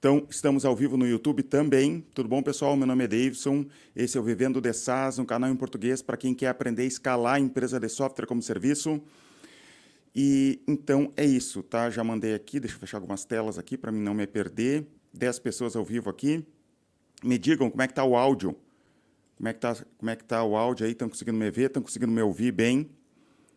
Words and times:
Então, 0.00 0.26
estamos 0.30 0.64
ao 0.64 0.74
vivo 0.74 0.96
no 0.96 1.06
YouTube 1.06 1.42
também. 1.42 2.00
Tudo 2.14 2.26
bom, 2.26 2.42
pessoal? 2.42 2.74
Meu 2.74 2.86
nome 2.86 3.04
é 3.04 3.06
Davidson. 3.06 3.66
Esse 3.94 4.16
é 4.16 4.20
o 4.20 4.24
Vivendo 4.24 4.58
de 4.58 4.72
SaaS, 4.72 5.18
um 5.18 5.26
canal 5.26 5.50
em 5.50 5.54
português 5.54 6.00
para 6.00 6.16
quem 6.16 6.34
quer 6.34 6.46
aprender 6.46 6.84
a 6.84 6.86
escalar 6.86 7.34
a 7.34 7.38
empresa 7.38 7.78
de 7.78 7.86
software 7.86 8.24
como 8.24 8.40
serviço. 8.40 8.98
E 10.16 10.58
então 10.66 11.12
é 11.18 11.26
isso, 11.26 11.62
tá? 11.62 11.90
Já 11.90 12.02
mandei 12.02 12.32
aqui, 12.32 12.58
deixa 12.58 12.76
eu 12.76 12.80
fechar 12.80 12.96
algumas 12.96 13.26
telas 13.26 13.58
aqui 13.58 13.76
para 13.76 13.92
mim 13.92 14.00
não 14.00 14.14
me 14.14 14.26
perder. 14.26 14.86
10 15.12 15.38
pessoas 15.40 15.76
ao 15.76 15.84
vivo 15.84 16.08
aqui. 16.08 16.46
Me 17.22 17.36
digam 17.36 17.68
como 17.70 17.82
é 17.82 17.86
que 17.86 17.92
está 17.92 18.02
o 18.02 18.16
áudio. 18.16 18.56
Como 19.36 19.50
é 19.50 19.52
que 19.52 19.58
está 19.58 19.84
como 19.98 20.10
é 20.10 20.16
que 20.16 20.24
tá 20.24 20.42
o 20.42 20.56
áudio 20.56 20.86
aí? 20.86 20.92
Estão 20.92 21.10
conseguindo 21.10 21.36
me 21.36 21.50
ver? 21.50 21.66
Estão 21.66 21.82
conseguindo 21.82 22.10
me 22.10 22.22
ouvir 22.22 22.52
bem? 22.52 22.88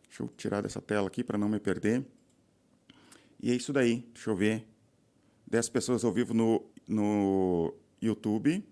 Deixa 0.10 0.24
eu 0.24 0.30
tirar 0.36 0.60
dessa 0.60 0.82
tela 0.82 1.08
aqui 1.08 1.24
para 1.24 1.38
não 1.38 1.48
me 1.48 1.62
perder. 1.62 2.04
E 3.42 3.50
é 3.50 3.56
isso 3.56 3.72
daí. 3.72 4.06
Deixa 4.14 4.30
eu 4.30 4.36
ver. 4.36 4.73
10 5.54 5.70
pessoas 5.70 6.04
ao 6.04 6.12
vivo 6.12 6.34
no, 6.34 6.66
no 6.88 7.72
YouTube. 8.02 8.66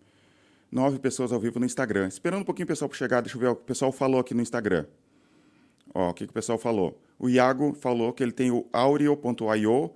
9 0.71 0.97
pessoas 0.97 1.31
ao 1.31 1.39
vivo 1.39 1.59
no 1.59 1.65
Instagram. 1.65 2.07
Esperando 2.07 2.41
um 2.41 2.43
pouquinho 2.43 2.63
o 2.63 2.67
pessoal 2.67 2.89
para 2.89 2.97
chegar, 2.97 3.21
deixa 3.21 3.37
eu 3.37 3.39
ver 3.39 3.49
o 3.49 3.55
que 3.55 3.61
o 3.61 3.65
pessoal 3.65 3.91
falou 3.91 4.19
aqui 4.19 4.33
no 4.33 4.41
Instagram. 4.41 4.87
Ó, 5.93 6.09
o 6.09 6.13
que, 6.15 6.25
que 6.25 6.31
o 6.31 6.33
pessoal 6.33 6.57
falou? 6.57 6.99
O 7.19 7.29
Iago 7.29 7.75
falou 7.75 8.11
que 8.11 8.23
ele 8.23 8.31
tem 8.31 8.49
o 8.49 8.65
Aureo.io, 8.73 9.91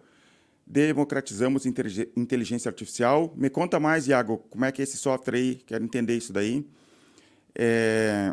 democratizamos 0.63 1.65
inteligência 1.65 2.69
artificial. 2.69 3.33
Me 3.35 3.49
conta 3.49 3.79
mais, 3.79 4.07
Iago, 4.07 4.37
como 4.51 4.63
é 4.63 4.71
que 4.71 4.79
é 4.79 4.83
esse 4.83 4.97
software 4.97 5.37
aí? 5.37 5.55
Quero 5.65 5.83
entender 5.83 6.15
isso 6.15 6.31
daí. 6.31 6.67
É... 7.55 8.31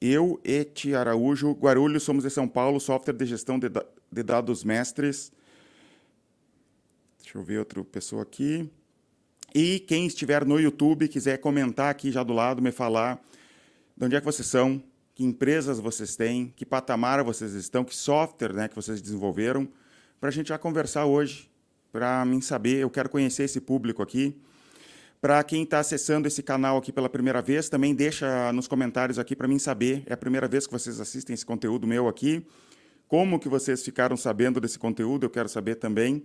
Eu, 0.00 0.40
Eti 0.42 0.94
Araújo, 0.94 1.52
Guarulhos, 1.52 2.04
somos 2.04 2.24
de 2.24 2.30
São 2.30 2.48
Paulo, 2.48 2.80
software 2.80 3.12
de 3.12 3.26
gestão 3.26 3.58
de, 3.58 3.68
de 3.68 4.22
dados 4.22 4.64
mestres. 4.64 5.30
Deixa 7.22 7.38
eu 7.38 7.42
ver 7.42 7.58
outra 7.58 7.82
pessoa 7.84 8.22
aqui. 8.22 8.68
E 9.54 9.78
quem 9.80 10.06
estiver 10.06 10.44
no 10.44 10.58
YouTube, 10.58 11.06
quiser 11.06 11.38
comentar 11.38 11.88
aqui 11.88 12.10
já 12.10 12.22
do 12.22 12.32
lado, 12.32 12.60
me 12.60 12.72
falar 12.72 13.22
de 13.96 14.04
onde 14.04 14.16
é 14.16 14.20
que 14.20 14.26
vocês 14.26 14.46
são, 14.48 14.82
que 15.14 15.22
empresas 15.22 15.78
vocês 15.78 16.16
têm, 16.16 16.52
que 16.56 16.66
patamar 16.66 17.22
vocês 17.22 17.52
estão, 17.52 17.84
que 17.84 17.94
software 17.94 18.52
né, 18.52 18.68
que 18.68 18.74
vocês 18.74 19.00
desenvolveram, 19.00 19.68
para 20.18 20.30
a 20.30 20.32
gente 20.32 20.48
já 20.48 20.58
conversar 20.58 21.06
hoje, 21.06 21.48
para 21.92 22.24
mim 22.24 22.40
saber, 22.40 22.78
eu 22.78 22.90
quero 22.90 23.08
conhecer 23.08 23.44
esse 23.44 23.60
público 23.60 24.02
aqui. 24.02 24.36
Para 25.20 25.44
quem 25.44 25.62
está 25.62 25.78
acessando 25.78 26.26
esse 26.26 26.42
canal 26.42 26.76
aqui 26.76 26.90
pela 26.90 27.08
primeira 27.08 27.40
vez, 27.40 27.68
também 27.68 27.94
deixa 27.94 28.52
nos 28.52 28.66
comentários 28.66 29.18
aqui 29.18 29.36
para 29.36 29.46
mim 29.46 29.58
saber, 29.58 30.02
é 30.06 30.14
a 30.14 30.16
primeira 30.16 30.48
vez 30.48 30.66
que 30.66 30.72
vocês 30.72 31.00
assistem 31.00 31.34
esse 31.34 31.46
conteúdo 31.46 31.86
meu 31.86 32.08
aqui, 32.08 32.44
como 33.06 33.38
que 33.38 33.48
vocês 33.48 33.84
ficaram 33.84 34.16
sabendo 34.16 34.60
desse 34.60 34.78
conteúdo, 34.78 35.24
eu 35.24 35.30
quero 35.30 35.48
saber 35.48 35.76
também. 35.76 36.24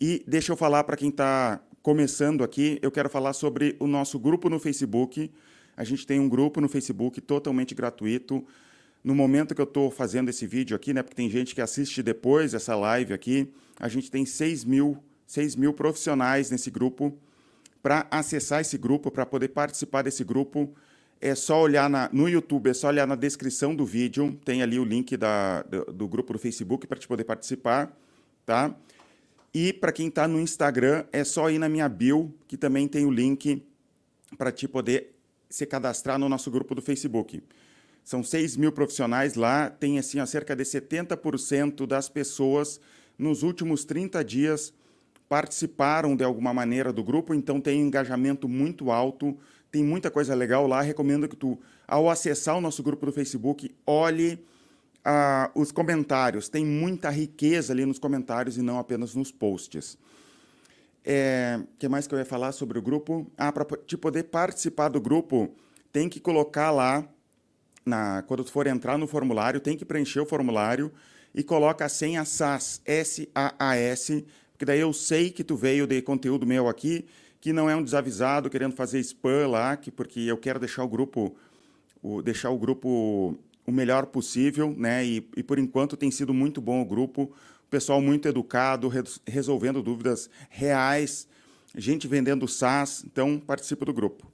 E 0.00 0.22
deixa 0.28 0.52
eu 0.52 0.56
falar 0.56 0.84
para 0.84 0.96
quem 0.96 1.08
está 1.08 1.60
começando 1.82 2.44
aqui, 2.44 2.78
eu 2.82 2.90
quero 2.90 3.10
falar 3.10 3.32
sobre 3.32 3.76
o 3.80 3.86
nosso 3.86 4.16
grupo 4.16 4.48
no 4.48 4.60
Facebook, 4.60 5.30
a 5.76 5.82
gente 5.82 6.06
tem 6.06 6.20
um 6.20 6.28
grupo 6.28 6.60
no 6.60 6.68
Facebook 6.68 7.20
totalmente 7.20 7.74
gratuito. 7.74 8.44
No 9.02 9.14
momento 9.14 9.54
que 9.54 9.60
eu 9.60 9.64
estou 9.64 9.90
fazendo 9.90 10.28
esse 10.28 10.46
vídeo 10.46 10.76
aqui, 10.76 10.92
né, 10.92 11.02
porque 11.02 11.16
tem 11.16 11.30
gente 11.30 11.54
que 11.54 11.60
assiste 11.60 12.02
depois 12.02 12.54
essa 12.54 12.76
live 12.76 13.12
aqui, 13.12 13.52
a 13.78 13.88
gente 13.88 14.10
tem 14.10 14.24
6 14.24 14.64
mil, 14.64 14.98
6 15.26 15.56
mil 15.56 15.72
profissionais 15.72 16.50
nesse 16.50 16.70
grupo. 16.70 17.16
Para 17.82 18.06
acessar 18.10 18.60
esse 18.60 18.76
grupo, 18.76 19.10
para 19.10 19.24
poder 19.24 19.48
participar 19.48 20.02
desse 20.02 20.22
grupo, 20.22 20.72
é 21.20 21.34
só 21.34 21.60
olhar 21.60 21.88
na, 21.90 22.08
no 22.12 22.28
YouTube, 22.28 22.70
é 22.70 22.74
só 22.74 22.88
olhar 22.88 23.06
na 23.06 23.14
descrição 23.14 23.74
do 23.74 23.84
vídeo, 23.84 24.38
tem 24.44 24.62
ali 24.62 24.78
o 24.78 24.84
link 24.84 25.16
da, 25.16 25.62
do, 25.62 25.84
do 25.92 26.08
grupo 26.08 26.32
do 26.32 26.38
Facebook 26.38 26.86
para 26.86 26.98
te 26.98 27.08
poder 27.08 27.24
participar, 27.24 27.96
tá? 28.44 28.74
E 29.52 29.72
para 29.72 29.92
quem 29.92 30.08
está 30.08 30.28
no 30.28 30.40
Instagram, 30.40 31.04
é 31.12 31.24
só 31.24 31.50
ir 31.50 31.58
na 31.58 31.68
minha 31.68 31.88
bio, 31.88 32.34
que 32.46 32.56
também 32.56 32.86
tem 32.86 33.04
o 33.06 33.10
link 33.10 33.62
para 34.36 34.52
te 34.52 34.68
poder 34.68 35.14
se 35.48 35.64
cadastrar 35.64 36.18
no 36.18 36.28
nosso 36.28 36.50
grupo 36.50 36.74
do 36.74 36.82
Facebook. 36.82 37.42
São 38.04 38.22
6 38.22 38.56
mil 38.56 38.72
profissionais 38.72 39.34
lá, 39.34 39.70
tem 39.70 39.98
assim, 39.98 40.20
ó, 40.20 40.26
cerca 40.26 40.54
de 40.54 40.64
70% 40.64 41.86
das 41.86 42.08
pessoas 42.08 42.80
nos 43.18 43.42
últimos 43.42 43.84
30 43.84 44.24
dias 44.24 44.72
participaram 45.28 46.16
de 46.16 46.24
alguma 46.24 46.54
maneira 46.54 46.92
do 46.92 47.04
grupo, 47.04 47.34
então 47.34 47.60
tem 47.60 47.82
um 47.82 47.86
engajamento 47.86 48.48
muito 48.48 48.90
alto, 48.90 49.36
tem 49.70 49.84
muita 49.84 50.10
coisa 50.10 50.34
legal 50.34 50.66
lá. 50.66 50.80
Recomendo 50.80 51.28
que 51.28 51.36
tu, 51.36 51.58
ao 51.86 52.08
acessar 52.08 52.56
o 52.56 52.60
nosso 52.60 52.82
grupo 52.82 53.04
do 53.04 53.12
Facebook, 53.12 53.74
olhe 53.86 54.38
os 55.54 55.72
comentários. 55.72 56.48
Tem 56.48 56.64
muita 56.64 57.10
riqueza 57.10 57.72
ali 57.72 57.84
nos 57.86 57.98
comentários 57.98 58.56
e 58.56 58.62
não 58.62 58.78
apenas 58.78 59.14
nos 59.14 59.32
posts. 59.32 59.94
O 59.94 59.98
é, 61.04 61.60
que 61.78 61.88
mais 61.88 62.06
que 62.06 62.14
eu 62.14 62.18
ia 62.18 62.24
falar 62.24 62.52
sobre 62.52 62.78
o 62.78 62.82
grupo? 62.82 63.26
Ah, 63.36 63.50
para 63.50 63.64
te 63.64 63.96
poder 63.96 64.24
participar 64.24 64.88
do 64.88 65.00
grupo, 65.00 65.54
tem 65.90 66.08
que 66.08 66.20
colocar 66.20 66.70
lá, 66.70 67.08
na, 67.84 68.22
quando 68.26 68.44
tu 68.44 68.52
for 68.52 68.66
entrar 68.66 68.98
no 68.98 69.06
formulário, 69.06 69.60
tem 69.60 69.76
que 69.76 69.84
preencher 69.84 70.20
o 70.20 70.26
formulário 70.26 70.92
e 71.34 71.42
coloca 71.42 71.84
a 71.84 71.88
senha 71.88 72.24
SAS, 72.24 72.82
S-A-A-S, 72.84 74.26
porque 74.52 74.64
daí 74.64 74.80
eu 74.80 74.92
sei 74.92 75.30
que 75.30 75.44
tu 75.44 75.56
veio 75.56 75.86
de 75.86 76.02
conteúdo 76.02 76.44
meu 76.44 76.68
aqui, 76.68 77.06
que 77.40 77.52
não 77.52 77.70
é 77.70 77.76
um 77.76 77.82
desavisado 77.82 78.50
querendo 78.50 78.74
fazer 78.74 78.98
spam 79.00 79.48
lá, 79.48 79.76
que, 79.76 79.90
porque 79.90 80.20
eu 80.20 80.36
quero 80.36 80.58
deixar 80.58 80.82
o 80.84 80.88
grupo, 80.88 81.34
o, 82.02 82.20
deixar 82.20 82.50
o 82.50 82.58
grupo 82.58 83.38
o 83.68 83.72
melhor 83.72 84.06
possível, 84.06 84.74
né? 84.74 85.04
E, 85.04 85.28
e 85.36 85.42
por 85.42 85.58
enquanto 85.58 85.94
tem 85.94 86.10
sido 86.10 86.32
muito 86.32 86.58
bom 86.58 86.80
o 86.80 86.86
grupo 86.86 87.30
pessoal 87.68 88.00
muito 88.00 88.26
educado, 88.26 88.90
resolvendo 89.26 89.82
dúvidas 89.82 90.30
reais, 90.48 91.28
gente 91.76 92.08
vendendo 92.08 92.48
SaaS, 92.48 93.04
então 93.04 93.38
participa 93.38 93.84
do 93.84 93.92
grupo. 93.92 94.26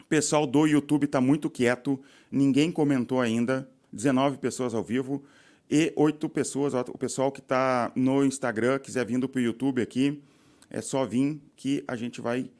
O 0.00 0.04
pessoal 0.06 0.44
do 0.44 0.66
YouTube 0.66 1.04
está 1.04 1.20
muito 1.20 1.48
quieto, 1.48 2.00
ninguém 2.32 2.72
comentou 2.72 3.20
ainda, 3.20 3.70
19 3.92 4.38
pessoas 4.38 4.74
ao 4.74 4.82
vivo 4.82 5.22
e 5.70 5.92
8 5.94 6.28
pessoas, 6.28 6.74
o 6.74 6.98
pessoal 6.98 7.30
que 7.30 7.38
está 7.38 7.92
no 7.94 8.24
Instagram, 8.24 8.80
quiser 8.80 9.06
vindo 9.06 9.28
para 9.28 9.38
o 9.38 9.42
YouTube 9.42 9.80
aqui, 9.80 10.20
é 10.68 10.80
só 10.80 11.06
vir 11.06 11.40
que 11.54 11.84
a 11.86 11.94
gente 11.94 12.20
vai, 12.20 12.50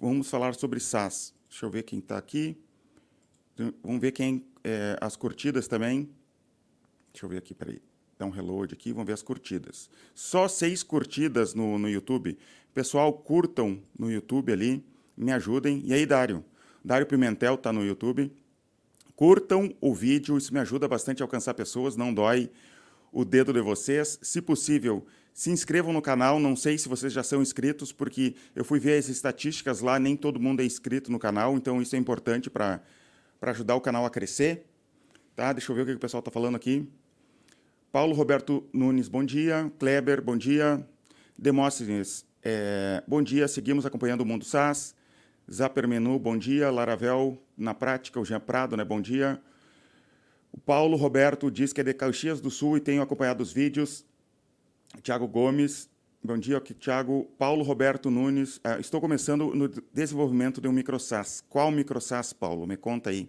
vamos 0.00 0.28
falar 0.28 0.56
sobre 0.56 0.80
SaaS. 0.80 1.32
Deixa 1.48 1.66
eu 1.66 1.70
ver 1.70 1.84
quem 1.84 2.00
está 2.00 2.18
aqui. 2.18 2.56
Vamos 3.80 4.00
ver 4.00 4.10
quem, 4.10 4.44
é, 4.64 4.96
as 5.00 5.14
curtidas 5.14 5.68
também. 5.68 6.08
Deixa 7.12 7.26
eu 7.26 7.28
ver 7.28 7.38
aqui, 7.38 7.54
peraí 7.54 7.80
dar 8.18 8.26
um 8.26 8.30
reload 8.30 8.74
aqui, 8.74 8.92
vamos 8.92 9.06
ver 9.06 9.12
as 9.12 9.22
curtidas. 9.22 9.90
Só 10.14 10.48
seis 10.48 10.82
curtidas 10.82 11.54
no, 11.54 11.78
no 11.78 11.88
YouTube. 11.88 12.38
Pessoal, 12.72 13.12
curtam 13.12 13.82
no 13.98 14.10
YouTube 14.10 14.52
ali, 14.52 14.84
me 15.16 15.32
ajudem. 15.32 15.82
E 15.84 15.92
aí, 15.92 16.06
Dário? 16.06 16.44
Dário 16.84 17.06
Pimentel 17.06 17.54
está 17.54 17.72
no 17.72 17.84
YouTube. 17.84 18.32
Curtam 19.16 19.74
o 19.80 19.94
vídeo, 19.94 20.36
isso 20.36 20.52
me 20.52 20.60
ajuda 20.60 20.88
bastante 20.88 21.22
a 21.22 21.24
alcançar 21.24 21.54
pessoas, 21.54 21.96
não 21.96 22.12
dói 22.12 22.50
o 23.12 23.24
dedo 23.24 23.52
de 23.52 23.60
vocês. 23.60 24.18
Se 24.22 24.42
possível, 24.42 25.06
se 25.32 25.50
inscrevam 25.50 25.92
no 25.92 26.02
canal. 26.02 26.40
Não 26.40 26.56
sei 26.56 26.76
se 26.76 26.88
vocês 26.88 27.12
já 27.12 27.22
são 27.22 27.40
inscritos, 27.40 27.92
porque 27.92 28.34
eu 28.56 28.64
fui 28.64 28.80
ver 28.80 28.98
as 28.98 29.08
estatísticas 29.08 29.80
lá, 29.80 29.98
nem 29.98 30.16
todo 30.16 30.40
mundo 30.40 30.60
é 30.60 30.64
inscrito 30.64 31.12
no 31.12 31.18
canal, 31.18 31.56
então 31.56 31.80
isso 31.80 31.94
é 31.94 31.98
importante 31.98 32.50
para 32.50 32.82
ajudar 33.40 33.74
o 33.74 33.80
canal 33.80 34.04
a 34.04 34.10
crescer. 34.10 34.66
Tá? 35.34 35.52
Deixa 35.52 35.70
eu 35.70 35.76
ver 35.76 35.82
o 35.82 35.86
que 35.86 35.92
o 35.92 35.98
pessoal 35.98 36.20
está 36.20 36.30
falando 36.30 36.56
aqui. 36.56 36.88
Paulo 37.90 38.14
Roberto 38.14 38.68
Nunes, 38.72 39.08
bom 39.08 39.24
dia. 39.24 39.70
Kleber, 39.78 40.20
bom 40.20 40.36
dia. 40.36 40.84
Demóstenes, 41.38 42.26
é, 42.42 43.02
bom 43.06 43.22
dia. 43.22 43.46
Seguimos 43.48 43.86
acompanhando 43.86 44.22
o 44.22 44.26
Mundo 44.26 44.44
SaaS. 44.44 44.94
Zapper 45.50 45.86
Menu, 45.86 46.18
bom 46.18 46.36
dia. 46.36 46.70
Laravel, 46.70 47.38
na 47.56 47.74
prática, 47.74 48.18
o 48.18 48.24
Jean 48.24 48.40
Prado, 48.40 48.76
né? 48.76 48.84
bom 48.84 49.00
dia. 49.00 49.40
O 50.52 50.60
Paulo 50.60 50.96
Roberto 50.96 51.50
diz 51.50 51.72
que 51.72 51.80
é 51.80 51.84
de 51.84 51.92
Caxias 51.92 52.40
do 52.40 52.50
Sul 52.50 52.76
e 52.76 52.80
tenho 52.80 53.02
acompanhado 53.02 53.42
os 53.42 53.52
vídeos. 53.52 54.04
Tiago 55.02 55.26
Gomes, 55.26 55.90
bom 56.24 56.38
dia, 56.38 56.56
aqui, 56.56 56.72
Tiago. 56.72 57.30
Paulo 57.38 57.62
Roberto 57.62 58.10
Nunes, 58.10 58.56
uh, 58.56 58.80
estou 58.80 58.98
começando 58.98 59.54
no 59.54 59.68
desenvolvimento 59.92 60.58
de 60.58 60.66
um 60.66 60.72
microsas. 60.72 61.44
Qual 61.50 61.70
microsas, 61.70 62.32
Paulo? 62.32 62.66
Me 62.66 62.78
conta 62.78 63.10
aí. 63.10 63.28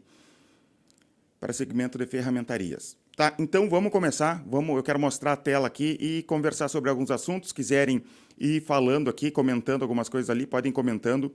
Para 1.37 1.51
segmento 1.51 1.97
de 1.97 2.05
ferramentarias. 2.05 2.97
Tá, 3.17 3.35
então 3.37 3.69
vamos 3.69 3.91
começar. 3.91 4.41
Vamos, 4.47 4.77
eu 4.77 4.83
quero 4.83 4.97
mostrar 4.97 5.33
a 5.33 5.37
tela 5.37 5.67
aqui 5.67 5.97
e 5.99 6.23
conversar 6.23 6.69
sobre 6.69 6.89
alguns 6.89 7.11
assuntos. 7.11 7.51
Quiserem 7.51 8.01
ir 8.39 8.61
falando 8.61 9.09
aqui, 9.09 9.29
comentando 9.29 9.81
algumas 9.81 10.07
coisas 10.07 10.29
ali, 10.29 10.47
podem 10.47 10.71
comentando 10.71 11.33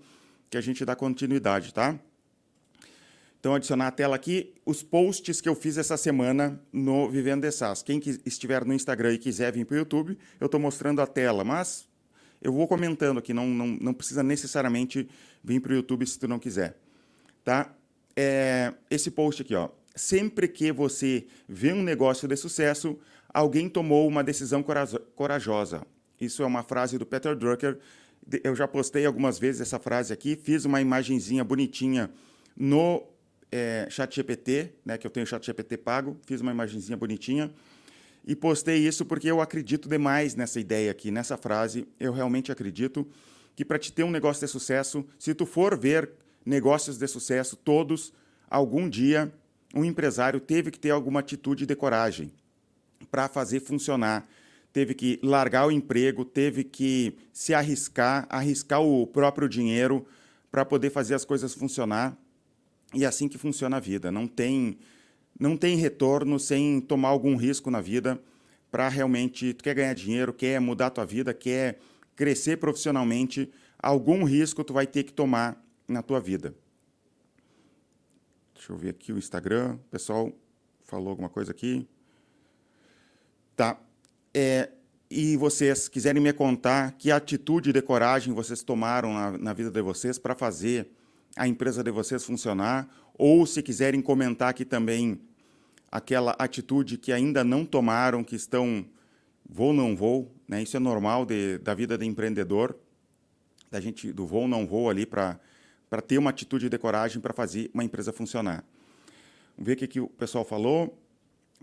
que 0.49 0.57
a 0.57 0.61
gente 0.63 0.83
dá 0.85 0.97
continuidade, 0.97 1.75
tá? 1.75 1.99
Então, 3.41 3.55
adicionar 3.55 3.87
a 3.87 3.91
tela 3.91 4.15
aqui 4.15 4.53
os 4.67 4.83
posts 4.83 5.41
que 5.41 5.49
eu 5.49 5.55
fiz 5.55 5.79
essa 5.79 5.97
semana 5.97 6.61
no 6.71 7.09
Vivendo 7.09 7.41
de 7.41 7.51
SaaS. 7.51 7.83
Quem 7.83 7.99
que 7.99 8.21
estiver 8.27 8.67
no 8.67 8.75
Instagram 8.75 9.15
e 9.15 9.19
quiser 9.19 9.51
vir 9.51 9.65
para 9.65 9.77
o 9.77 9.79
YouTube, 9.79 10.19
eu 10.39 10.45
estou 10.45 10.61
mostrando 10.61 11.01
a 11.01 11.07
tela, 11.07 11.43
mas 11.43 11.89
eu 12.43 12.53
vou 12.53 12.69
comentando 12.69 13.17
aqui, 13.17 13.33
não, 13.33 13.47
não, 13.47 13.67
não 13.67 13.95
precisa 13.95 14.23
necessariamente 14.23 15.09
vir 15.43 15.59
para 15.61 15.73
o 15.73 15.75
YouTube 15.75 16.07
se 16.07 16.19
tu 16.19 16.29
não 16.29 16.39
quiser. 16.39 16.77
Tá? 17.43 17.75
É, 18.15 18.75
esse 18.91 19.11
post 19.11 19.41
aqui, 19.41 19.55
ó, 19.55 19.71
sempre 19.97 20.47
que 20.47 20.71
você 20.71 21.27
vê 21.49 21.73
um 21.73 21.83
negócio 21.83 22.29
de 22.29 22.37
sucesso, 22.37 22.99
alguém 23.33 23.71
tomou 23.71 24.07
uma 24.07 24.23
decisão 24.23 24.63
corajosa. 25.17 25.87
Isso 26.21 26.43
é 26.43 26.47
uma 26.47 26.63
frase 26.63 26.99
do 26.99 27.07
Peter 27.07 27.35
Drucker. 27.35 27.79
Eu 28.45 28.55
já 28.55 28.69
postei 28.69 29.07
algumas 29.07 29.39
vezes 29.39 29.63
essa 29.63 29.79
frase 29.79 30.13
aqui, 30.13 30.37
fiz 30.37 30.67
uma 30.67 30.79
imagenzinha 30.79 31.43
bonitinha 31.43 32.11
no 32.55 33.10
é, 33.51 33.87
ChatGPT, 33.91 34.73
né, 34.85 34.97
que 34.97 35.07
eu 35.07 35.11
tenho 35.11 35.27
ChatGPT 35.27 35.77
pago, 35.77 36.17
fiz 36.27 36.41
uma 36.41 36.53
imagenzinha 36.53 36.97
bonitinha 36.97 37.53
e 38.27 38.37
postei 38.37 38.79
isso 38.87 39.05
porque 39.05 39.31
eu 39.31 39.41
acredito 39.41 39.89
demais 39.89 40.35
nessa 40.35 40.61
ideia 40.61 40.91
aqui, 40.91 41.11
nessa 41.11 41.37
frase. 41.37 41.87
Eu 41.99 42.13
realmente 42.13 42.53
acredito 42.53 43.07
que 43.57 43.65
para 43.65 43.79
te 43.79 43.93
ter 43.93 44.05
um 44.05 44.11
negócio 44.11 44.47
de 44.47 44.51
sucesso, 44.51 45.05
se 45.19 45.35
tu 45.35 45.47
for 45.47 45.77
ver 45.77 46.11
negócios 46.45 46.97
de 46.97 47.07
sucesso, 47.07 47.57
todos, 47.57 48.13
algum 48.49 48.89
dia, 48.89 49.33
um 49.75 49.85
empresário 49.85 50.41
teve 50.41 50.71
que 50.71 50.79
ter 50.79 50.91
alguma 50.91 51.21
atitude 51.21 51.67
de 51.67 51.75
coragem 51.75 52.33
para 53.11 53.29
fazer 53.29 53.61
funcionar. 53.61 54.29
Teve 54.73 54.95
que 54.95 55.19
largar 55.23 55.67
o 55.67 55.73
emprego, 55.73 56.25
teve 56.25 56.63
que 56.63 57.17
se 57.33 57.53
arriscar, 57.53 58.27
arriscar 58.29 58.81
o 58.81 59.07
próprio 59.07 59.49
dinheiro 59.49 60.07
para 60.51 60.65
poder 60.65 60.91
fazer 60.91 61.15
as 61.15 61.25
coisas 61.25 61.55
funcionar. 61.55 62.17
E 62.95 63.05
é 63.05 63.07
assim 63.07 63.29
que 63.29 63.39
funciona 63.39 63.77
a 63.77 63.81
vida. 63.81 64.11
Não 64.11 64.27
tem, 64.27 64.79
não 65.39 65.57
tem 65.57 65.77
retorno 65.77 66.39
sem 66.39 66.81
tomar 66.81 67.09
algum 67.09 67.37
risco 67.37 67.71
na 67.71 67.81
vida 67.81 68.21
para 68.71 68.89
realmente. 68.89 69.53
Tu 69.55 69.63
quer 69.63 69.75
ganhar 69.75 69.95
dinheiro, 69.95 70.33
quer 70.33 70.61
mudar 70.61 70.87
a 70.87 70.91
tua 70.91 71.07
vida, 71.07 71.33
quer 71.33 71.79
crescer 72.17 72.59
profissionalmente, 72.59 73.51
algum 73.79 74.25
risco 74.25 74.63
tu 74.63 74.73
vai 74.73 74.87
ter 74.87 75.05
que 75.05 75.13
tomar 75.13 75.63
na 75.89 76.03
tua 76.03 76.21
vida. 76.21 76.55
Deixa 78.55 78.73
eu 78.73 78.77
ver 78.77 78.91
aqui 78.91 79.13
o 79.13 79.19
Instagram. 79.19 79.75
O 79.75 79.91
pessoal 79.91 80.33
falou 80.85 81.09
alguma 81.09 81.31
coisa 81.31 81.51
aqui. 81.51 81.89
Tá. 83.57 83.81
É, 84.35 84.71
e 85.11 85.37
vocês 85.37 85.89
quiserem 85.89 86.23
me 86.23 86.33
contar 86.33 86.93
que 86.93 87.11
atitude 87.11 87.73
de 87.73 87.83
coragem 87.83 88.35
vocês 88.35 88.63
tomaram 88.63 89.15
na, 89.15 89.39
na 89.39 89.53
vida 89.53 89.71
de 89.71 89.81
vocês 89.81 90.19
para 90.19 90.35
fazer 90.35 90.91
a 91.37 91.47
empresa 91.47 91.83
de 91.83 91.91
vocês 91.91 92.25
funcionar, 92.25 92.89
ou 93.15 93.45
se 93.47 93.63
quiserem 93.63 94.01
comentar 94.01 94.49
aqui 94.49 94.65
também 94.65 95.21
aquela 95.91 96.35
atitude 96.39 96.97
que 96.97 97.13
ainda 97.13 97.43
não 97.43 97.65
tomaram, 97.65 98.23
que 98.23 98.37
estão 98.37 98.85
vou 99.49 99.73
não 99.73 99.97
vou, 99.97 100.33
né? 100.47 100.63
Isso 100.63 100.77
é 100.77 100.81
normal 100.81 101.27
de, 101.27 101.59
da 101.59 101.75
vida 101.75 101.99
de 101.99 102.07
empreendedor, 102.07 102.77
da 103.71 103.81
gente 103.81 104.13
do 104.13 104.27
vou 104.27 104.47
não 104.47 104.67
vou 104.67 104.89
ali 104.89 105.05
para 105.05 105.39
para 105.89 106.01
ter 106.01 106.19
uma 106.19 106.31
atitude 106.31 106.69
de 106.69 106.79
coragem 106.79 107.21
para 107.21 107.35
fazer 107.35 107.69
uma 107.75 107.83
empresa 107.83 108.13
funcionar. 108.13 108.65
Vamos 109.57 109.67
ver 109.67 109.73
o 109.73 109.77
que, 109.77 109.89
que 109.89 110.01
o 110.01 110.07
pessoal 110.07 110.45
falou. 110.45 110.97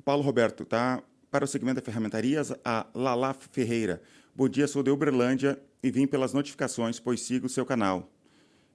Paulo 0.03 0.21
Roberto, 0.21 0.65
tá? 0.65 1.01
Para 1.31 1.45
o 1.45 1.47
segmento 1.47 1.79
de 1.79 1.85
ferramentarias, 1.85 2.53
a 2.63 2.85
Lala 2.93 3.33
Ferreira. 3.33 4.01
Bom 4.35 4.49
dia, 4.49 4.67
sou 4.67 4.83
de 4.83 4.91
Uberlândia 4.91 5.57
e 5.81 5.89
vim 5.89 6.05
pelas 6.05 6.33
notificações, 6.33 6.99
pois 6.99 7.21
sigo 7.21 7.47
o 7.47 7.49
seu 7.49 7.65
canal. 7.65 8.11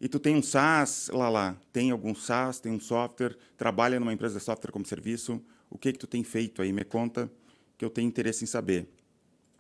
E 0.03 0.09
tu 0.09 0.19
tem 0.19 0.35
um 0.35 0.43
SaaS, 0.43 1.09
Lala? 1.11 1.57
Tem 1.73 1.93
algum 1.93 2.13
SaaS, 2.13 2.59
tem 2.59 2.73
um 2.73 2.81
software, 2.81 3.39
trabalha 3.57 4.01
numa 4.01 4.13
empresa 4.13 4.37
de 4.37 4.45
software 4.45 4.73
como 4.73 4.85
serviço? 4.85 5.41
O 5.71 5.79
que 5.79 5.93
que 5.93 5.99
tu 6.01 6.09
tem 6.09 6.25
feito 6.25 6.61
aí? 6.61 6.73
Me 6.73 6.83
conta, 6.83 7.31
que 7.79 7.85
eu 7.85 7.89
tenho 7.89 8.09
interesse 8.09 8.43
em 8.43 8.47
saber. 8.49 8.89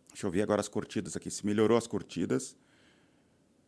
Deixa 0.08 0.26
eu 0.26 0.32
ver 0.32 0.42
agora 0.42 0.60
as 0.60 0.66
curtidas 0.66 1.16
aqui, 1.16 1.30
se 1.30 1.46
melhorou 1.46 1.78
as 1.78 1.86
curtidas. 1.86 2.56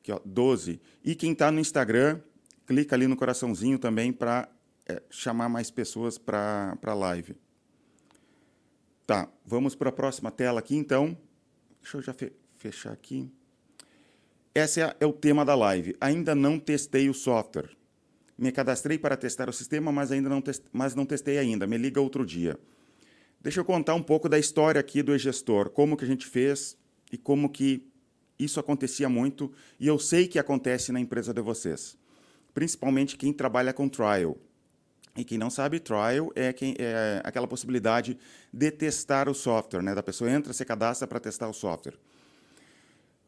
Aqui, 0.01 0.11
ó, 0.11 0.21
12. 0.25 0.81
E 1.05 1.15
quem 1.15 1.31
está 1.31 1.53
no 1.53 1.61
Instagram, 1.61 2.21
clica 2.67 2.97
ali 2.97 3.07
no 3.07 3.17
coraçãozinho 3.17 3.79
também 3.79 4.13
para 4.13 4.49
é, 4.85 5.01
chamar 5.09 5.49
mais 5.49 5.71
pessoas 5.71 6.19
para 6.19 6.77
a 6.83 6.95
live. 6.95 7.37
Tá, 9.07 9.29
vamos 9.47 9.77
para 9.77 9.91
a 9.91 9.93
próxima 9.93 10.33
tela 10.33 10.59
aqui, 10.59 10.75
então. 10.75 11.17
Deixa 11.81 11.99
eu 11.99 12.03
já 12.03 12.13
fe 12.13 12.33
fechar 12.59 12.93
aqui. 12.93 13.31
Esse 14.55 14.81
é, 14.81 14.95
é 15.01 15.07
o 15.07 15.13
tema 15.13 15.45
da 15.45 15.55
live. 15.55 15.97
Ainda 16.01 16.35
não 16.35 16.61
testei 16.61 17.09
o 17.09 17.15
software. 17.15 17.71
Me 18.39 18.53
cadastrei 18.53 18.99
para 18.99 19.17
testar 19.17 19.49
o 19.49 19.53
sistema, 19.53 19.91
mas 19.91 20.13
ainda 20.13 20.29
não, 20.29 20.43
mas 20.73 20.95
não 20.95 21.05
testei 21.05 21.39
ainda. 21.39 21.67
Me 21.67 21.77
liga 21.77 22.01
outro 22.01 22.25
dia. 22.25 22.59
Deixa 23.41 23.61
eu 23.61 23.65
contar 23.65 23.95
um 23.95 24.03
pouco 24.03 24.29
da 24.29 24.39
história 24.39 24.81
aqui 24.81 25.03
do 25.03 25.15
e-gestor, 25.15 25.71
como 25.71 25.97
que 25.97 26.05
a 26.05 26.09
gente 26.09 26.27
fez 26.27 26.79
e 27.13 27.19
como 27.19 27.49
que 27.49 27.87
isso 28.39 28.59
acontecia 28.59 29.09
muito 29.09 29.53
e 29.79 29.87
eu 29.87 29.99
sei 29.99 30.27
que 30.27 30.39
acontece 30.39 30.91
na 30.91 30.99
empresa 30.99 31.33
de 31.33 31.41
vocês, 31.41 31.97
principalmente 32.53 33.17
quem 33.17 33.33
trabalha 33.33 33.73
com 33.73 33.89
trial. 33.89 34.37
E 35.17 35.25
quem 35.25 35.39
não 35.39 35.51
sabe, 35.51 35.79
trial 35.79 36.33
é, 36.35 36.53
quem, 36.53 36.75
é 36.79 37.21
aquela 37.23 37.47
possibilidade 37.47 38.19
de 38.53 38.71
testar 38.71 39.29
o 39.29 39.35
software, 39.35 39.83
né? 39.83 39.95
Da 39.95 40.03
pessoa 40.03 40.29
entra, 40.29 40.53
se 40.53 40.65
cadastra 40.65 41.07
para 41.07 41.21
testar 41.21 41.49
o 41.49 41.53
software. 41.53 41.95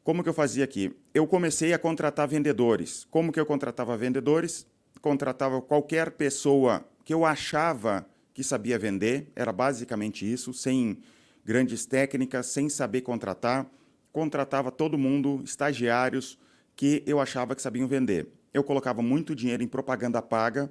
Como 0.06 0.22
que 0.22 0.28
eu 0.28 0.32
fazia 0.32 0.62
aqui? 0.62 0.94
Eu 1.12 1.26
comecei 1.26 1.72
a 1.72 1.78
contratar 1.80 2.28
vendedores. 2.28 3.04
Como 3.10 3.32
que 3.32 3.40
eu 3.40 3.44
contratava 3.44 3.96
vendedores? 3.96 4.64
Contratava 5.02 5.60
qualquer 5.60 6.12
pessoa 6.12 6.84
que 7.04 7.12
eu 7.12 7.24
achava 7.24 8.06
que 8.32 8.44
sabia 8.44 8.78
vender, 8.78 9.26
era 9.34 9.50
basicamente 9.50 10.24
isso, 10.32 10.54
sem 10.54 10.98
grandes 11.44 11.86
técnicas, 11.86 12.46
sem 12.46 12.68
saber 12.68 13.00
contratar 13.00 13.66
contratava 14.12 14.70
todo 14.70 14.96
mundo, 14.96 15.42
estagiários, 15.44 16.38
que 16.76 17.02
eu 17.04 17.18
achava 17.18 17.56
que 17.56 17.60
sabiam 17.60 17.88
vender. 17.88 18.28
Eu 18.54 18.62
colocava 18.62 19.02
muito 19.02 19.34
dinheiro 19.34 19.64
em 19.64 19.68
propaganda 19.68 20.22
paga, 20.22 20.70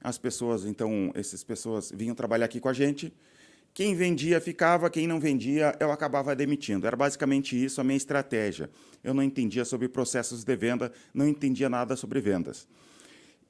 as 0.00 0.16
pessoas, 0.16 0.64
então, 0.64 1.10
essas 1.16 1.42
pessoas 1.42 1.90
vinham 1.90 2.14
trabalhar 2.14 2.44
aqui 2.44 2.60
com 2.60 2.68
a 2.68 2.72
gente. 2.72 3.12
Quem 3.76 3.94
vendia 3.94 4.40
ficava, 4.40 4.88
quem 4.88 5.06
não 5.06 5.20
vendia, 5.20 5.76
eu 5.78 5.92
acabava 5.92 6.34
demitindo. 6.34 6.86
Era 6.86 6.96
basicamente 6.96 7.62
isso 7.62 7.78
a 7.78 7.84
minha 7.84 7.98
estratégia. 7.98 8.70
Eu 9.04 9.12
não 9.12 9.22
entendia 9.22 9.66
sobre 9.66 9.86
processos 9.86 10.44
de 10.44 10.56
venda, 10.56 10.90
não 11.12 11.28
entendia 11.28 11.68
nada 11.68 11.94
sobre 11.94 12.18
vendas. 12.18 12.66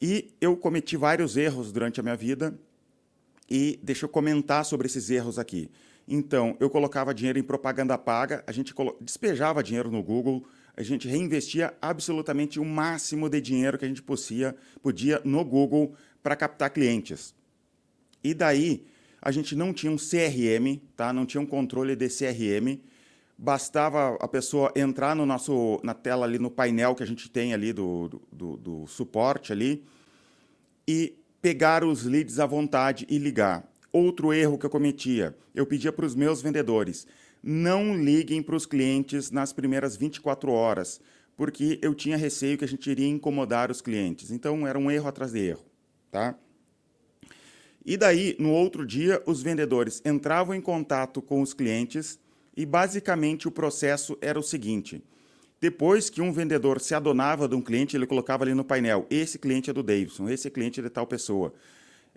E 0.03 0.35
eu 0.41 0.57
cometi 0.57 0.97
vários 0.97 1.37
erros 1.37 1.71
durante 1.71 2.01
a 2.01 2.03
minha 2.03 2.17
vida, 2.17 2.59
e 3.49 3.79
deixa 3.81 4.05
eu 4.05 4.09
comentar 4.09 4.65
sobre 4.65 4.89
esses 4.89 5.09
erros 5.11 5.39
aqui. 5.39 5.71
Então, 6.09 6.57
eu 6.59 6.69
colocava 6.69 7.15
dinheiro 7.15 7.39
em 7.39 7.45
propaganda 7.45 7.97
paga, 7.97 8.43
a 8.49 8.51
gente 8.51 8.75
despejava 9.01 9.63
dinheiro 9.63 9.93
no 9.93 10.03
Google, 10.03 10.45
a 10.77 10.83
gente 10.83 11.07
reinvestia 11.07 11.73
absolutamente 11.81 12.59
o 12.59 12.65
máximo 12.65 13.29
de 13.29 13.41
dinheiro 13.41 13.79
que 13.79 13.85
a 13.85 13.89
gente 13.89 14.03
podia, 14.03 14.57
podia 14.83 15.21
no 15.25 15.45
Google 15.45 15.95
para 16.21 16.35
captar 16.35 16.71
clientes. 16.71 17.33
E 18.25 18.35
daí, 18.35 18.85
a 19.27 19.33
gente 19.33 19.57
não 19.57 19.73
tinha 19.73 19.91
um 19.91 19.97
CRM, 19.97 20.81
tá? 20.97 21.13
não 21.13 21.27
tinha 21.27 21.41
um 21.41 21.47
controle 21.47 21.97
de 21.97 22.07
CRM, 22.09 22.81
bastava 23.37 24.15
a 24.21 24.29
pessoa 24.29 24.73
entrar 24.77 25.17
no 25.17 25.27
nosso, 25.27 25.81
na 25.83 25.95
tela 25.95 26.25
ali, 26.25 26.39
no 26.39 26.49
painel 26.49 26.95
que 26.95 27.03
a 27.03 27.07
gente 27.07 27.29
tem 27.29 27.53
ali 27.53 27.73
do, 27.73 28.23
do, 28.31 28.57
do 28.57 28.87
suporte 28.87 29.51
ali, 29.51 29.85
e 30.87 31.19
pegar 31.43 31.83
os 31.83 32.05
leads 32.05 32.39
à 32.39 32.47
vontade 32.47 33.05
e 33.11 33.19
ligar. 33.19 33.69
Outro 33.93 34.33
erro 34.33 34.57
que 34.57 34.67
eu 34.67 34.71
cometia, 34.71 35.37
eu 35.57 35.67
pedia 35.67 35.91
para 35.91 36.07
os 36.07 36.15
meus 36.15 36.41
vendedores, 36.41 37.05
não 37.43 37.97
liguem 37.97 38.41
para 38.41 38.55
os 38.55 38.65
clientes 38.65 39.33
nas 39.33 39.53
primeiras 39.53 39.97
24 39.97 40.53
horas, 40.53 41.01
porque 41.37 41.81
eu 41.83 41.97
tinha 41.97 42.17
receio 42.17 42.57
que 42.57 42.65
a 42.65 42.69
gente 42.69 42.89
iria 42.89 43.09
incomodar 43.09 43.73
os 43.73 43.81
clientes. 43.81 44.31
Então 44.31 44.65
era 44.65 44.79
um 44.79 44.89
erro 44.89 45.09
atrás 45.09 45.33
de 45.33 45.41
erro, 45.41 45.65
tá? 46.13 46.39
E 47.87 47.97
daí, 47.97 48.35
no 48.37 48.51
outro 48.51 48.85
dia, 48.85 49.23
os 49.27 49.41
vendedores 49.41 50.03
entravam 50.05 50.57
em 50.57 50.61
contato 50.61 51.23
com 51.23 51.41
os 51.41 51.55
clientes 51.55 52.19
e 52.57 52.67
basicamente 52.67 53.47
o 53.47 53.51
processo 53.53 54.19
era 54.21 54.37
o 54.37 54.43
seguinte: 54.43 55.01
depois 55.61 56.11
que 56.11 56.21
um 56.21 56.33
vendedor 56.33 56.81
se 56.81 56.97
adonava 56.97 57.47
de 57.47 57.55
um 57.55 57.63
cliente, 57.63 57.97
ele 57.97 58.05
colocava 58.05 58.43
ali 58.43 58.55
no 58.55 58.65
painel: 58.65 59.07
esse 59.09 59.39
cliente 59.39 59.71
é 59.71 59.73
do 59.73 59.85
Davidson, 59.85 60.29
esse 60.29 60.51
cliente 60.51 60.81
é 60.81 60.83
de 60.83 60.91
tal 60.91 61.07
pessoa. 61.07 61.55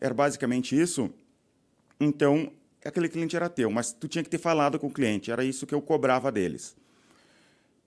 Era 0.01 0.11
basicamente 0.11 0.75
isso. 0.79 1.11
Então, 1.99 2.51
aquele 2.83 3.07
cliente 3.07 3.35
era 3.35 3.47
teu, 3.47 3.69
mas 3.69 3.93
tu 3.93 4.07
tinha 4.07 4.23
que 4.23 4.29
ter 4.29 4.39
falado 4.39 4.79
com 4.79 4.87
o 4.87 4.91
cliente, 4.91 5.29
era 5.29 5.43
isso 5.43 5.67
que 5.67 5.75
eu 5.75 5.81
cobrava 5.83 6.31
deles. 6.31 6.75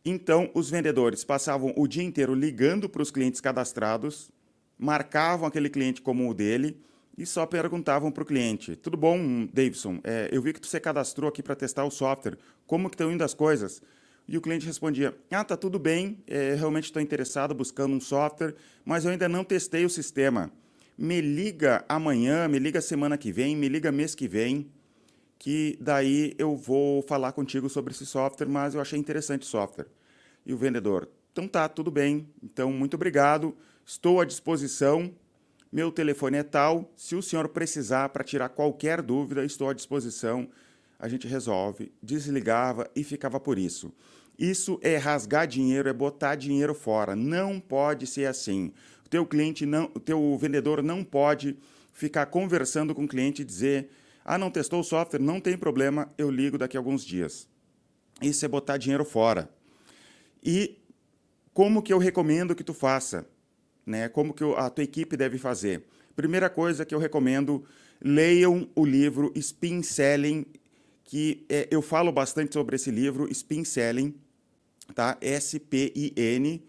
Então, 0.04 0.48
os 0.54 0.70
vendedores 0.70 1.24
passavam 1.24 1.72
o 1.76 1.88
dia 1.88 2.02
inteiro 2.04 2.32
ligando 2.32 2.88
para 2.88 3.02
os 3.02 3.10
clientes 3.10 3.40
cadastrados, 3.40 4.30
marcavam 4.78 5.48
aquele 5.48 5.68
cliente 5.68 6.00
como 6.00 6.30
o 6.30 6.34
dele 6.34 6.76
e 7.16 7.26
só 7.26 7.46
perguntavam 7.46 8.10
para 8.10 8.22
o 8.22 8.26
cliente: 8.26 8.76
Tudo 8.76 8.96
bom, 8.96 9.46
Davidson? 9.52 10.00
É, 10.04 10.28
eu 10.32 10.40
vi 10.40 10.52
que 10.52 10.60
tu 10.60 10.66
se 10.66 10.80
cadastrou 10.80 11.28
aqui 11.28 11.42
para 11.42 11.54
testar 11.54 11.84
o 11.84 11.90
software. 11.90 12.38
Como 12.66 12.88
que 12.88 12.94
estão 12.94 13.12
indo 13.12 13.22
as 13.22 13.34
coisas? 13.34 13.82
E 14.26 14.36
o 14.36 14.40
cliente 14.40 14.66
respondia: 14.66 15.16
Ah, 15.30 15.44
tá 15.44 15.56
tudo 15.56 15.78
bem. 15.78 16.22
É, 16.26 16.54
realmente 16.54 16.84
estou 16.84 17.02
interessado 17.02 17.54
buscando 17.54 17.94
um 17.94 18.00
software, 18.00 18.54
mas 18.84 19.04
eu 19.04 19.10
ainda 19.10 19.28
não 19.28 19.44
testei 19.44 19.84
o 19.84 19.90
sistema 19.90 20.50
me 20.96 21.20
liga 21.20 21.84
amanhã, 21.88 22.46
me 22.46 22.58
liga 22.58 22.80
semana 22.80 23.16
que 23.16 23.32
vem, 23.32 23.56
me 23.56 23.68
liga 23.68 23.90
mês 23.90 24.14
que 24.14 24.28
vem, 24.28 24.70
que 25.38 25.76
daí 25.80 26.34
eu 26.38 26.56
vou 26.56 27.02
falar 27.02 27.32
contigo 27.32 27.68
sobre 27.68 27.92
esse 27.92 28.06
software, 28.06 28.46
mas 28.46 28.74
eu 28.74 28.80
achei 28.80 28.98
interessante 28.98 29.42
o 29.42 29.46
software. 29.46 29.88
E 30.44 30.52
o 30.52 30.56
vendedor, 30.56 31.08
então 31.32 31.48
tá, 31.48 31.68
tudo 31.68 31.90
bem, 31.90 32.28
então 32.42 32.72
muito 32.72 32.94
obrigado, 32.94 33.56
estou 33.84 34.20
à 34.20 34.24
disposição, 34.24 35.12
meu 35.72 35.90
telefone 35.90 36.36
é 36.36 36.42
tal, 36.42 36.92
se 36.94 37.16
o 37.16 37.22
senhor 37.22 37.48
precisar 37.48 38.10
para 38.10 38.22
tirar 38.22 38.50
qualquer 38.50 39.00
dúvida, 39.00 39.42
estou 39.42 39.70
à 39.70 39.72
disposição, 39.72 40.46
a 40.98 41.08
gente 41.08 41.26
resolve. 41.26 41.90
Desligava 42.02 42.90
e 42.94 43.02
ficava 43.02 43.40
por 43.40 43.58
isso. 43.58 43.90
Isso 44.38 44.78
é 44.82 44.98
rasgar 44.98 45.46
dinheiro, 45.46 45.88
é 45.88 45.92
botar 45.92 46.34
dinheiro 46.34 46.74
fora. 46.74 47.16
Não 47.16 47.58
pode 47.58 48.06
ser 48.06 48.26
assim. 48.26 48.70
O 49.06 49.08
teu 49.08 49.24
cliente 49.24 49.64
não, 49.64 49.90
o 49.94 50.00
teu 50.00 50.36
vendedor 50.36 50.82
não 50.82 51.02
pode 51.02 51.56
ficar 51.92 52.26
conversando 52.26 52.94
com 52.94 53.04
o 53.04 53.08
cliente 53.08 53.40
e 53.40 53.44
dizer: 53.44 53.88
"Ah, 54.24 54.36
não 54.36 54.50
testou 54.50 54.80
o 54.80 54.84
software, 54.84 55.20
não 55.20 55.40
tem 55.40 55.56
problema, 55.56 56.12
eu 56.18 56.30
ligo 56.30 56.58
daqui 56.58 56.76
a 56.76 56.80
alguns 56.80 57.04
dias". 57.04 57.48
Isso 58.20 58.44
é 58.44 58.48
botar 58.48 58.76
dinheiro 58.76 59.04
fora. 59.04 59.48
E 60.44 60.78
como 61.54 61.82
que 61.82 61.92
eu 61.92 61.98
recomendo 61.98 62.54
que 62.54 62.64
tu 62.64 62.74
faça? 62.74 63.26
Né? 63.86 64.08
Como 64.08 64.32
que 64.32 64.44
a 64.56 64.70
tua 64.70 64.84
equipe 64.84 65.16
deve 65.16 65.38
fazer? 65.38 65.82
Primeira 66.14 66.50
coisa 66.50 66.84
que 66.84 66.94
eu 66.94 66.98
recomendo, 66.98 67.64
leiam 68.00 68.68
o 68.74 68.84
livro 68.84 69.32
Spin 69.34 69.82
Selling, 69.82 70.46
que 71.04 71.44
é, 71.48 71.68
eu 71.70 71.82
falo 71.82 72.12
bastante 72.12 72.52
sobre 72.52 72.76
esse 72.76 72.90
livro, 72.90 73.30
Spin 73.30 73.64
Selling, 73.64 74.14
tá? 74.94 75.16
S-P-I-N, 75.20 76.62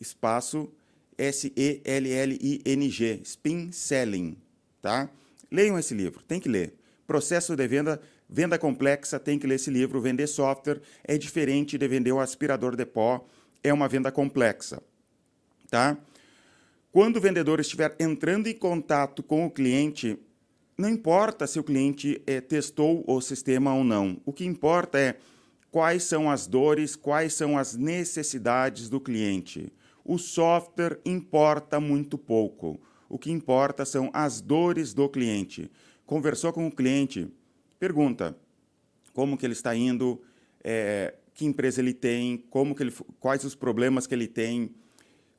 espaço, 0.00 0.70
S-E-L-L-I-N-G, 1.16 3.20
Spin 3.24 3.72
Selling, 3.72 4.36
tá? 4.82 5.08
Leiam 5.50 5.78
esse 5.78 5.94
livro, 5.94 6.22
tem 6.22 6.40
que 6.40 6.48
ler. 6.48 6.74
Processo 7.06 7.54
de 7.54 7.68
venda, 7.68 8.00
venda 8.28 8.58
complexa, 8.58 9.20
tem 9.20 9.38
que 9.38 9.46
ler 9.46 9.56
esse 9.56 9.70
livro. 9.70 10.00
Vender 10.00 10.26
software 10.26 10.80
é 11.04 11.18
diferente 11.18 11.78
de 11.78 11.86
vender 11.86 12.12
o 12.12 12.20
aspirador 12.20 12.74
de 12.74 12.84
pó, 12.84 13.24
é 13.62 13.72
uma 13.72 13.88
venda 13.88 14.10
complexa, 14.10 14.82
tá? 15.70 15.96
Quando 16.94 17.16
o 17.16 17.20
vendedor 17.20 17.58
estiver 17.58 17.96
entrando 17.98 18.46
em 18.46 18.54
contato 18.54 19.20
com 19.20 19.44
o 19.44 19.50
cliente, 19.50 20.16
não 20.78 20.88
importa 20.88 21.44
se 21.44 21.58
o 21.58 21.64
cliente 21.64 22.22
é, 22.24 22.40
testou 22.40 23.02
o 23.08 23.20
sistema 23.20 23.74
ou 23.74 23.82
não. 23.82 24.22
O 24.24 24.32
que 24.32 24.44
importa 24.44 24.96
é 24.96 25.16
quais 25.72 26.04
são 26.04 26.30
as 26.30 26.46
dores, 26.46 26.94
quais 26.94 27.34
são 27.34 27.58
as 27.58 27.74
necessidades 27.74 28.88
do 28.88 29.00
cliente. 29.00 29.72
O 30.04 30.18
software 30.18 31.00
importa 31.04 31.80
muito 31.80 32.16
pouco. 32.16 32.80
O 33.08 33.18
que 33.18 33.32
importa 33.32 33.84
são 33.84 34.08
as 34.12 34.40
dores 34.40 34.94
do 34.94 35.08
cliente. 35.08 35.68
Conversou 36.06 36.52
com 36.52 36.64
o 36.64 36.70
cliente, 36.70 37.28
pergunta 37.76 38.38
como 39.12 39.36
que 39.36 39.44
ele 39.44 39.52
está 39.52 39.74
indo, 39.74 40.22
é, 40.62 41.12
que 41.34 41.44
empresa 41.44 41.80
ele 41.80 41.92
tem, 41.92 42.38
como 42.50 42.72
que 42.72 42.84
ele, 42.84 42.94
quais 43.18 43.42
os 43.42 43.56
problemas 43.56 44.06
que 44.06 44.14
ele 44.14 44.28
tem, 44.28 44.72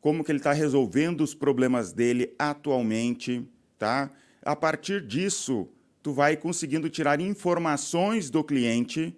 como 0.06 0.24
que 0.24 0.32
ele 0.32 0.38
está 0.38 0.54
resolvendo 0.54 1.22
os 1.22 1.34
problemas 1.34 1.92
dele 1.92 2.36
atualmente, 2.38 3.44
tá? 3.76 4.12
A 4.44 4.56
partir 4.56 5.02
disso, 5.02 5.68
tu 6.04 6.14
vai 6.14 6.38
conseguindo 6.38 6.92
tirar 6.92 7.20
informações 7.20 8.30
do 8.30 8.44
cliente 8.44 9.18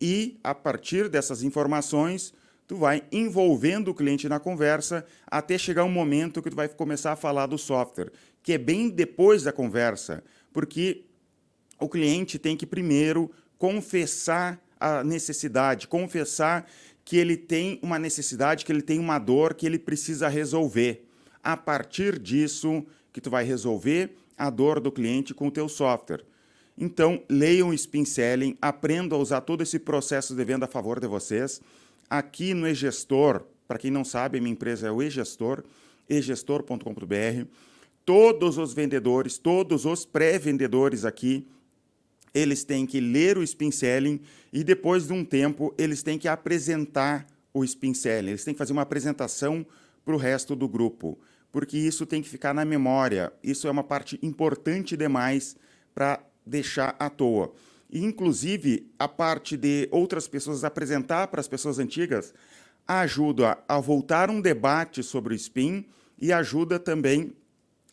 e 0.00 0.38
a 0.44 0.54
partir 0.54 1.08
dessas 1.08 1.42
informações, 1.42 2.32
tu 2.68 2.76
vai 2.76 3.02
envolvendo 3.10 3.88
o 3.88 3.94
cliente 3.94 4.28
na 4.28 4.38
conversa 4.38 5.04
até 5.26 5.58
chegar 5.58 5.82
um 5.82 5.90
momento 5.90 6.40
que 6.40 6.50
tu 6.50 6.54
vai 6.54 6.68
começar 6.68 7.10
a 7.10 7.16
falar 7.16 7.46
do 7.46 7.58
software, 7.58 8.12
que 8.40 8.52
é 8.52 8.58
bem 8.58 8.88
depois 8.88 9.42
da 9.42 9.52
conversa, 9.52 10.22
porque 10.52 11.06
o 11.76 11.88
cliente 11.88 12.38
tem 12.38 12.56
que 12.56 12.66
primeiro 12.66 13.32
confessar 13.58 14.62
a 14.78 15.02
necessidade, 15.02 15.88
confessar 15.88 16.70
que 17.10 17.16
ele 17.16 17.36
tem 17.36 17.76
uma 17.82 17.98
necessidade, 17.98 18.64
que 18.64 18.70
ele 18.70 18.82
tem 18.82 19.00
uma 19.00 19.18
dor 19.18 19.54
que 19.54 19.66
ele 19.66 19.80
precisa 19.80 20.28
resolver. 20.28 21.04
A 21.42 21.56
partir 21.56 22.16
disso, 22.20 22.86
que 23.12 23.20
tu 23.20 23.28
vai 23.28 23.42
resolver 23.42 24.14
a 24.38 24.48
dor 24.48 24.78
do 24.78 24.92
cliente 24.92 25.34
com 25.34 25.48
o 25.48 25.50
teu 25.50 25.68
software. 25.68 26.24
Então, 26.78 27.20
leiam 27.28 27.70
o 27.70 27.74
Spin 27.74 28.04
Selling, 28.04 28.56
aprendam 28.62 29.18
a 29.18 29.22
usar 29.22 29.40
todo 29.40 29.60
esse 29.60 29.80
processo 29.80 30.36
de 30.36 30.44
venda 30.44 30.66
a 30.66 30.68
favor 30.68 31.00
de 31.00 31.08
vocês. 31.08 31.60
Aqui 32.08 32.54
no 32.54 32.68
eGestor, 32.68 33.42
para 33.66 33.80
quem 33.80 33.90
não 33.90 34.04
sabe, 34.04 34.40
minha 34.40 34.52
empresa 34.52 34.86
é 34.86 34.90
o 34.92 35.02
eGestor, 35.02 35.64
egestor.com.br. 36.08 37.44
Todos 38.06 38.56
os 38.56 38.72
vendedores, 38.72 39.36
todos 39.36 39.84
os 39.84 40.06
pré-vendedores 40.06 41.04
aqui 41.04 41.44
eles 42.34 42.64
têm 42.64 42.86
que 42.86 43.00
ler 43.00 43.38
o 43.38 43.42
spin 43.42 43.70
selling 43.70 44.20
e 44.52 44.62
depois 44.62 45.06
de 45.06 45.12
um 45.12 45.24
tempo 45.24 45.74
eles 45.76 46.02
têm 46.02 46.18
que 46.18 46.28
apresentar 46.28 47.26
o 47.52 47.64
spin 47.64 47.94
selling. 47.94 48.30
Eles 48.30 48.44
têm 48.44 48.54
que 48.54 48.58
fazer 48.58 48.72
uma 48.72 48.82
apresentação 48.82 49.66
para 50.04 50.14
o 50.14 50.18
resto 50.18 50.56
do 50.56 50.68
grupo, 50.68 51.18
porque 51.52 51.76
isso 51.76 52.06
tem 52.06 52.22
que 52.22 52.28
ficar 52.28 52.54
na 52.54 52.64
memória. 52.64 53.32
Isso 53.42 53.66
é 53.66 53.70
uma 53.70 53.84
parte 53.84 54.18
importante 54.22 54.96
demais 54.96 55.56
para 55.94 56.20
deixar 56.46 56.96
à 56.98 57.10
toa. 57.10 57.52
E, 57.90 58.04
inclusive, 58.04 58.88
a 58.98 59.08
parte 59.08 59.56
de 59.56 59.88
outras 59.90 60.28
pessoas 60.28 60.62
apresentar 60.62 61.26
para 61.26 61.40
as 61.40 61.48
pessoas 61.48 61.78
antigas 61.78 62.32
ajuda 62.86 63.58
a 63.68 63.78
voltar 63.78 64.30
um 64.30 64.40
debate 64.40 65.02
sobre 65.02 65.34
o 65.34 65.36
spin 65.36 65.84
e 66.18 66.32
ajuda 66.32 66.78
também 66.78 67.32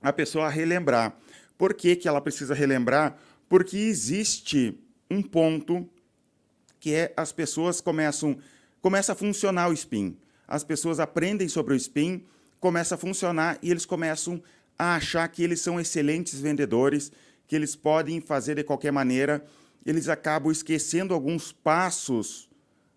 a 0.01 0.13
pessoa 0.13 0.46
a 0.46 0.50
relembrar. 0.50 1.15
Por 1.58 1.74
que, 1.74 1.96
que 1.96 2.08
ela 2.08 2.22
precisa 2.22 2.53
relembrar? 2.53 3.17
Porque 3.50 3.77
existe 3.77 4.77
um 5.10 5.22
ponto 5.22 5.88
que 6.80 6.94
é 6.94 7.13
as 7.16 7.32
pessoas 7.32 7.82
começam 7.82 8.38
começa 8.82 9.13
a 9.13 9.16
funcionar 9.16 9.70
o 9.70 9.74
spin. 9.74 10.16
As 10.48 10.63
pessoas 10.63 11.00
aprendem 11.00 11.48
sobre 11.48 11.74
o 11.74 11.77
spin, 11.77 12.24
começa 12.60 12.96
a 12.96 12.98
funcionar 12.98 13.58
e 13.62 13.70
eles 13.70 13.86
começam 13.86 14.42
a 14.77 14.96
achar 14.96 15.27
que 15.27 15.44
eles 15.44 15.60
são 15.60 15.80
excelentes 15.80 16.39
vendedores, 16.39 17.12
que 17.48 17.56
eles 17.56 17.75
podem 17.75 18.22
fazer 18.22 18.56
de 18.56 18.63
qualquer 18.63 18.92
maneira. 18.92 19.46
Eles 19.86 20.08
acabam 20.08 20.51
esquecendo 20.51 21.13
alguns 21.13 21.51
passos 21.51 22.48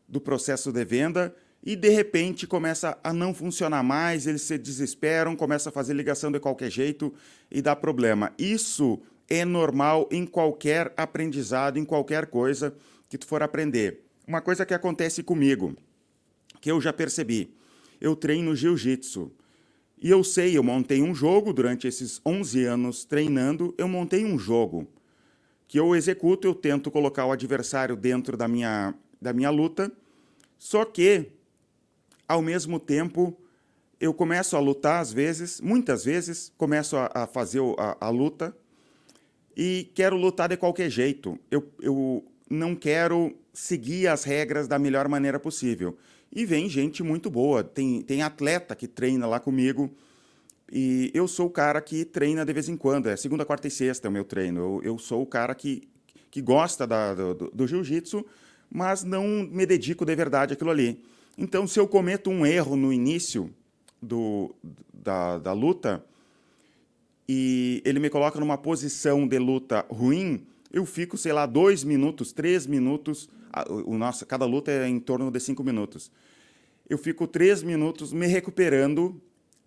do 0.07 0.21
processo 0.21 0.71
de 0.73 0.85
venda 0.85 1.35
e 1.63 1.77
de 1.77 1.89
repente 1.91 2.47
começa 2.47 2.99
a 3.03 3.13
não 3.13 3.35
funcionar 3.35 3.83
mais, 3.83 4.27
eles 4.27 4.43
se 4.43 4.57
desesperam, 4.57 5.37
começam 5.37 5.71
a 5.71 5.73
fazer 5.73 5.95
ligação 5.95 6.33
de 6.33 6.41
qualquer 6.41 6.71
jeito 6.71 7.13
e 7.51 7.61
dá 7.61 7.77
problema. 7.77 8.33
Isso 8.39 9.01
é 9.31 9.45
normal 9.45 10.09
em 10.11 10.27
qualquer 10.27 10.93
aprendizado, 10.97 11.79
em 11.79 11.85
qualquer 11.85 12.27
coisa 12.27 12.75
que 13.09 13.17
tu 13.17 13.27
for 13.27 13.43
aprender. 13.43 14.05
Uma 14.27 14.41
coisa 14.41 14.67
que 14.67 14.75
acontece 14.75 15.23
comigo, 15.23 15.77
que 16.61 16.71
eu 16.71 16.81
já 16.81 16.93
percebi, 16.93 17.55
eu 18.01 18.17
treino 18.17 18.57
jiu-jitsu. 18.57 19.31
E 20.03 20.11
eu 20.11 20.25
sei, 20.25 20.57
eu 20.57 20.63
montei 20.63 21.01
um 21.01 21.15
jogo 21.15 21.53
durante 21.53 21.87
esses 21.87 22.21
11 22.27 22.65
anos 22.65 23.05
treinando, 23.05 23.73
eu 23.79 23.87
montei 23.87 24.25
um 24.25 24.39
jogo 24.39 24.89
que 25.69 25.79
eu 25.79 25.95
executo, 25.95 26.49
eu 26.49 26.55
tento 26.55 26.91
colocar 26.91 27.27
o 27.27 27.33
adversário 27.33 27.95
dentro 27.95 28.37
da 28.37 28.49
minha, 28.49 28.93
da 29.23 29.33
minha 29.33 29.51
luta, 29.51 29.93
só 30.59 30.85
que, 30.85 31.31
ao 32.27 32.43
mesmo 32.43 32.81
tempo, 32.81 33.39
eu 34.01 34.13
começo 34.13 34.57
a 34.57 34.61
lutar 34.61 35.01
às 35.01 35.13
vezes, 35.13 35.61
muitas 35.61 36.05
vezes, 36.05 36.53
começo 36.57 36.97
a, 36.97 37.11
a 37.15 37.27
fazer 37.27 37.61
a, 37.79 37.97
a 38.01 38.11
luta, 38.11 38.57
e 39.57 39.91
quero 39.95 40.17
lutar 40.17 40.49
de 40.49 40.57
qualquer 40.57 40.91
jeito. 40.91 41.39
Eu, 41.51 41.69
eu 41.81 42.25
não 42.49 42.75
quero 42.75 43.37
seguir 43.53 44.09
as 44.09 44.25
regras 44.25 44.69
da 44.69 44.79
melhor 44.79 45.09
maneira 45.09 45.39
possível. 45.39 45.97
E 46.33 46.45
vem 46.45 46.69
gente 46.69 47.03
muito 47.03 47.31
boa. 47.31 47.63
Tem, 47.63 48.03
tem 48.03 48.23
atleta 48.23 48.75
que 48.77 48.87
treina 48.87 49.27
lá 49.27 49.41
comigo. 49.41 49.91
E 50.73 51.11
eu 51.13 51.27
sou 51.27 51.47
o 51.47 51.51
cara 51.51 51.81
que 51.81 52.05
treina 52.05 52.45
de 52.45 52.53
vez 52.53 52.69
em 52.69 52.77
quando. 52.77 53.09
É 53.09 53.17
segunda, 53.17 53.45
quarta 53.45 53.67
e 53.67 53.71
sexta 53.71 54.07
é 54.07 54.09
o 54.09 54.13
meu 54.13 54.25
treino. 54.25 54.61
Eu, 54.61 54.81
eu 54.93 54.99
sou 54.99 55.23
o 55.23 55.27
cara 55.27 55.55
que, 55.55 55.83
que 56.31 56.41
gosta 56.41 56.87
da, 56.87 57.15
do, 57.15 57.51
do 57.51 57.67
jiu-jitsu, 57.67 58.25
mas 58.71 59.03
não 59.03 59.27
me 59.51 59.67
dedico 59.67 60.05
de 60.05 60.15
verdade 60.15 60.53
àquilo 60.53 60.71
ali. 60.71 61.03
Então, 61.37 61.67
se 61.67 61.81
eu 61.81 61.89
cometo 61.89 62.31
um 62.31 62.47
erro 62.47 62.77
no 62.77 62.93
início 62.93 63.51
do, 64.01 64.55
da, 64.93 65.39
da 65.39 65.53
luta, 65.53 66.05
e 67.33 67.81
ele 67.85 68.01
me 68.01 68.11
coloca 68.11 68.41
numa 68.41 68.59
posição 68.59 69.25
de 69.25 69.39
luta 69.39 69.87
ruim, 69.89 70.45
eu 70.73 70.85
fico, 70.85 71.17
sei 71.17 71.33
lá, 71.33 71.47
dois 71.47 71.85
minutos, 71.85 72.33
três 72.33 72.67
minutos. 72.67 73.29
O 73.87 73.97
nosso, 73.97 74.27
cada 74.27 74.45
luta 74.45 74.73
é 74.73 74.89
em 74.89 74.99
torno 74.99 75.31
de 75.31 75.39
cinco 75.39 75.63
minutos. 75.63 76.11
Eu 76.89 76.99
fico 76.99 77.29
três 77.29 77.63
minutos 77.63 78.13
me 78.13 78.27
recuperando 78.27 79.23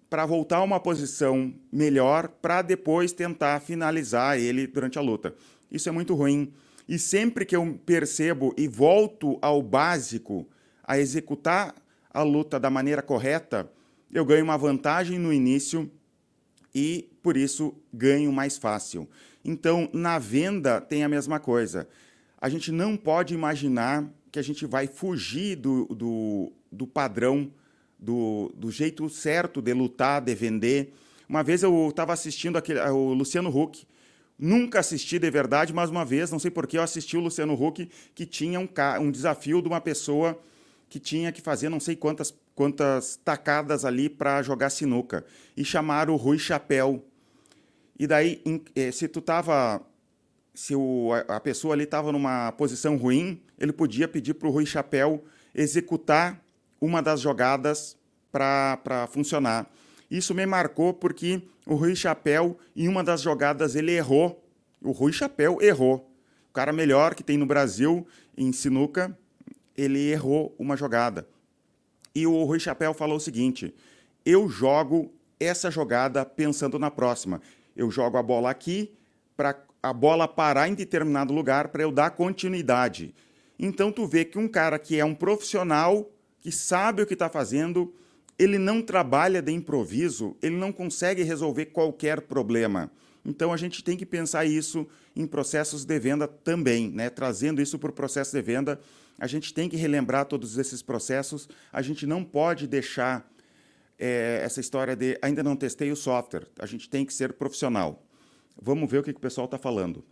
para 0.10 0.26
voltar 0.26 0.58
a 0.58 0.64
uma 0.64 0.78
posição 0.78 1.54
melhor 1.72 2.28
para 2.28 2.62
depois 2.62 3.14
tentar 3.14 3.62
finalizar 3.62 4.38
ele 4.38 4.68
durante 4.68 5.00
a 5.00 5.02
luta. 5.02 5.34
Isso 5.72 5.88
é 5.88 5.92
muito 5.94 6.16
ruim. 6.16 6.52
E 6.86 7.00
sempre 7.00 7.46
que 7.46 7.56
eu 7.56 7.80
percebo 7.86 8.54
e 8.58 8.68
volto 8.68 9.40
ao 9.42 9.62
básico, 9.62 10.46
a 10.84 11.00
executar 11.00 11.74
a 12.14 12.24
luta 12.24 12.60
da 12.60 12.70
maneira 12.70 13.02
correta, 13.02 13.72
eu 14.12 14.26
ganho 14.26 14.44
uma 14.44 14.58
vantagem 14.58 15.18
no 15.18 15.32
início 15.32 15.90
e, 16.74 17.10
por 17.22 17.38
isso, 17.38 17.74
ganho 17.94 18.32
mais 18.32 18.58
fácil. 18.58 19.08
Então, 19.44 19.90
na 19.94 20.18
venda 20.18 20.82
tem 20.82 21.04
a 21.04 21.10
mesma 21.10 21.40
coisa. 21.40 21.88
A 22.40 22.50
gente 22.50 22.72
não 22.72 22.98
pode 22.98 23.34
imaginar 23.34 24.10
que 24.32 24.40
a 24.40 24.42
gente 24.44 24.66
vai 24.66 24.88
fugir 24.88 25.56
do, 25.56 25.86
do, 25.86 26.52
do 26.72 26.88
padrão, 26.88 27.52
do, 28.00 28.52
do 28.56 28.72
jeito 28.72 29.10
certo 29.10 29.62
de 29.62 29.74
lutar, 29.74 30.22
de 30.22 30.34
vender. 30.34 30.94
Uma 31.30 31.44
vez 31.44 31.64
eu 31.64 31.90
estava 31.90 32.14
assistindo 32.14 32.58
aquele, 32.58 32.80
o 32.80 33.14
Luciano 33.14 33.50
Huck, 33.50 33.86
Nunca 34.38 34.80
assisti 34.80 35.20
de 35.20 35.30
verdade, 35.30 35.72
mas 35.72 35.90
uma 35.90 36.04
vez, 36.04 36.32
não 36.32 36.40
sei 36.40 36.50
porquê, 36.50 36.78
eu 36.78 36.82
assisti 36.82 37.16
o 37.16 37.22
Luciano 37.22 37.54
Huck, 37.54 37.88
que 38.16 38.26
tinha 38.26 38.60
um, 38.60 38.68
um 39.00 39.12
desafio 39.12 39.62
de 39.62 39.68
uma 39.68 39.80
pessoa 39.80 40.40
que 40.90 41.00
tinha 41.00 41.32
que 41.32 41.42
fazer 41.42 41.70
não 41.70 41.80
sei 41.80 41.96
quantas, 41.96 42.34
quantas 42.56 43.16
tacadas 43.16 43.86
ali 43.86 44.10
para 44.10 44.42
jogar 44.42 44.70
sinuca. 44.70 45.26
E 45.56 45.64
chamaram 45.64 46.14
o 46.14 46.18
Rui 46.18 46.38
Chapéu. 46.38 47.04
E 47.98 48.08
daí, 48.08 48.42
eh, 48.76 48.92
se 48.92 49.08
tu 49.08 49.22
tava. 49.22 49.82
Se 50.54 50.76
o, 50.76 51.10
a 51.28 51.40
pessoa 51.40 51.74
ali 51.74 51.84
estava 51.84 52.12
numa 52.12 52.52
posição 52.52 52.96
ruim, 52.96 53.42
ele 53.58 53.74
podia 53.74 54.08
pedir 54.08 54.36
para 54.36 54.48
o 54.48 54.52
Rui 54.52 54.68
Chapéu 54.68 55.24
executar 55.56 56.40
uma 56.80 57.02
das 57.02 57.22
jogadas 57.22 57.98
para 58.32 59.08
funcionar. 59.12 59.68
Isso 60.12 60.36
me 60.36 60.46
marcou 60.46 60.94
porque 60.94 61.42
o 61.66 61.74
Rui 61.74 61.96
Chapéu, 61.96 62.58
em 62.76 62.88
uma 62.88 63.04
das 63.04 63.22
jogadas, 63.22 63.76
ele 63.76 63.94
errou. 63.94 64.44
O 64.80 64.92
Rui 64.92 65.12
Chapéu 65.12 65.60
errou. 65.60 66.08
O 66.50 66.54
cara 66.54 66.72
melhor 66.72 67.16
que 67.16 67.24
tem 67.24 67.38
no 67.38 67.48
Brasil 67.48 68.06
em 68.38 68.52
sinuca, 68.52 69.18
ele 69.76 70.12
errou 70.12 70.54
uma 70.60 70.78
jogada. 70.78 71.28
E 72.16 72.28
o 72.28 72.44
Rui 72.44 72.60
Chapéu 72.60 72.94
falou 72.94 73.18
o 73.18 73.22
seguinte: 73.22 73.74
eu 74.26 74.48
jogo 74.48 75.12
essa 75.40 75.70
jogada 75.70 76.26
pensando 76.26 76.80
na 76.80 76.92
próxima. 76.92 77.42
Eu 77.76 77.90
jogo 77.90 78.18
a 78.18 78.24
bola 78.24 78.50
aqui 78.50 78.94
para 79.36 79.58
a 79.82 79.92
bola 79.92 80.28
parar 80.28 80.70
em 80.70 80.74
determinado 80.74 81.34
lugar 81.34 81.68
para 81.68 81.84
eu 81.84 81.92
dar 81.92 82.12
continuidade. 82.12 83.14
Então 83.60 83.92
tu 83.92 84.08
vê 84.08 84.24
que 84.24 84.38
um 84.38 84.48
cara 84.48 84.80
que 84.80 84.98
é 84.98 85.04
um 85.04 85.14
profissional, 85.14 86.10
que 86.40 86.52
sabe 86.52 87.02
o 87.02 87.06
que 87.06 87.14
está 87.14 87.30
fazendo, 87.30 87.94
ele 88.40 88.58
não 88.58 88.82
trabalha 88.82 89.42
de 89.42 89.52
improviso, 89.52 90.38
ele 90.42 90.56
não 90.56 90.72
consegue 90.72 91.24
resolver 91.24 91.68
qualquer 91.68 92.22
problema. 92.22 92.90
Então 93.26 93.54
a 93.54 93.58
gente 93.58 93.84
tem 93.84 93.98
que 93.98 94.06
pensar 94.06 94.46
isso 94.46 94.88
em 95.16 95.26
processos 95.26 95.86
de 95.86 96.00
venda 96.00 96.28
também, 96.28 96.90
né? 96.90 97.10
Trazendo 97.10 97.62
isso 97.62 97.78
para 97.78 97.90
o 97.90 97.94
processo 97.94 98.32
de 98.32 98.42
venda, 98.42 98.80
a 99.20 99.28
gente 99.28 99.54
tem 99.54 99.70
que 99.70 99.76
relembrar 99.76 100.26
todos 100.26 100.58
esses 100.58 100.82
processos. 100.82 101.48
A 101.72 101.82
gente 101.82 102.06
não 102.06 102.24
pode 102.24 102.68
deixar 102.68 103.30
é, 103.98 104.42
essa 104.44 104.60
história 104.60 104.96
de 104.96 105.18
ainda 105.22 105.44
não 105.44 105.56
testei 105.56 105.92
o 105.92 105.96
software. 105.96 106.48
A 106.60 106.66
gente 106.66 106.90
tem 106.90 107.06
que 107.06 107.14
ser 107.14 107.34
profissional. 107.34 108.04
Vamos 108.62 108.90
ver 108.90 109.00
o 109.00 109.04
que, 109.04 109.14
que 109.14 109.18
o 109.18 109.22
pessoal 109.22 109.46
está 109.46 109.58
falando. 109.58 110.04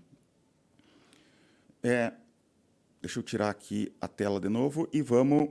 É, 1.84 2.14
deixa 3.02 3.20
eu 3.20 3.24
tirar 3.24 3.50
aqui 3.50 3.92
a 4.00 4.08
tela 4.08 4.40
de 4.40 4.50
novo 4.50 4.88
e 4.94 5.02
vamos 5.02 5.50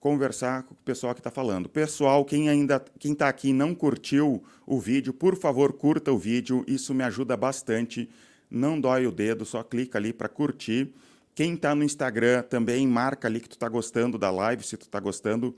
conversar 0.00 0.64
com 0.64 0.74
o 0.74 0.76
pessoal 0.78 1.14
que 1.14 1.20
está 1.20 1.30
falando. 1.30 1.68
Pessoal, 1.68 2.24
quem 2.24 2.48
ainda 2.48 2.84
quem 2.98 3.12
está 3.12 3.28
aqui 3.28 3.52
não 3.52 3.72
curtiu 3.72 4.42
o 4.66 4.80
vídeo, 4.80 5.14
por 5.14 5.36
favor, 5.36 5.72
curta 5.72 6.10
o 6.10 6.18
vídeo. 6.18 6.64
Isso 6.66 6.92
me 6.92 7.04
ajuda 7.04 7.36
bastante. 7.36 8.10
Não 8.50 8.80
dói 8.80 9.06
o 9.06 9.12
dedo, 9.12 9.44
só 9.44 9.62
clica 9.62 9.98
ali 9.98 10.12
para 10.12 10.28
curtir. 10.28 10.92
Quem 11.34 11.54
está 11.54 11.74
no 11.74 11.82
Instagram 11.82 12.42
também 12.42 12.86
marca 12.86 13.28
ali 13.28 13.40
que 13.40 13.48
tu 13.48 13.56
está 13.56 13.68
gostando 13.68 14.18
da 14.18 14.30
live, 14.30 14.64
se 14.64 14.76
tu 14.76 14.82
está 14.82 15.00
gostando, 15.00 15.56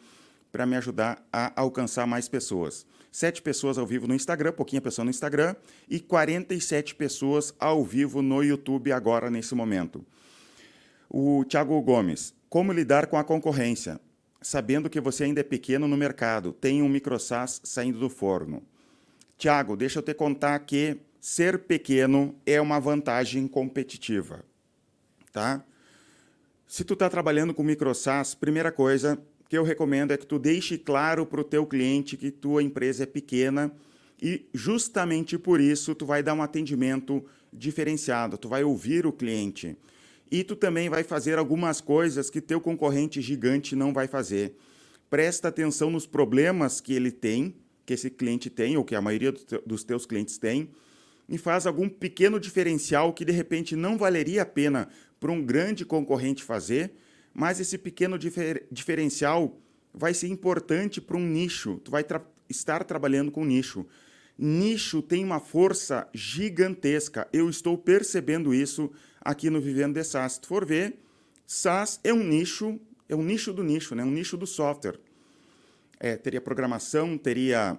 para 0.52 0.66
me 0.66 0.76
ajudar 0.76 1.26
a 1.32 1.60
alcançar 1.60 2.06
mais 2.06 2.28
pessoas. 2.28 2.86
Sete 3.10 3.42
pessoas 3.42 3.78
ao 3.78 3.86
vivo 3.86 4.06
no 4.06 4.14
Instagram, 4.14 4.52
pouquinha 4.52 4.80
pessoa 4.80 5.04
no 5.04 5.10
Instagram, 5.10 5.54
e 5.88 6.00
47 6.00 6.94
pessoas 6.94 7.54
ao 7.58 7.84
vivo 7.84 8.22
no 8.22 8.42
YouTube 8.42 8.92
agora, 8.92 9.30
nesse 9.30 9.54
momento. 9.54 10.04
O 11.08 11.44
Thiago 11.44 11.80
Gomes, 11.82 12.34
como 12.48 12.72
lidar 12.72 13.06
com 13.06 13.16
a 13.16 13.24
concorrência? 13.24 14.00
sabendo 14.44 14.90
que 14.90 15.00
você 15.00 15.24
ainda 15.24 15.40
é 15.40 15.44
pequeno 15.44 15.88
no 15.88 15.96
mercado, 15.96 16.52
tem 16.52 16.82
um 16.82 16.88
microsas 16.88 17.60
saindo 17.64 17.98
do 17.98 18.10
forno. 18.10 18.62
Tiago, 19.38 19.76
deixa 19.76 19.98
eu 19.98 20.02
te 20.02 20.12
contar 20.14 20.58
que 20.60 20.98
ser 21.18 21.60
pequeno 21.60 22.34
é 22.46 22.60
uma 22.60 22.78
vantagem 22.78 23.48
competitiva, 23.48 24.44
tá? 25.34 25.64
Se 26.66 26.84
tu 26.84 26.94
está 26.94 27.10
trabalhando 27.10 27.52
com 27.52 27.62
microsas, 27.62 28.34
primeira 28.34 28.70
coisa 28.70 29.20
que 29.48 29.58
eu 29.58 29.64
recomendo 29.64 30.12
é 30.12 30.16
que 30.16 30.24
tu 30.24 30.38
deixe 30.38 30.78
claro 30.78 31.26
para 31.26 31.40
o 31.40 31.44
teu 31.44 31.66
cliente 31.66 32.16
que 32.16 32.30
tua 32.30 32.62
empresa 32.62 33.02
é 33.02 33.06
pequena 33.06 33.70
e 34.22 34.46
justamente 34.54 35.36
por 35.36 35.60
isso 35.60 35.94
tu 35.94 36.06
vai 36.06 36.22
dar 36.22 36.34
um 36.34 36.42
atendimento 36.42 37.22
diferenciado, 37.52 38.38
tu 38.38 38.48
vai 38.48 38.62
ouvir 38.62 39.06
o 39.06 39.12
cliente. 39.12 39.76
E 40.30 40.44
tu 40.44 40.56
também 40.56 40.88
vai 40.88 41.02
fazer 41.02 41.36
algumas 41.36 41.80
coisas 41.80 42.30
que 42.30 42.40
teu 42.40 42.60
concorrente 42.60 43.20
gigante 43.20 43.76
não 43.76 43.92
vai 43.92 44.06
fazer. 44.06 44.56
Presta 45.10 45.48
atenção 45.48 45.90
nos 45.90 46.06
problemas 46.06 46.80
que 46.80 46.94
ele 46.94 47.10
tem, 47.10 47.54
que 47.84 47.92
esse 47.92 48.08
cliente 48.08 48.48
tem, 48.48 48.76
ou 48.76 48.84
que 48.84 48.94
a 48.94 49.00
maioria 49.00 49.34
dos 49.66 49.84
teus 49.84 50.06
clientes 50.06 50.38
tem, 50.38 50.70
e 51.28 51.38
faz 51.38 51.66
algum 51.66 51.88
pequeno 51.88 52.38
diferencial 52.38 53.12
que 53.12 53.24
de 53.24 53.32
repente 53.32 53.74
não 53.74 53.96
valeria 53.96 54.42
a 54.42 54.46
pena 54.46 54.88
para 55.24 55.32
um 55.32 55.42
grande 55.42 55.86
concorrente 55.86 56.44
fazer, 56.44 56.92
mas 57.32 57.58
esse 57.58 57.78
pequeno 57.78 58.18
difer 58.18 58.66
diferencial 58.70 59.58
vai 59.90 60.12
ser 60.12 60.28
importante 60.28 61.00
para 61.00 61.16
um 61.16 61.26
nicho. 61.26 61.80
Tu 61.82 61.90
vai 61.90 62.04
tra 62.04 62.22
estar 62.46 62.84
trabalhando 62.84 63.30
com 63.30 63.42
nicho. 63.42 63.86
Nicho 64.36 65.00
tem 65.00 65.24
uma 65.24 65.40
força 65.40 66.06
gigantesca. 66.12 67.26
Eu 67.32 67.48
estou 67.48 67.78
percebendo 67.78 68.52
isso 68.52 68.92
aqui 69.18 69.48
no 69.48 69.62
Vivendo 69.62 69.94
de 69.94 70.04
SaaS. 70.04 70.34
Se 70.34 70.42
tu 70.42 70.48
for 70.48 70.66
ver, 70.66 70.98
SaaS 71.46 71.98
é 72.04 72.12
um 72.12 72.22
nicho, 72.22 72.78
é 73.08 73.16
um 73.16 73.22
nicho 73.22 73.50
do 73.50 73.64
nicho, 73.64 73.94
né? 73.94 74.04
um 74.04 74.10
nicho 74.10 74.36
do 74.36 74.46
software. 74.46 75.00
É, 75.98 76.18
teria 76.18 76.40
programação, 76.42 77.16
teria 77.16 77.78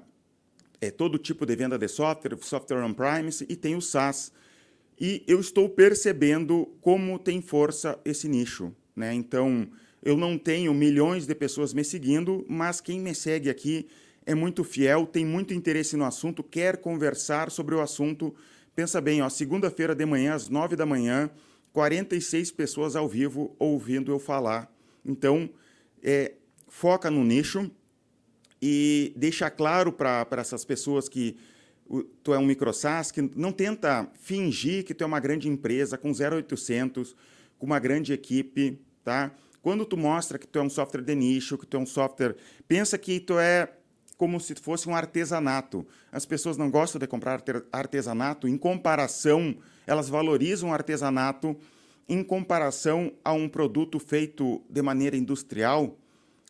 é, 0.81 0.89
todo 0.89 1.19
tipo 1.19 1.45
de 1.45 1.55
venda 1.55 1.77
de 1.77 1.87
software, 1.87 2.35
software 2.41 2.83
on-premise, 2.83 3.45
e 3.47 3.55
tem 3.55 3.75
o 3.75 3.81
SaaS. 3.83 4.31
E 4.99 5.23
eu 5.27 5.39
estou 5.39 5.69
percebendo 5.69 6.67
como 6.81 7.19
tem 7.19 7.41
força 7.41 7.99
esse 8.05 8.27
nicho. 8.27 8.73
Né? 8.95 9.13
Então, 9.13 9.67
eu 10.03 10.15
não 10.15 10.37
tenho 10.37 10.73
milhões 10.73 11.27
de 11.27 11.35
pessoas 11.35 11.73
me 11.73 11.83
seguindo, 11.83 12.45
mas 12.47 12.79
quem 12.79 12.99
me 12.99 13.13
segue 13.13 13.49
aqui 13.49 13.87
é 14.25 14.33
muito 14.33 14.63
fiel, 14.63 15.05
tem 15.05 15.25
muito 15.25 15.53
interesse 15.53 15.95
no 15.95 16.05
assunto, 16.05 16.43
quer 16.43 16.77
conversar 16.77 17.51
sobre 17.51 17.75
o 17.75 17.81
assunto 17.81 18.33
Pensa 18.75 18.99
bem, 18.99 19.21
ó, 19.21 19.29
segunda-feira 19.29 19.95
de 19.95 20.05
manhã, 20.05 20.33
às 20.33 20.49
nove 20.49 20.75
da 20.75 20.85
manhã, 20.85 21.31
46 21.71 22.51
pessoas 22.51 22.93
ao 22.97 23.07
vivo 23.07 23.55
ouvindo 23.57 24.11
eu 24.11 24.19
falar. 24.19 24.69
Então, 25.05 25.49
é, 26.03 26.33
foca 26.67 27.09
no 27.09 27.23
nicho 27.23 27.71
e 28.61 29.13
deixa 29.15 29.49
claro 29.49 29.93
para 29.93 30.27
essas 30.31 30.65
pessoas 30.65 31.07
que 31.07 31.37
tu 32.23 32.33
é 32.33 32.37
um 32.37 32.45
microsas, 32.45 33.11
que 33.11 33.21
não 33.35 33.51
tenta 33.51 34.09
fingir 34.19 34.83
que 34.83 34.93
tu 34.93 35.03
é 35.03 35.07
uma 35.07 35.19
grande 35.19 35.47
empresa 35.47 35.97
com 35.97 36.11
0800, 36.11 37.15
com 37.57 37.65
uma 37.65 37.79
grande 37.79 38.13
equipe, 38.13 38.79
tá? 39.03 39.31
Quando 39.61 39.85
tu 39.85 39.97
mostra 39.97 40.37
que 40.37 40.47
tu 40.47 40.59
é 40.59 40.61
um 40.61 40.69
software 40.69 41.01
de 41.01 41.15
nicho, 41.15 41.57
que 41.57 41.65
tu 41.65 41.77
é 41.77 41.79
um 41.79 41.85
software, 41.85 42.35
pensa 42.67 42.97
que 42.97 43.19
tu 43.19 43.39
é 43.39 43.71
como 44.17 44.39
se 44.39 44.55
fosse 44.55 44.87
um 44.87 44.95
artesanato. 44.95 45.85
As 46.11 46.25
pessoas 46.25 46.57
não 46.57 46.69
gostam 46.69 46.99
de 46.99 47.07
comprar 47.07 47.43
artesanato, 47.71 48.47
em 48.47 48.57
comparação, 48.57 49.55
elas 49.85 50.07
valorizam 50.09 50.69
o 50.69 50.73
artesanato 50.73 51.55
em 52.07 52.23
comparação 52.23 53.11
a 53.23 53.33
um 53.33 53.49
produto 53.49 53.99
feito 53.99 54.61
de 54.69 54.81
maneira 54.81 55.17
industrial. 55.17 55.97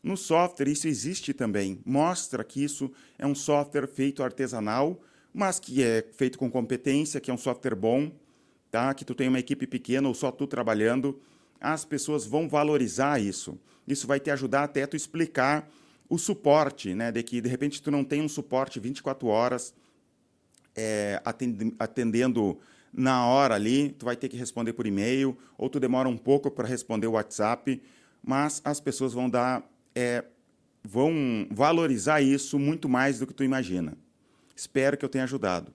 No 0.04 0.16
software, 0.16 0.68
isso 0.70 0.88
existe 0.88 1.34
também. 1.34 1.80
Mostra 1.86 2.44
que 2.44 2.64
isso 2.64 2.92
é 3.18 3.26
um 3.26 3.34
software 3.34 3.88
feito 3.88 4.22
artesanal, 4.22 5.02
mas 5.36 5.60
que 5.60 5.84
é 5.84 6.02
feito 6.14 6.40
com 6.40 6.50
competência, 6.50 7.20
que 7.20 7.30
é 7.30 7.34
um 7.34 7.38
software 7.38 7.76
bom, 7.76 8.10
tá? 8.72 8.94
que 8.94 9.04
tu 9.04 9.14
tem 9.14 9.28
uma 9.28 9.40
equipe 9.40 9.68
pequena 9.68 10.08
ou 10.08 10.14
só 10.14 10.32
tu 10.32 10.48
trabalhando. 10.48 11.20
As 11.60 11.84
pessoas 11.84 12.26
vão 12.26 12.48
valorizar 12.48 13.20
isso. 13.20 13.60
Isso 13.86 14.08
vai 14.08 14.18
te 14.18 14.32
ajudar 14.32 14.64
até 14.64 14.88
tu 14.88 14.96
explicar 14.96 15.70
o 16.08 16.18
suporte, 16.18 16.96
né, 16.96 17.12
de 17.12 17.22
que 17.22 17.42
de 17.42 17.50
repente 17.50 17.82
tu 17.82 17.92
não 17.92 18.04
tem 18.04 18.22
um 18.22 18.30
suporte 18.30 18.80
24 18.80 19.28
horas 19.28 19.74
é, 20.76 21.22
atendendo 21.80 22.60
na 22.94 23.26
hora 23.26 23.56
ali, 23.56 23.90
tu 23.90 24.06
vai 24.06 24.16
ter 24.16 24.30
que 24.30 24.38
responder 24.38 24.72
por 24.74 24.86
e-mail, 24.88 25.38
ou 25.58 25.68
tu 25.68 25.80
demora 25.80 26.08
um 26.08 26.18
pouco 26.18 26.50
para 26.50 26.68
responder 26.68 27.08
o 27.08 27.14
WhatsApp, 27.14 27.82
mas 28.24 28.62
as 28.64 28.80
pessoas 28.80 29.14
vão 29.14 29.30
dar, 29.30 29.68
é, 29.94 30.24
vão 30.84 31.12
valorizar 31.52 32.22
isso 32.22 32.58
muito 32.58 32.88
mais 32.88 33.20
do 33.20 33.28
que 33.28 33.34
tu 33.34 33.44
imagina. 33.44 33.98
Espero 34.56 34.98
que 34.98 35.04
eu 35.04 35.10
tenha 35.10 35.24
ajudado. 35.24 35.74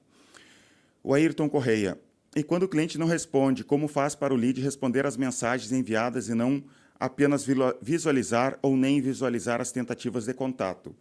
O 1.03 1.15
Ayrton 1.15 1.49
Correia. 1.49 1.99
E 2.35 2.43
quando 2.43 2.63
o 2.63 2.69
cliente 2.69 2.97
não 2.99 3.07
responde, 3.07 3.65
como 3.65 3.89
faz 3.89 4.15
para 4.15 4.33
o 4.33 4.37
lead 4.37 4.61
responder 4.61 5.05
às 5.05 5.17
mensagens 5.17 5.73
enviadas 5.73 6.29
e 6.29 6.35
não 6.35 6.63
apenas 6.99 7.47
visualizar 7.81 8.59
ou 8.63 8.77
nem 8.77 9.01
visualizar 9.01 9.61
as 9.61 9.73
tentativas 9.73 10.27
de 10.27 10.35
contato. 10.35 10.95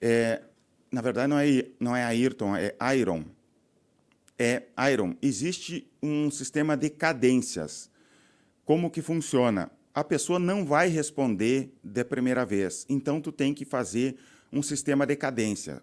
É, 0.00 0.40
na 0.90 1.00
verdade, 1.00 1.28
não 1.28 1.38
é, 1.38 1.66
não 1.78 1.96
é 1.96 2.04
Ayrton, 2.04 2.56
é 2.56 2.74
Iron. 2.96 3.24
É 4.38 4.62
Iron. 4.92 5.14
Existe 5.20 5.86
um 6.02 6.30
sistema 6.30 6.76
de 6.76 6.88
cadências. 6.88 7.90
Como 8.64 8.90
que 8.90 9.02
funciona? 9.02 9.70
A 9.92 10.04
pessoa 10.04 10.38
não 10.38 10.64
vai 10.64 10.88
responder 10.88 11.74
de 11.82 12.04
primeira 12.04 12.46
vez, 12.46 12.86
então 12.88 13.20
tu 13.20 13.32
tem 13.32 13.52
que 13.52 13.64
fazer 13.64 14.16
um 14.52 14.62
sistema 14.62 15.04
de 15.04 15.16
cadência. 15.16 15.82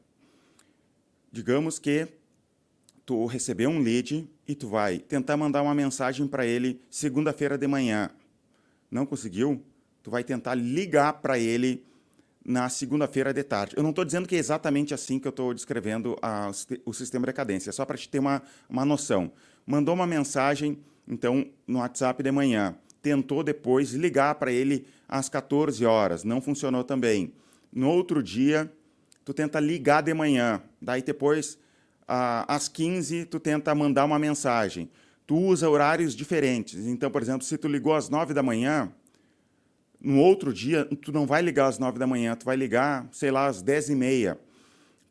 Digamos 1.32 1.80
que 1.80 2.08
tu 3.06 3.26
recebeu 3.26 3.70
um 3.70 3.80
lead 3.80 4.30
e 4.48 4.56
tu 4.56 4.68
vai 4.68 5.00
tentar 5.00 5.38
mandar 5.38 5.62
uma 5.62 5.76
mensagem 5.76 6.28
para 6.28 6.46
ele 6.46 6.82
segunda-feira 6.90 7.58
de 7.58 7.68
manhã. 7.68 8.10
Não 8.90 9.06
conseguiu? 9.06 9.64
tu 10.08 10.12
vai 10.12 10.24
tentar 10.24 10.56
ligar 10.56 11.12
para 11.22 11.38
ele 11.38 11.86
na 12.46 12.70
segunda-feira 12.70 13.34
de 13.34 13.44
tarde. 13.44 13.76
Eu 13.76 13.84
não 13.84 13.90
estou 13.90 14.06
dizendo 14.06 14.26
que 14.26 14.38
é 14.38 14.40
exatamente 14.40 14.94
assim 14.94 15.20
que 15.20 15.28
eu 15.28 15.32
estou 15.32 15.54
descrevendo 15.54 16.18
a, 16.22 16.50
o 16.86 16.94
sistema 16.94 17.28
de 17.28 17.34
cadência, 17.34 17.72
é 17.72 17.74
só 17.74 17.86
para 17.86 17.98
te 17.98 18.08
ter 18.08 18.20
uma, 18.20 18.42
uma 18.70 18.86
noção. 18.86 19.30
Mandou 19.66 19.94
uma 19.94 20.08
mensagem, 20.08 20.80
então, 21.06 21.46
no 21.68 21.80
WhatsApp 21.80 22.24
de 22.24 22.32
manhã. 22.32 22.74
Tentou 23.02 23.44
depois 23.44 23.92
ligar 23.92 24.36
para 24.36 24.50
ele 24.50 24.88
às 25.10 25.28
14 25.28 25.86
horas, 25.86 26.24
não 26.24 26.40
funcionou 26.40 26.86
também. 26.86 27.34
No 27.70 27.90
outro 27.90 28.24
dia, 28.24 28.72
tu 29.28 29.34
tenta 29.34 29.60
ligar 29.60 30.02
de 30.02 30.14
manhã. 30.14 30.62
Daí 30.82 31.02
depois, 31.02 31.60
às 32.08 32.70
15, 32.70 33.26
tu 33.26 33.42
tenta 33.42 33.76
mandar 33.76 34.06
uma 34.06 34.18
mensagem. 34.18 34.90
Tu 35.26 35.36
usa 35.36 35.70
horários 35.70 36.16
diferentes. 36.16 36.86
Então, 36.86 37.12
por 37.12 37.22
exemplo, 37.22 37.46
se 37.46 37.58
tu 37.58 37.68
ligou 37.68 37.94
às 37.94 38.08
9 38.08 38.34
da 38.34 38.42
manhã, 38.42 38.90
no 40.00 40.22
outro 40.22 40.54
dia, 40.54 40.86
tu 40.86 41.12
não 41.12 41.28
vai 41.28 41.42
ligar 41.42 41.68
às 41.68 41.78
9 41.78 42.00
da 42.00 42.08
manhã, 42.08 42.38
tu 42.38 42.46
vai 42.46 42.56
ligar, 42.56 43.06
sei 43.12 43.30
lá, 43.30 43.48
às 43.48 43.62
10 43.62 43.90
e 43.90 43.96
meia. 43.96 44.40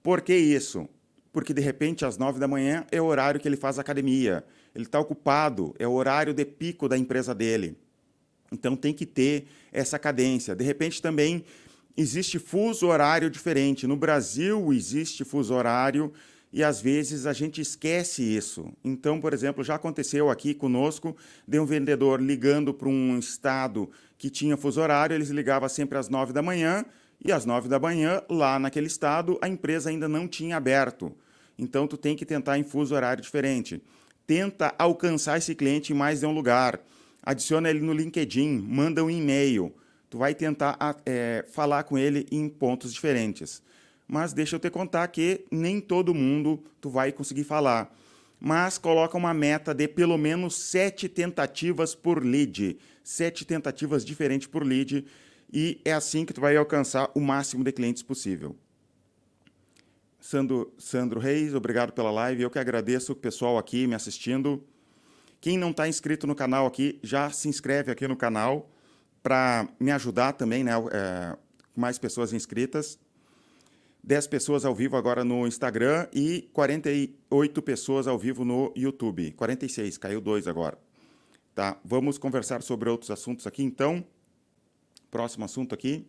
Por 0.03 0.23
que 0.23 0.35
isso? 0.35 0.89
Porque, 1.31 1.53
de 1.53 1.61
repente, 1.61 2.07
às 2.07 2.17
9 2.17 2.41
da 2.41 2.49
manhã 2.49 2.87
é 2.91 2.99
o 3.03 3.05
horário 3.05 3.39
que 3.39 3.47
ele 3.47 3.55
faz 3.55 3.79
academia. 3.79 4.43
Ele 4.75 4.85
está 4.85 4.99
ocupado, 4.99 5.75
é 5.79 5.87
o 5.87 5.93
horário 5.93 6.33
de 6.33 6.47
pico 6.47 6.89
da 6.89 6.97
empresa 6.97 7.35
dele. 7.35 7.77
Então, 8.51 8.77
tem 8.77 8.95
que 8.95 9.05
ter 9.05 9.47
essa 9.71 9.99
cadência. 9.99 10.57
De 10.57 10.65
repente, 10.65 11.03
também 11.03 11.45
existe 11.97 12.39
fuso 12.39 12.89
horário 12.89 13.31
diferente. 13.31 13.87
No 13.87 13.97
Brasil, 13.97 14.73
existe 14.73 15.25
fuso 15.25 15.55
horário 15.55 16.13
e 16.53 16.63
às 16.63 16.81
vezes 16.81 17.27
a 17.27 17.33
gente 17.33 17.61
esquece 17.61 18.23
isso. 18.23 18.73
Então, 18.85 19.21
por 19.21 19.33
exemplo, 19.33 19.65
já 19.65 19.75
aconteceu 19.75 20.31
aqui 20.31 20.55
conosco 20.55 21.17
de 21.47 21.59
um 21.59 21.67
vendedor 21.67 22.21
ligando 22.21 22.73
para 22.73 22.89
um 22.89 23.19
estado 23.19 23.91
que 24.17 24.31
tinha 24.31 24.57
fuso 24.57 24.81
horário, 24.81 25.15
eles 25.15 25.29
ligavam 25.29 25.69
sempre 25.69 25.99
às 25.99 26.09
nove 26.09 26.33
da 26.33 26.43
manhã 26.43 26.85
e 27.25 27.33
às 27.33 27.45
nove 27.45 27.69
da 27.69 27.79
manhã, 27.79 28.23
lá 28.29 28.59
naquele 28.59 28.87
estado, 28.87 29.39
a 29.41 29.49
empresa 29.49 29.91
ainda 29.91 30.09
não 30.09 30.29
tinha 30.29 30.57
aberto. 30.57 31.13
Então, 31.59 31.87
tu 31.87 31.97
tem 31.97 32.15
que 32.15 32.27
tentar 32.27 32.59
em 32.59 32.65
fuso 32.65 32.95
horário 32.95 33.23
diferente. 33.23 33.83
Tenta 34.27 34.75
alcançar 34.79 35.39
esse 35.39 35.55
cliente 35.55 35.93
em 35.93 35.97
mais 35.97 36.21
de 36.21 36.27
um 36.27 36.33
lugar. 36.33 36.79
Adiciona 37.23 37.71
ele 37.71 37.81
no 37.81 37.93
LinkedIn, 37.93 38.59
manda 38.69 39.03
um 39.03 39.11
e-mail. 39.11 39.75
Tu 40.17 40.19
vai 40.19 40.35
tentar 40.35 40.79
é, 41.05 41.45
falar 41.53 41.85
com 41.85 41.99
ele 41.99 42.27
em 42.31 42.49
pontos 42.49 42.93
diferentes 42.93 43.63
mas 44.07 44.33
deixa 44.33 44.57
eu 44.57 44.61
te 44.61 44.71
contar 44.71 45.09
que 45.09 45.45
nem 45.51 45.81
todo 45.81 46.15
mundo 46.15 46.63
tu 46.81 46.89
vai 46.89 47.11
conseguir 47.11 47.45
falar. 47.45 47.93
Mas 48.39 48.79
coloca 48.79 49.17
uma 49.17 49.35
meta 49.35 49.75
de 49.75 49.89
pelo 49.89 50.17
menos 50.17 50.55
sete 50.55 51.09
tentativas 51.09 51.95
por 51.95 52.25
lead, 52.25 52.79
sete 53.03 53.45
tentativas 53.45 54.05
diferentes 54.05 54.47
por 54.47 54.65
lead, 54.65 55.05
e 55.53 55.81
é 55.85 55.93
assim 55.93 56.25
que 56.25 56.33
tu 56.33 56.41
vai 56.41 56.57
alcançar 56.57 57.11
o 57.15 57.21
máximo 57.21 57.65
de 57.65 57.73
clientes 57.73 58.03
possível. 58.03 58.55
Sandro, 60.21 60.73
Sandro 60.77 61.21
Reis, 61.21 61.55
obrigado 61.55 61.93
pela 61.93 62.11
live. 62.11 62.43
Eu 62.43 62.51
que 62.51 62.59
agradeço 62.59 63.13
o 63.13 63.17
pessoal 63.17 63.57
aqui 63.57 63.87
me 63.87 63.95
assistindo. 63.95 64.63
Quem 65.41 65.57
não 65.57 65.71
está 65.71 65.89
inscrito 65.89 66.27
no 66.27 66.35
canal 66.35 66.67
aqui, 66.67 66.99
já 67.03 67.31
se 67.31 67.49
inscreve 67.49 67.93
aqui 67.93 68.07
no 68.07 68.17
canal 68.17 68.69
para 69.27 69.69
me 69.81 69.91
ajudar 69.91 70.35
também, 70.35 70.63
né? 70.63 70.71
É, 70.93 71.37
mais 71.75 71.99
pessoas 71.99 72.33
inscritas. 72.33 72.97
10 74.05 74.29
pessoas 74.29 74.65
ao 74.65 74.73
vivo 74.73 74.97
agora 74.97 75.25
no 75.25 75.49
Instagram 75.49 76.07
e 76.15 76.49
48 76.53 77.61
pessoas 77.61 78.07
ao 78.07 78.17
vivo 78.17 78.45
no 78.45 78.73
YouTube. 78.77 79.33
46, 79.33 79.99
caiu 79.99 80.21
dois 80.21 80.47
agora. 80.47 80.79
Tá, 81.57 81.77
vamos 81.85 82.19
conversar 82.19 82.63
sobre 82.63 82.89
outros 82.89 83.11
assuntos 83.11 83.49
aqui, 83.49 83.65
então. 83.65 84.07
Próximo 85.11 85.45
assunto 85.45 85.75
aqui. 85.75 86.07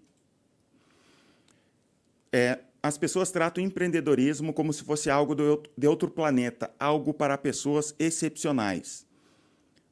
É, 2.31 2.59
as 2.83 2.99
pessoas 2.99 3.31
tratam 3.31 3.63
empreendedorismo 3.63 4.53
como 4.53 4.71
se 4.71 4.83
fosse 4.83 5.09
algo 5.09 5.33
do, 5.33 5.63
de 5.75 5.87
outro 5.87 6.11
planeta, 6.11 6.69
algo 6.79 7.15
para 7.15 7.35
pessoas 7.35 7.95
excepcionais. 7.97 9.06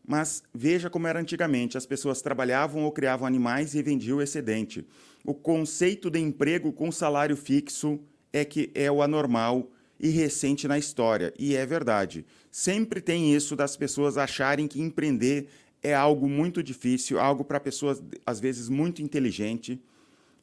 Mas 0.07 0.43
veja 0.53 0.89
como 0.89 1.07
era 1.07 1.19
antigamente: 1.19 1.77
as 1.77 1.85
pessoas 1.85 2.21
trabalhavam 2.21 2.83
ou 2.83 2.91
criavam 2.91 3.27
animais 3.27 3.73
e 3.73 3.81
vendiam 3.81 4.17
o 4.17 4.21
excedente 4.21 4.85
o 5.25 5.33
conceito 5.33 6.09
de 6.09 6.19
emprego 6.19 6.71
com 6.71 6.91
salário 6.91 7.35
fixo 7.35 7.99
é 8.31 8.45
que 8.45 8.69
é 8.75 8.91
o 8.91 9.01
anormal 9.01 9.71
e 9.99 10.09
recente 10.09 10.67
na 10.67 10.77
história. 10.77 11.33
E 11.39 11.55
é 11.55 11.65
verdade. 11.65 12.25
Sempre 12.51 13.01
tem 13.01 13.33
isso 13.33 13.55
das 13.55 13.75
pessoas 13.75 14.17
acharem 14.17 14.67
que 14.67 14.79
empreender 14.79 15.47
é 15.81 15.93
algo 15.93 16.29
muito 16.29 16.61
difícil, 16.61 17.19
algo 17.19 17.43
para 17.43 17.59
pessoas, 17.59 18.03
às 18.25 18.39
vezes, 18.39 18.69
muito 18.69 19.01
inteligente. 19.01 19.81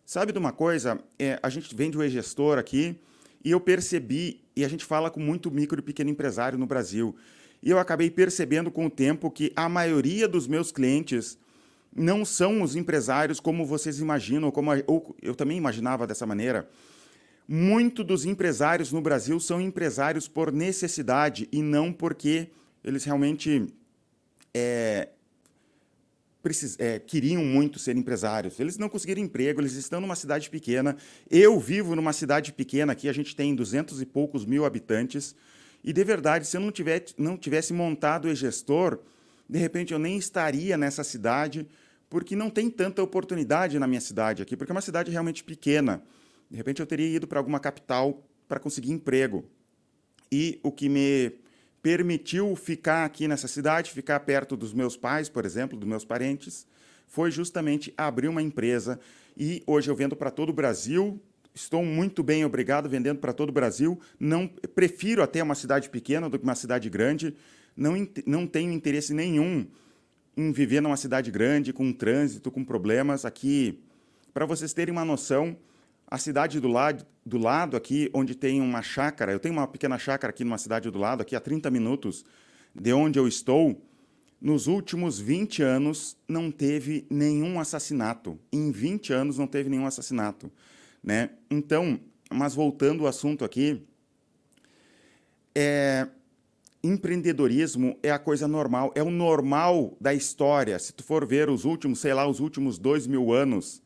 Sabe 0.05 0.33
de 0.33 0.39
uma 0.39 0.53
coisa? 0.53 1.01
É, 1.19 1.39
a 1.43 1.49
gente 1.49 1.75
vende 1.75 1.97
o 1.97 2.03
e-gestor 2.03 2.59
aqui 2.59 2.97
e 3.45 3.51
eu 3.51 3.61
percebi, 3.61 4.41
e 4.57 4.65
a 4.65 4.69
gente 4.69 4.85
fala 4.85 5.11
com 5.11 5.21
muito 5.21 5.51
micro 5.51 5.79
e 5.79 5.83
pequeno 5.83 6.11
empresário 6.11 6.59
no 6.59 6.67
Brasil, 6.67 7.15
e 7.63 7.71
eu 7.71 7.79
acabei 7.79 8.11
percebendo 8.11 8.71
com 8.71 8.87
o 8.87 8.91
tempo 8.91 9.31
que 9.31 9.53
a 9.55 9.69
maioria 9.69 10.27
dos 10.27 10.47
meus 10.47 10.73
clientes 10.73 11.39
não 11.95 12.25
são 12.25 12.63
os 12.63 12.75
empresários 12.75 13.39
como 13.39 13.67
vocês 13.67 14.01
imaginam, 14.01 14.51
como 14.51 14.71
ou 14.87 15.15
eu 15.23 15.35
também 15.35 15.57
imaginava 15.57 16.07
dessa 16.07 16.27
maneira. 16.27 16.69
Muito 17.47 18.03
dos 18.03 18.25
empresários 18.25 18.93
no 18.93 19.01
Brasil 19.01 19.39
são 19.39 19.61
empresários 19.61 20.27
por 20.27 20.51
necessidade 20.51 21.49
e 21.53 21.61
não 21.63 21.93
porque 21.93 22.49
eles 22.83 23.05
realmente 23.05 23.67
é, 24.55 25.09
precis, 26.43 26.77
é, 26.79 26.99
queriam 26.99 27.45
muito 27.45 27.79
ser 27.79 27.97
empresários. 27.97 28.59
Eles 28.59 28.77
não 28.77 28.89
conseguiram 28.89 29.23
emprego, 29.23 29.61
eles 29.61 29.75
estão 29.75 30.01
numa 30.01 30.17
cidade 30.17 30.51
pequena. 30.51 30.97
Eu 31.31 31.59
vivo 31.61 31.95
numa 31.95 32.13
cidade 32.13 32.53
pequena 32.53 32.93
aqui, 32.93 33.09
a 33.09 33.13
gente 33.13 33.37
tem 33.37 33.55
duzentos 33.55 34.03
e 34.03 34.07
poucos 34.07 34.45
mil 34.45 34.65
habitantes. 34.65 35.35
E 35.85 35.93
de 35.93 36.05
verdade, 36.05 36.47
se 36.47 36.57
eu 36.57 36.61
não, 36.61 36.71
tivesse, 36.71 37.15
não 37.19 37.37
tivesse 37.37 37.73
montado 37.73 38.27
o 38.27 38.31
e-gestor, 38.31 39.01
de 39.49 39.59
repente 39.59 39.93
eu 39.93 39.99
nem 39.99 40.17
estaria 40.17 40.77
nessa 40.77 41.03
cidade 41.03 41.67
porque 42.09 42.37
não 42.37 42.51
tem 42.51 42.69
tanta 42.69 43.03
oportunidade 43.03 43.79
na 43.79 43.87
minha 43.87 44.01
cidade 44.01 44.43
aqui, 44.43 44.57
porque 44.57 44.71
é 44.71 44.75
uma 44.75 44.83
cidade 44.83 45.11
realmente 45.11 45.43
pequena. 45.43 46.03
De 46.51 46.57
repente 46.57 46.81
eu 46.81 46.87
teria 46.87 47.17
ido 47.17 47.27
para 47.27 47.41
alguma 47.41 47.59
capital 47.59 48.23
para 48.47 48.61
conseguir 48.61 48.93
emprego. 48.93 49.45
E 50.31 50.61
o 50.63 50.71
que 50.71 50.89
me 50.89 51.33
permitiu 51.83 52.55
ficar 52.55 53.05
aqui 53.05 53.27
nessa 53.27 53.49
cidade, 53.49 53.91
ficar 53.91 54.21
perto 54.21 54.57
dos 54.57 54.73
meus 54.73 54.97
pais, 54.97 55.29
por 55.29 55.45
exemplo, 55.45 55.79
dos 55.79 55.89
meus 55.89 56.05
parentes, 56.05 56.67
foi 57.07 57.31
justamente 57.31 57.93
abrir 57.97 58.29
uma 58.29 58.41
empresa. 58.41 59.01
E 59.37 59.63
hoje 59.67 59.91
eu 59.91 59.97
vendo 59.97 60.15
para 60.15 60.31
todo 60.31 60.51
o 60.51 60.53
Brasil. 60.53 61.21
Estou 61.55 61.85
muito 61.85 62.23
bem, 62.23 62.45
obrigado, 62.45 62.89
vendendo 62.89 63.19
para 63.19 63.33
todo 63.33 63.51
o 63.51 63.53
Brasil. 63.53 64.01
Não 64.19 64.49
prefiro 64.49 65.23
até 65.23 65.43
uma 65.43 65.55
cidade 65.55 65.91
pequena 65.91 66.29
do 66.31 66.39
que 66.39 66.45
uma 66.45 66.55
cidade 66.55 66.89
grande. 66.89 67.35
Não, 67.77 67.95
não 68.27 68.47
tenho 68.47 68.73
interesse 68.73 69.13
nenhum 69.13 69.67
em 70.35 70.51
viver 70.51 70.81
numa 70.81 70.97
cidade 70.97 71.31
grande, 71.31 71.73
com 71.73 71.93
trânsito, 71.93 72.51
com 72.51 72.65
problemas. 72.65 73.25
Aqui, 73.25 73.83
para 74.33 74.47
vocês 74.47 74.73
terem 74.73 74.93
uma 74.93 75.05
noção, 75.05 75.57
a 76.07 76.17
cidade 76.17 76.59
do 76.59 76.69
lado, 76.69 77.07
do 77.25 77.39
lado 77.39 77.77
aqui, 77.77 78.11
onde 78.15 78.35
tem 78.35 78.61
uma 78.61 78.83
chácara, 78.83 79.33
eu 79.33 79.39
tenho 79.39 79.55
uma 79.55 79.67
pequena 79.67 79.99
chácara 79.99 80.31
aqui 80.31 80.45
numa 80.45 80.59
cidade 80.59 80.91
do 80.91 80.99
lado, 80.99 81.21
aqui 81.21 81.37
a 81.37 81.41
30 81.41 81.71
minutos 81.71 82.25
de 82.75 82.93
onde 82.93 83.19
eu 83.19 83.29
estou, 83.29 83.81
nos 84.41 84.67
últimos 84.67 85.21
20 85.21 85.63
anos 85.63 86.17
não 86.27 86.51
teve 86.51 87.07
nenhum 87.09 87.61
assassinato. 87.61 88.39
Em 88.53 88.73
20 88.73 89.13
anos 89.13 89.39
não 89.39 89.47
teve 89.47 89.71
nenhum 89.71 89.87
assassinato. 89.87 90.51
Né? 91.03 91.31
Então, 91.51 91.99
mas 92.31 92.55
voltando 92.55 93.03
ao 93.03 93.09
assunto 93.09 93.45
aqui, 93.45 93.83
é, 95.55 96.09
empreendedorismo 96.83 97.97
é 98.03 98.11
a 98.11 98.19
coisa 98.19 98.49
normal, 98.49 98.93
é 98.95 99.03
o 99.03 99.11
normal 99.11 99.97
da 100.01 100.15
história. 100.15 100.79
Se 100.79 100.93
tu 100.93 101.05
for 101.05 101.27
ver 101.27 101.49
os 101.49 101.65
últimos, 101.65 102.01
sei 102.01 102.15
lá, 102.15 102.27
os 102.27 102.41
últimos 102.41 102.79
dois 102.79 103.07
mil 103.07 103.33
anos 103.33 103.83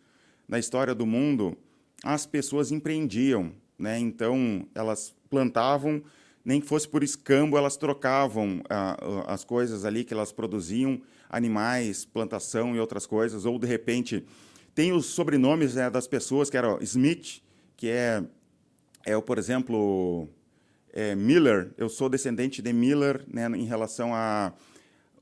na 0.49 0.59
história 0.59 0.95
do 0.95 1.07
mundo, 1.07 1.57
as 2.05 2.25
pessoas 2.25 2.71
empreendiam, 2.71 3.53
né? 3.79 3.99
Então 3.99 4.67
elas 4.75 5.15
plantavam, 5.29 6.03
nem 6.45 6.61
que 6.61 6.67
fosse 6.67 6.89
por 6.89 7.03
escambo, 7.03 7.59
elas 7.59 7.77
trocavam 7.77 8.63
ah, 8.71 8.97
as 9.27 9.45
coisas 9.45 9.85
ali 9.85 10.05
que 10.05 10.15
elas 10.15 10.33
produziam, 10.33 11.01
animais, 11.29 12.05
plantação 12.05 12.77
e 12.77 12.81
outras 12.81 13.05
coisas, 13.05 13.45
ou 13.45 13.59
de 13.59 13.67
repente 13.67 14.25
tem 14.77 14.93
os 14.93 15.07
sobrenomes 15.07 15.75
né, 15.75 15.89
das 15.89 16.07
pessoas 16.07 16.51
que 16.51 16.57
eram 16.57 16.79
Smith, 16.83 17.43
que 17.79 17.89
é, 17.89 18.23
é 19.07 19.19
por 19.19 19.39
exemplo, 19.39 20.29
é, 20.93 21.15
Miller, 21.15 21.73
eu 21.79 21.89
sou 21.89 22.11
descendente 22.11 22.61
de 22.61 22.75
Miller 22.75 23.25
né, 23.27 23.47
em 23.57 23.65
relação 23.65 24.15
a. 24.15 24.53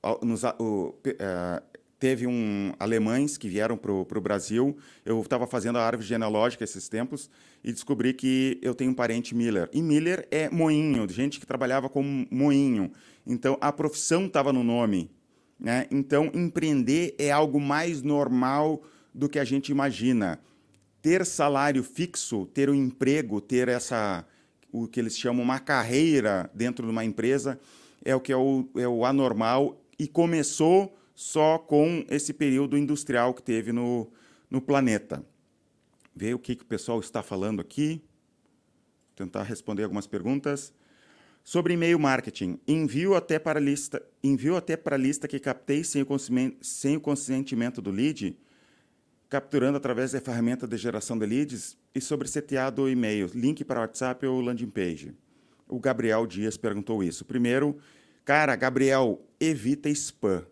a 0.03 0.19
nos, 0.27 0.43
o, 0.59 0.97
é, 1.07 1.63
teve 2.01 2.27
um 2.27 2.73
alemães 2.81 3.39
que 3.39 3.49
vieram 3.49 3.77
para 3.77 3.93
o 3.93 4.21
Brasil. 4.21 4.77
Eu 5.05 5.21
estava 5.21 5.47
fazendo 5.47 5.79
a 5.79 5.87
árvore 5.87 6.09
genealógica 6.09 6.65
esses 6.65 6.89
tempos 6.89 7.31
e 7.63 7.71
descobri 7.71 8.13
que 8.13 8.59
eu 8.61 8.75
tenho 8.75 8.91
um 8.91 8.95
parente 8.95 9.37
Miller. 9.37 9.71
E 9.73 9.81
Miller 9.81 10.27
é 10.33 10.51
moinho, 10.51 11.09
gente 11.09 11.39
que 11.39 11.47
trabalhava 11.47 11.89
como 11.89 12.27
moinho. 12.29 12.91
Então 13.25 13.57
a 13.61 13.73
profissão 13.73 14.27
estava 14.27 14.53
no 14.53 14.65
nome. 14.65 15.13
Né? 15.61 15.87
Então 15.93 16.29
empreender 16.35 17.15
é 17.17 17.31
algo 17.31 17.61
mais 17.61 18.03
normal 18.03 18.83
do 19.15 19.29
que 19.29 19.39
a 19.39 19.45
gente 19.45 19.71
imagina. 19.71 20.41
Ter 21.01 21.25
salário 21.25 21.85
fixo, 21.85 22.47
ter 22.47 22.69
um 22.69 22.75
emprego, 22.75 23.41
ter 23.41 23.69
essa 23.69 24.27
o 24.73 24.89
que 24.89 24.99
eles 24.99 25.17
chamam 25.17 25.45
uma 25.45 25.61
carreira 25.61 26.51
dentro 26.53 26.85
de 26.85 26.91
uma 26.91 27.05
empresa 27.05 27.61
é 28.05 28.15
o 28.15 28.21
que 28.21 28.33
é 28.33 28.37
o, 28.37 28.69
é 28.75 28.89
o 28.89 29.05
anormal 29.05 29.81
e 29.97 30.09
começou 30.09 30.99
só 31.15 31.59
com 31.59 32.05
esse 32.11 32.33
período 32.33 32.77
industrial 32.77 33.33
que 33.33 33.43
teve 33.43 33.71
no, 33.73 34.11
no 34.51 34.61
planeta. 34.61 35.25
Ver 36.15 36.35
o 36.35 36.39
que, 36.41 36.57
que 36.57 36.63
o 36.63 36.67
pessoal 36.67 36.99
está 36.99 37.23
falando 37.23 37.61
aqui. 37.61 38.03
Tentar 39.15 39.45
responder 39.45 39.85
algumas 39.85 40.09
perguntas. 40.09 40.73
Sobre 41.45 41.75
e-mail 41.75 41.99
marketing, 41.99 42.59
envio 42.67 43.15
até 43.15 43.39
para 43.39 43.61
a 43.61 43.63
lista, 43.63 44.03
envio 44.23 44.57
até 44.57 44.77
para 44.77 44.97
lista 44.97 45.29
que 45.29 45.39
captei 45.39 45.85
sem 45.85 46.03
o, 46.03 46.07
sem 46.63 46.97
o 46.97 47.01
consentimento 47.01 47.83
do 47.83 47.91
lead, 47.91 48.37
capturando 49.29 49.77
através 49.77 50.13
da 50.13 50.21
ferramenta 50.21 50.67
de 50.67 50.77
geração 50.77 51.19
de 51.19 51.27
leads 51.27 51.77
e 51.95 52.01
sobre 52.01 52.29
seteado 52.29 52.89
e-mail, 52.89 53.31
link 53.35 53.65
para 53.65 53.81
WhatsApp 53.81 54.25
ou 54.27 54.41
landing 54.41 54.71
page. 54.71 55.15
O 55.69 55.79
Gabriel 55.79 56.27
Dias 56.27 56.57
perguntou 56.57 57.03
isso. 57.03 57.25
Primeiro, 57.25 57.77
cara, 58.25 58.55
Gabriel, 58.55 59.21
evita 59.41 59.89
spam, 59.91 60.45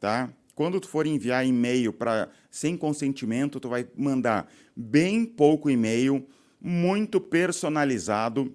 tá? 0.00 0.30
Quando 0.54 0.80
tu 0.80 0.88
for 0.88 1.06
enviar 1.06 1.46
e-mail 1.46 1.92
para 1.92 2.28
sem 2.50 2.76
consentimento, 2.76 3.60
tu 3.60 3.68
vai 3.68 3.86
mandar 3.96 4.50
bem 4.74 5.24
pouco 5.24 5.70
e-mail, 5.70 6.26
muito 6.60 7.20
personalizado 7.20 8.52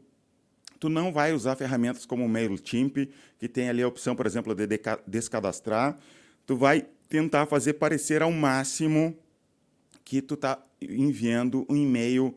tu 0.84 0.89
não 0.89 1.13
vai 1.13 1.32
usar 1.32 1.56
ferramentas 1.56 2.06
como 2.06 2.26
o 2.26 2.28
MailChimp, 2.28 3.10
que 3.39 3.47
tem 3.47 3.69
ali 3.69 3.82
a 3.82 3.88
opção, 3.88 4.17
por 4.17 4.26
exemplo, 4.26 4.54
de 4.54 4.67
descadastrar. 5.08 5.97
Tu 6.45 6.58
vai 6.58 6.86
tentar 7.08 7.45
fazer 7.45 7.76
parecer 7.76 8.21
ao 8.21 8.30
máximo 8.30 9.17
que 10.04 10.22
tu 10.22 10.34
está 10.34 10.62
enviando 10.82 11.66
um 11.70 11.76
e-mail 11.76 12.36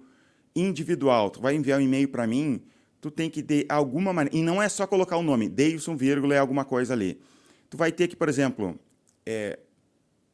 individual. 0.55 1.31
Tu 1.31 1.40
vai 1.40 1.55
enviar 1.55 1.79
um 1.79 1.83
e-mail 1.83 2.09
para 2.09 2.26
mim, 2.26 2.62
tu 3.00 3.11
tem 3.11 3.29
que 3.29 3.42
de 3.42 3.66
alguma 3.68 4.12
maneira, 4.12 4.37
e 4.37 4.42
não 4.42 4.62
é 4.62 4.68
só 4.68 4.87
colocar 4.87 5.16
o 5.16 5.22
nome, 5.22 5.48
Davidson, 5.48 5.96
vírgula, 5.96 6.35
é 6.35 6.38
alguma 6.38 6.64
coisa 6.64 6.94
ali. 6.94 7.20
Tu 7.68 7.76
vai 7.76 7.92
ter 7.92 8.09
que, 8.09 8.16
por 8.16 8.29
exemplo, 8.29 8.79
é, 9.24 9.59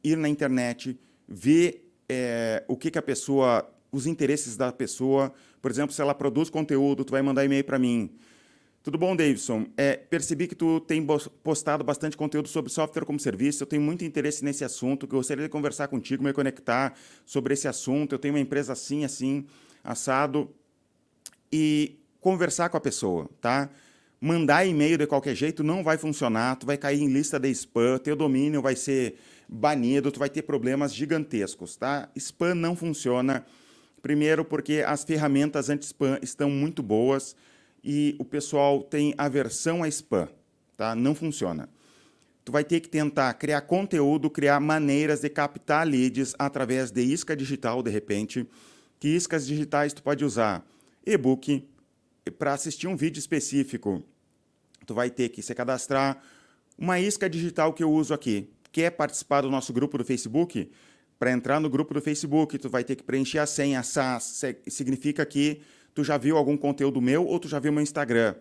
ir 0.05 0.16
na 0.16 0.29
internet, 0.29 0.99
ver 1.27 1.90
é, 2.09 2.64
o 2.68 2.77
que, 2.77 2.90
que 2.90 2.99
a 2.99 3.03
pessoa, 3.03 3.68
os 3.90 4.07
interesses 4.07 4.57
da 4.57 4.71
pessoa, 4.71 5.33
por 5.61 5.71
exemplo, 5.71 5.95
se 5.95 6.01
ela 6.01 6.14
produz 6.14 6.51
conteúdo, 6.51 7.05
tu 7.05 7.11
vai 7.11 7.23
mandar 7.23 7.45
e-mail 7.45 7.64
para 7.64 7.79
mim. 7.79 8.11
Tudo 8.83 8.99
bom, 8.99 9.14
Davidson? 9.14 9.66
É, 9.77 9.95
percebi 9.97 10.49
que 10.49 10.57
tu 10.57 10.81
tem 10.81 11.07
postado 11.45 11.85
bastante 11.85 12.16
conteúdo 12.16 12.49
sobre 12.49 12.68
software 12.73 13.05
como 13.05 13.21
serviço. 13.21 13.62
Eu 13.62 13.66
tenho 13.68 13.81
muito 13.81 14.05
interesse 14.05 14.45
nesse 14.45 14.64
assunto. 14.64 15.07
Gostaria 15.07 15.45
de 15.45 15.49
conversar 15.49 15.87
contigo, 15.87 16.25
me 16.25 16.33
conectar 16.33 16.92
sobre 17.25 17.55
esse 17.55 17.68
assunto. 17.68 18.12
Eu 18.12 18.18
tenho 18.18 18.35
uma 18.35 18.40
empresa 18.40 18.73
assim, 18.73 19.05
assim, 19.05 19.47
assado. 19.85 20.51
E 21.53 22.01
conversar 22.21 22.71
com 22.71 22.77
a 22.77 22.81
pessoa, 22.81 23.31
tá? 23.40 23.71
Mandar 24.21 24.66
e-mail 24.66 24.99
de 24.99 25.07
qualquer 25.07 25.37
jeito 25.37 25.62
não 25.62 25.85
vai 25.85 25.97
funcionar. 25.97 26.57
Tu 26.57 26.66
vai 26.66 26.77
cair 26.77 27.01
em 27.01 27.07
lista 27.07 27.38
de 27.38 27.51
spam. 27.51 27.99
Teu 27.99 28.16
domínio 28.16 28.61
vai 28.61 28.75
ser 28.75 29.14
banido. 29.49 30.11
Tu 30.11 30.18
vai 30.18 30.29
ter 30.29 30.42
problemas 30.42 30.92
gigantescos, 30.92 31.77
tá? 31.77 32.09
Spam 32.16 32.57
não 32.57 32.75
funciona. 32.75 33.47
Primeiro, 34.03 34.45
porque 34.45 34.83
as 34.85 35.05
ferramentas 35.05 35.71
anti-spam 35.71 36.18
estão 36.21 36.51
muito 36.51 36.83
boas 36.83 37.37
e 37.83 38.14
o 38.18 38.25
pessoal 38.25 38.83
tem 38.83 39.14
aversão 39.18 39.83
a 39.83 39.88
spam, 39.88 40.29
tá? 40.77 40.95
Não 40.95 41.14
funciona. 41.14 41.68
Tu 42.45 42.51
vai 42.51 42.64
ter 42.64 42.81
que 42.81 42.88
tentar 42.88 43.33
criar 43.35 43.61
conteúdo, 43.62 44.29
criar 44.29 44.59
maneiras 44.61 45.21
de 45.21 45.29
captar 45.29 45.87
leads 45.87 46.35
através 46.38 46.90
de 46.90 47.03
isca 47.03 47.37
digital, 47.37 47.83
de 47.83 47.90
repente. 47.90 48.49
Que 48.99 49.09
iscas 49.09 49.47
digitais 49.47 49.92
tu 49.92 50.03
pode 50.03 50.25
usar? 50.25 50.66
E-book. 51.05 51.68
Para 52.38 52.55
assistir 52.55 52.87
um 52.87 52.97
vídeo 52.97 53.18
específico, 53.18 54.03
tu 54.87 54.95
vai 54.95 55.11
ter 55.11 55.29
que 55.29 55.42
se 55.42 55.55
cadastrar. 55.55 56.23
Uma 56.77 56.99
isca 56.99 57.29
digital 57.29 57.73
que 57.73 57.83
eu 57.83 57.90
uso 57.92 58.14
aqui. 58.14 58.49
Quer 58.73 58.90
participar 58.90 59.42
do 59.42 59.51
nosso 59.51 59.73
grupo 59.73 59.99
do 59.99 60.05
Facebook? 60.05 60.71
Para 61.18 61.31
entrar 61.31 61.61
no 61.61 61.71
grupo 61.71 61.95
do 61.95 62.01
Facebook, 62.01 62.59
tu 62.59 62.68
vai 62.68 62.83
ter 62.83 62.97
que 62.97 63.03
preencher 63.05 63.38
a 63.38 63.47
senha 63.47 63.83
SAS. 63.83 64.42
Significa 64.66 65.25
que 65.25 65.61
tu 65.94 66.02
já 66.05 66.16
viu 66.16 66.37
algum 66.37 66.57
conteúdo 66.57 67.00
meu 67.00 67.26
ou 67.26 67.38
tu 67.38 67.48
já 67.48 67.59
viu 67.59 67.72
meu 67.72 67.83
Instagram. 67.83 68.35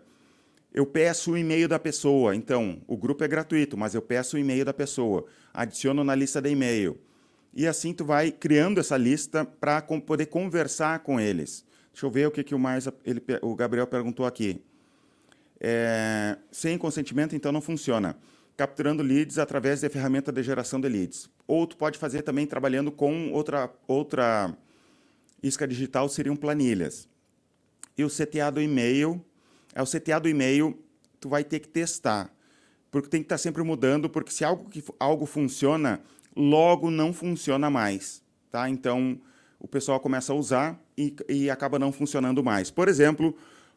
Eu 0.72 0.86
peço 0.86 1.32
o 1.32 1.38
e-mail 1.38 1.68
da 1.68 1.78
pessoa. 1.78 2.34
Então, 2.34 2.80
o 2.86 2.96
grupo 2.96 3.22
é 3.22 3.28
gratuito, 3.28 3.76
mas 3.76 3.94
eu 3.94 4.00
peço 4.00 4.36
o 4.36 4.38
e-mail 4.38 4.64
da 4.64 4.72
pessoa. 4.72 5.26
Adiciono 5.52 6.02
na 6.02 6.14
lista 6.14 6.40
de 6.40 6.50
e-mail. 6.50 6.98
E 7.54 7.66
assim 7.66 7.92
tu 7.92 8.04
vai 8.04 8.32
criando 8.32 8.80
essa 8.80 8.96
lista 8.96 9.44
para 9.44 9.82
poder 9.82 10.26
conversar 10.26 11.00
com 11.00 11.20
eles. 11.20 11.64
Deixa 11.92 12.06
eu 12.06 12.10
ver 12.10 12.26
o 12.26 12.30
que, 12.30 12.42
que 12.42 12.54
o 12.54 12.58
mais 12.58 12.88
ele, 13.04 13.22
o 13.42 13.54
Gabriel 13.54 13.86
perguntou 13.86 14.24
aqui. 14.24 14.62
É, 15.60 16.38
sem 16.50 16.78
consentimento, 16.78 17.36
então 17.36 17.52
não 17.52 17.60
funciona 17.60 18.16
capturando 18.56 19.02
leads 19.02 19.38
através 19.38 19.80
da 19.80 19.90
ferramenta 19.90 20.30
de 20.30 20.42
geração 20.42 20.80
de 20.80 20.88
leads. 20.88 21.28
Ou 21.46 21.66
tu 21.66 21.76
pode 21.76 21.98
fazer 21.98 22.22
também 22.22 22.46
trabalhando 22.46 22.92
com 22.92 23.32
outra, 23.32 23.70
outra 23.86 24.56
isca 25.42 25.66
digital, 25.66 26.08
seriam 26.08 26.36
planilhas. 26.36 27.08
E 27.96 28.04
o 28.04 28.08
CTA 28.08 28.50
do 28.50 28.60
e-mail, 28.60 29.24
é 29.74 29.82
o 29.82 29.86
CTA 29.86 30.18
do 30.18 30.28
e-mail, 30.28 30.78
tu 31.20 31.28
vai 31.28 31.44
ter 31.44 31.60
que 31.60 31.68
testar. 31.68 32.32
Porque 32.90 33.08
tem 33.08 33.20
que 33.20 33.26
estar 33.26 33.38
sempre 33.38 33.62
mudando, 33.62 34.08
porque 34.10 34.32
se 34.32 34.44
algo, 34.44 34.68
que, 34.68 34.84
algo 34.98 35.24
funciona, 35.24 36.00
logo 36.36 36.90
não 36.90 37.12
funciona 37.12 37.70
mais. 37.70 38.22
Tá? 38.50 38.68
Então, 38.68 39.18
o 39.58 39.68
pessoal 39.68 40.00
começa 40.00 40.32
a 40.32 40.36
usar 40.36 40.78
e, 40.96 41.14
e 41.28 41.50
acaba 41.50 41.78
não 41.78 41.92
funcionando 41.92 42.42
mais. 42.42 42.70
Por 42.70 42.88
exemplo, 42.88 43.34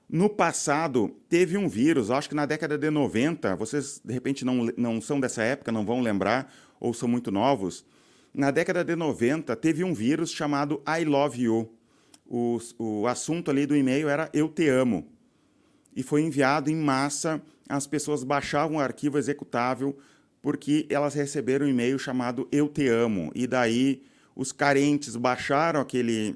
no 0.09 0.29
passado, 0.29 1.15
teve 1.29 1.57
um 1.57 1.67
vírus, 1.67 2.11
acho 2.11 2.29
que 2.29 2.35
na 2.35 2.45
década 2.45 2.77
de 2.77 2.89
90, 2.89 3.55
vocês 3.55 4.01
de 4.03 4.13
repente 4.13 4.45
não, 4.45 4.67
não 4.77 5.01
são 5.01 5.19
dessa 5.19 5.43
época, 5.43 5.71
não 5.71 5.85
vão 5.85 6.01
lembrar, 6.01 6.53
ou 6.79 6.93
são 6.93 7.07
muito 7.07 7.31
novos. 7.31 7.85
Na 8.33 8.51
década 8.51 8.83
de 8.83 8.95
90, 8.95 9.55
teve 9.55 9.83
um 9.83 9.93
vírus 9.93 10.31
chamado 10.31 10.83
I 10.87 11.05
Love 11.05 11.41
You. 11.41 11.71
O, 12.27 12.59
o 12.77 13.07
assunto 13.07 13.51
ali 13.51 13.65
do 13.65 13.75
e-mail 13.75 14.09
era 14.09 14.29
Eu 14.33 14.49
Te 14.49 14.67
Amo. 14.67 15.07
E 15.95 16.03
foi 16.03 16.21
enviado 16.21 16.69
em 16.69 16.75
massa, 16.75 17.41
as 17.69 17.87
pessoas 17.87 18.23
baixavam 18.23 18.77
o 18.77 18.79
arquivo 18.79 19.17
executável 19.17 19.97
porque 20.45 20.85
elas 20.91 21.15
receberam 21.15 21.65
um 21.65 21.69
e-mail 21.69 21.97
chamado 21.97 22.47
Eu 22.51 22.67
Te 22.67 22.87
Amo. 22.87 23.31
E 23.33 23.47
daí 23.47 24.03
os 24.35 24.51
carentes 24.51 25.15
baixaram 25.15 25.79
aquele, 25.79 26.35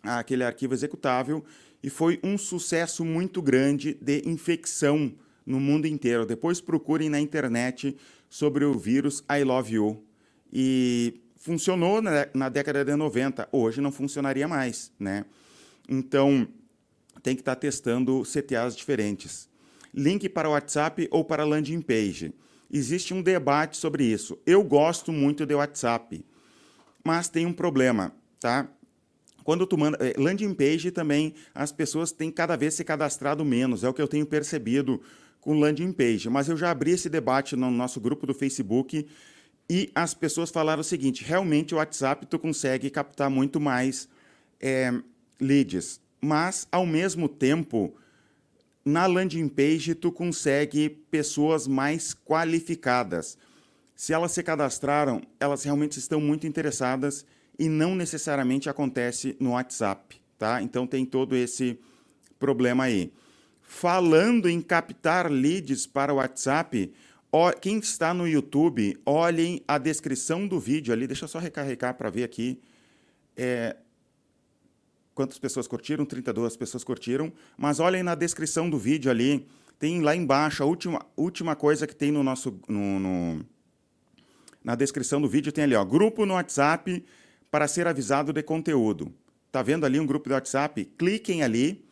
aquele 0.00 0.44
arquivo 0.44 0.74
executável 0.74 1.44
e 1.82 1.90
foi 1.90 2.20
um 2.22 2.38
sucesso 2.38 3.04
muito 3.04 3.42
grande 3.42 3.94
de 4.00 4.22
infecção 4.24 5.12
no 5.44 5.58
mundo 5.58 5.86
inteiro. 5.86 6.24
Depois 6.24 6.60
procurem 6.60 7.10
na 7.10 7.20
internet 7.20 7.96
sobre 8.30 8.64
o 8.64 8.78
vírus 8.78 9.24
I 9.28 9.42
Love 9.42 9.74
You. 9.74 10.04
E 10.52 11.20
funcionou 11.42 12.00
na, 12.00 12.28
na 12.32 12.48
década 12.48 12.84
de 12.84 12.94
90, 12.94 13.48
hoje 13.50 13.80
não 13.80 13.90
funcionaria 13.90 14.46
mais, 14.46 14.92
né? 14.98 15.24
Então, 15.88 16.46
tem 17.20 17.34
que 17.34 17.42
estar 17.42 17.56
tá 17.56 17.60
testando 17.60 18.22
CTAs 18.22 18.76
diferentes. 18.76 19.48
Link 19.92 20.28
para 20.28 20.48
WhatsApp 20.48 21.08
ou 21.10 21.24
para 21.24 21.44
landing 21.44 21.82
page. 21.82 22.32
Existe 22.70 23.12
um 23.12 23.20
debate 23.20 23.76
sobre 23.76 24.04
isso. 24.04 24.38
Eu 24.46 24.62
gosto 24.62 25.12
muito 25.12 25.44
de 25.44 25.54
WhatsApp, 25.54 26.24
mas 27.04 27.28
tem 27.28 27.44
um 27.44 27.52
problema, 27.52 28.14
tá? 28.38 28.68
Quando 29.42 29.66
tu 29.66 29.76
manda. 29.76 29.98
Eh, 30.00 30.14
landing 30.16 30.54
page 30.54 30.92
também, 30.92 31.34
as 31.52 31.72
pessoas 31.72 32.12
têm 32.12 32.30
cada 32.30 32.56
vez 32.56 32.74
se 32.74 32.84
cadastrado 32.84 33.44
menos, 33.44 33.82
é 33.82 33.88
o 33.88 33.92
que 33.92 34.00
eu 34.00 34.06
tenho 34.06 34.24
percebido 34.24 35.02
com 35.40 35.58
landing 35.58 35.92
page. 35.92 36.30
Mas 36.30 36.48
eu 36.48 36.56
já 36.56 36.70
abri 36.70 36.92
esse 36.92 37.10
debate 37.10 37.56
no 37.56 37.68
nosso 37.68 38.00
grupo 38.00 38.28
do 38.28 38.32
Facebook 38.32 39.06
e 39.74 39.90
as 39.94 40.12
pessoas 40.12 40.50
falaram 40.50 40.82
o 40.82 40.84
seguinte: 40.84 41.24
realmente 41.24 41.74
o 41.74 41.78
WhatsApp 41.78 42.26
tu 42.26 42.38
consegue 42.38 42.90
captar 42.90 43.30
muito 43.30 43.58
mais 43.58 44.06
é, 44.60 44.92
leads, 45.40 45.98
mas 46.20 46.68
ao 46.70 46.84
mesmo 46.84 47.26
tempo 47.26 47.94
na 48.84 49.06
landing 49.06 49.48
page 49.48 49.94
tu 49.94 50.12
consegue 50.12 50.90
pessoas 51.10 51.66
mais 51.66 52.12
qualificadas. 52.12 53.38
Se 53.96 54.12
elas 54.12 54.32
se 54.32 54.42
cadastraram, 54.42 55.22
elas 55.40 55.62
realmente 55.64 55.98
estão 55.98 56.20
muito 56.20 56.46
interessadas 56.46 57.24
e 57.58 57.66
não 57.66 57.94
necessariamente 57.94 58.68
acontece 58.68 59.34
no 59.40 59.52
WhatsApp, 59.52 60.20
tá? 60.36 60.60
Então 60.60 60.86
tem 60.86 61.06
todo 61.06 61.34
esse 61.34 61.78
problema 62.38 62.84
aí. 62.84 63.10
Falando 63.62 64.50
em 64.50 64.60
captar 64.60 65.30
leads 65.30 65.86
para 65.86 66.12
o 66.12 66.16
WhatsApp, 66.16 66.92
quem 67.60 67.78
está 67.78 68.12
no 68.12 68.28
YouTube, 68.28 69.00
olhem 69.06 69.62
a 69.66 69.78
descrição 69.78 70.46
do 70.46 70.60
vídeo 70.60 70.92
ali. 70.92 71.06
Deixa 71.06 71.24
eu 71.24 71.28
só 71.28 71.38
recarregar 71.38 71.94
para 71.94 72.10
ver 72.10 72.24
aqui. 72.24 72.60
É, 73.34 73.74
quantas 75.14 75.38
pessoas 75.38 75.66
curtiram? 75.66 76.04
32 76.04 76.56
pessoas 76.56 76.84
curtiram. 76.84 77.32
Mas 77.56 77.80
olhem 77.80 78.02
na 78.02 78.14
descrição 78.14 78.68
do 78.68 78.78
vídeo 78.78 79.10
ali. 79.10 79.46
Tem 79.78 80.02
lá 80.02 80.14
embaixo 80.14 80.62
a 80.62 80.66
última, 80.66 81.04
última 81.16 81.56
coisa 81.56 81.86
que 81.86 81.96
tem 81.96 82.12
no 82.12 82.22
nosso. 82.22 82.60
No, 82.68 83.00
no, 83.00 83.46
na 84.62 84.74
descrição 84.74 85.20
do 85.20 85.28
vídeo 85.28 85.50
tem 85.50 85.64
ali, 85.64 85.74
ó, 85.74 85.84
grupo 85.84 86.26
no 86.26 86.34
WhatsApp 86.34 87.04
para 87.50 87.66
ser 87.66 87.86
avisado 87.86 88.32
de 88.32 88.42
conteúdo. 88.42 89.12
Tá 89.50 89.62
vendo 89.62 89.84
ali 89.84 89.98
um 89.98 90.06
grupo 90.06 90.28
de 90.28 90.34
WhatsApp? 90.34 90.84
Cliquem 90.96 91.42
ali 91.42 91.84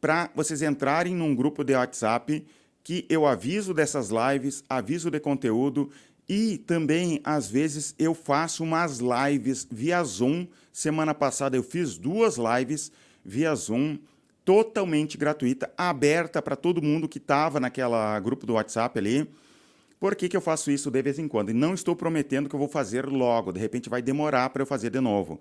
para 0.00 0.30
vocês 0.34 0.62
entrarem 0.62 1.14
num 1.14 1.34
grupo 1.34 1.64
de 1.64 1.74
WhatsApp 1.74 2.44
que 2.84 3.06
eu 3.08 3.26
aviso 3.26 3.72
dessas 3.72 4.10
lives, 4.10 4.62
aviso 4.68 5.10
de 5.10 5.18
conteúdo 5.18 5.90
e 6.28 6.58
também 6.58 7.20
às 7.24 7.50
vezes 7.50 7.94
eu 7.98 8.14
faço 8.14 8.62
umas 8.62 9.00
lives 9.00 9.66
via 9.70 10.04
Zoom. 10.04 10.46
Semana 10.70 11.14
passada 11.14 11.56
eu 11.56 11.62
fiz 11.62 11.96
duas 11.96 12.36
lives 12.36 12.92
via 13.24 13.54
Zoom 13.54 13.98
totalmente 14.44 15.16
gratuita, 15.16 15.72
aberta 15.78 16.42
para 16.42 16.54
todo 16.54 16.82
mundo 16.82 17.08
que 17.08 17.16
estava 17.16 17.58
naquela 17.58 18.20
grupo 18.20 18.46
do 18.46 18.52
WhatsApp 18.52 18.98
ali. 18.98 19.26
Por 19.98 20.14
que, 20.14 20.28
que 20.28 20.36
eu 20.36 20.40
faço 20.40 20.70
isso 20.70 20.90
de 20.90 21.00
vez 21.00 21.18
em 21.18 21.26
quando? 21.26 21.48
E 21.48 21.54
não 21.54 21.72
estou 21.72 21.96
prometendo 21.96 22.46
que 22.50 22.54
eu 22.54 22.58
vou 22.58 22.68
fazer 22.68 23.06
logo, 23.06 23.50
de 23.50 23.60
repente 23.60 23.88
vai 23.88 24.02
demorar 24.02 24.50
para 24.50 24.60
eu 24.60 24.66
fazer 24.66 24.90
de 24.90 25.00
novo. 25.00 25.40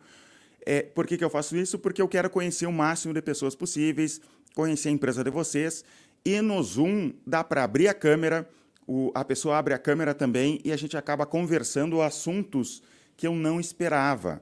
É, 0.66 0.82
por 0.82 1.06
que, 1.06 1.18
que 1.18 1.24
eu 1.24 1.30
faço 1.30 1.58
isso? 1.58 1.78
Porque 1.78 2.02
eu 2.02 2.08
quero 2.08 2.30
conhecer 2.30 2.66
o 2.66 2.72
máximo 2.72 3.14
de 3.14 3.22
pessoas 3.22 3.54
possíveis, 3.54 4.22
conhecer 4.56 4.88
a 4.88 4.92
empresa 4.94 5.22
de 5.22 5.30
vocês. 5.30 5.84
E 6.26 6.42
no 6.42 6.62
Zoom 6.64 7.14
dá 7.26 7.44
para 7.44 7.64
abrir 7.64 7.88
a 7.88 7.94
câmera, 7.94 8.50
o, 8.88 9.12
a 9.14 9.24
pessoa 9.24 9.58
abre 9.58 9.74
a 9.74 9.80
câmera 9.80 10.14
também 10.14 10.60
e 10.64 10.72
a 10.72 10.78
gente 10.78 10.96
acaba 10.96 11.26
conversando 11.26 12.02
assuntos 12.02 12.82
que 13.16 13.28
eu 13.28 13.34
não 13.34 13.60
esperava. 13.60 14.42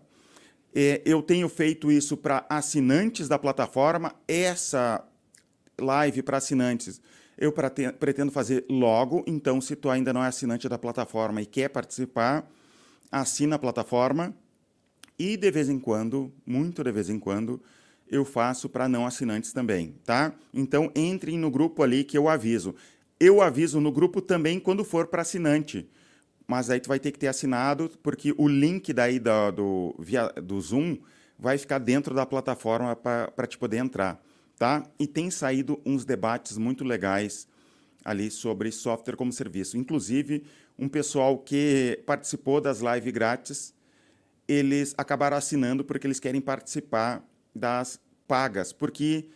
É, 0.74 1.02
eu 1.06 1.22
tenho 1.22 1.50
feito 1.50 1.92
isso 1.92 2.16
para 2.16 2.46
assinantes 2.50 3.28
da 3.28 3.38
plataforma. 3.38 4.16
Essa 4.28 5.06
live 5.80 6.22
para 6.22 6.38
assinantes 6.38 7.02
eu 7.42 7.52
pretendo 7.52 8.32
fazer 8.32 8.64
logo. 8.70 9.24
Então, 9.26 9.60
se 9.60 9.76
tu 9.76 9.90
ainda 9.90 10.14
não 10.14 10.24
é 10.24 10.28
assinante 10.28 10.70
da 10.70 10.78
plataforma 10.78 11.42
e 11.42 11.46
quer 11.46 11.70
participar, 11.70 12.48
assina 13.12 13.56
a 13.56 13.60
plataforma. 13.60 14.32
E 15.18 15.36
de 15.36 15.50
vez 15.50 15.68
em 15.68 15.80
quando, 15.80 16.32
muito 16.46 16.84
de 16.84 16.92
vez 16.92 17.10
em 17.10 17.18
quando, 17.18 17.60
eu 18.12 18.26
faço 18.26 18.68
para 18.68 18.90
não 18.90 19.06
assinantes 19.06 19.54
também, 19.54 19.96
tá? 20.04 20.34
Então 20.54 20.92
entrem 20.94 21.40
no 21.40 21.50
grupo 21.50 21.82
ali 21.82 22.04
que 22.04 22.18
eu 22.18 22.28
aviso. 22.28 22.76
Eu 23.18 23.42
aviso 23.42 23.80
no 23.80 23.92
grupo 23.92 24.22
também 24.22 24.60
quando 24.60 24.84
for 24.84 25.08
para 25.08 25.22
assinante. 25.22 25.90
Mas 26.46 26.70
aí 26.70 26.82
tu 26.82 26.90
vai 26.90 27.00
ter 27.00 27.12
que 27.12 27.20
ter 27.20 27.28
assinado, 27.28 27.90
porque 28.04 28.34
o 28.38 28.48
link 28.48 28.92
daí 28.92 29.18
do, 29.18 29.52
do, 29.52 29.96
via, 29.98 30.28
do 30.28 30.60
Zoom 30.60 30.98
vai 31.40 31.58
ficar 31.58 31.78
dentro 31.78 32.14
da 32.14 32.26
plataforma 32.26 32.94
para 32.96 33.48
te 33.48 33.58
poder 33.58 33.78
entrar, 33.78 34.22
tá? 34.58 34.84
E 35.00 35.08
tem 35.08 35.32
saído 35.32 35.80
uns 35.86 36.04
debates 36.04 36.58
muito 36.58 36.84
legais 36.84 37.48
ali 38.04 38.30
sobre 38.30 38.72
software 38.72 39.16
como 39.16 39.32
serviço. 39.32 39.78
Inclusive, 39.78 40.44
um 40.78 40.90
pessoal 40.90 41.38
que 41.38 42.04
participou 42.06 42.60
das 42.60 42.82
lives 42.82 43.14
grátis, 43.14 43.74
eles 44.48 44.94
acabaram 44.98 45.38
assinando 45.38 45.86
porque 45.86 46.06
eles 46.06 46.20
querem 46.20 46.42
participar 46.42 47.26
das 47.54 48.00
pagas, 48.28 48.72
porque 48.72 49.28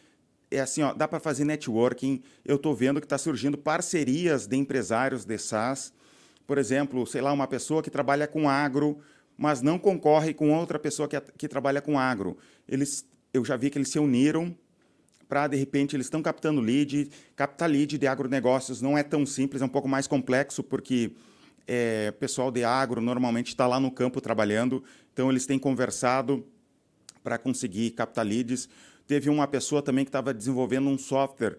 é 0.49 0.59
assim, 0.59 0.81
ó, 0.81 0.93
dá 0.93 1.07
para 1.07 1.19
fazer 1.19 1.43
networking. 1.43 2.21
Eu 2.43 2.55
estou 2.55 2.73
vendo 2.73 2.99
que 2.99 3.05
está 3.05 3.17
surgindo 3.17 3.57
parcerias 3.57 4.47
de 4.47 4.55
empresários 4.55 5.25
de 5.25 5.37
SaaS. 5.37 5.93
Por 6.47 6.57
exemplo, 6.57 7.05
sei 7.05 7.21
lá, 7.21 7.33
uma 7.33 7.47
pessoa 7.47 7.81
que 7.81 7.89
trabalha 7.89 8.27
com 8.27 8.49
agro, 8.49 8.99
mas 9.37 9.61
não 9.61 9.77
concorre 9.77 10.33
com 10.33 10.51
outra 10.53 10.79
pessoa 10.79 11.07
que, 11.07 11.19
que 11.37 11.47
trabalha 11.47 11.81
com 11.81 11.99
agro. 11.99 12.37
Eles, 12.67 13.05
eu 13.33 13.43
já 13.43 13.57
vi 13.57 13.69
que 13.69 13.77
eles 13.77 13.89
se 13.89 13.99
uniram 13.99 14.55
para, 15.27 15.47
de 15.47 15.57
repente, 15.57 15.95
eles 15.95 16.05
estão 16.05 16.21
captando 16.21 16.61
lead. 16.61 17.09
Captar 17.35 17.69
lead 17.69 17.97
de 17.97 18.07
agronegócios 18.07 18.81
não 18.81 18.97
é 18.97 19.03
tão 19.03 19.25
simples, 19.25 19.61
é 19.61 19.65
um 19.65 19.69
pouco 19.69 19.87
mais 19.87 20.07
complexo, 20.07 20.63
porque 20.63 21.11
é, 21.67 22.11
pessoal 22.11 22.51
de 22.51 22.63
agro 22.63 23.01
normalmente 23.01 23.47
está 23.47 23.65
lá 23.65 23.79
no 23.79 23.91
campo 23.91 24.21
trabalhando, 24.21 24.83
então 25.11 25.29
eles 25.31 25.45
têm 25.45 25.57
conversado 25.57 26.45
para 27.25 27.39
conseguir 27.39 27.89
captar 27.89 28.23
leads. 28.23 28.69
Teve 29.07 29.31
uma 29.31 29.47
pessoa 29.47 29.81
também 29.81 30.05
que 30.05 30.09
estava 30.09 30.31
desenvolvendo 30.31 30.87
um 30.87 30.97
software 30.97 31.57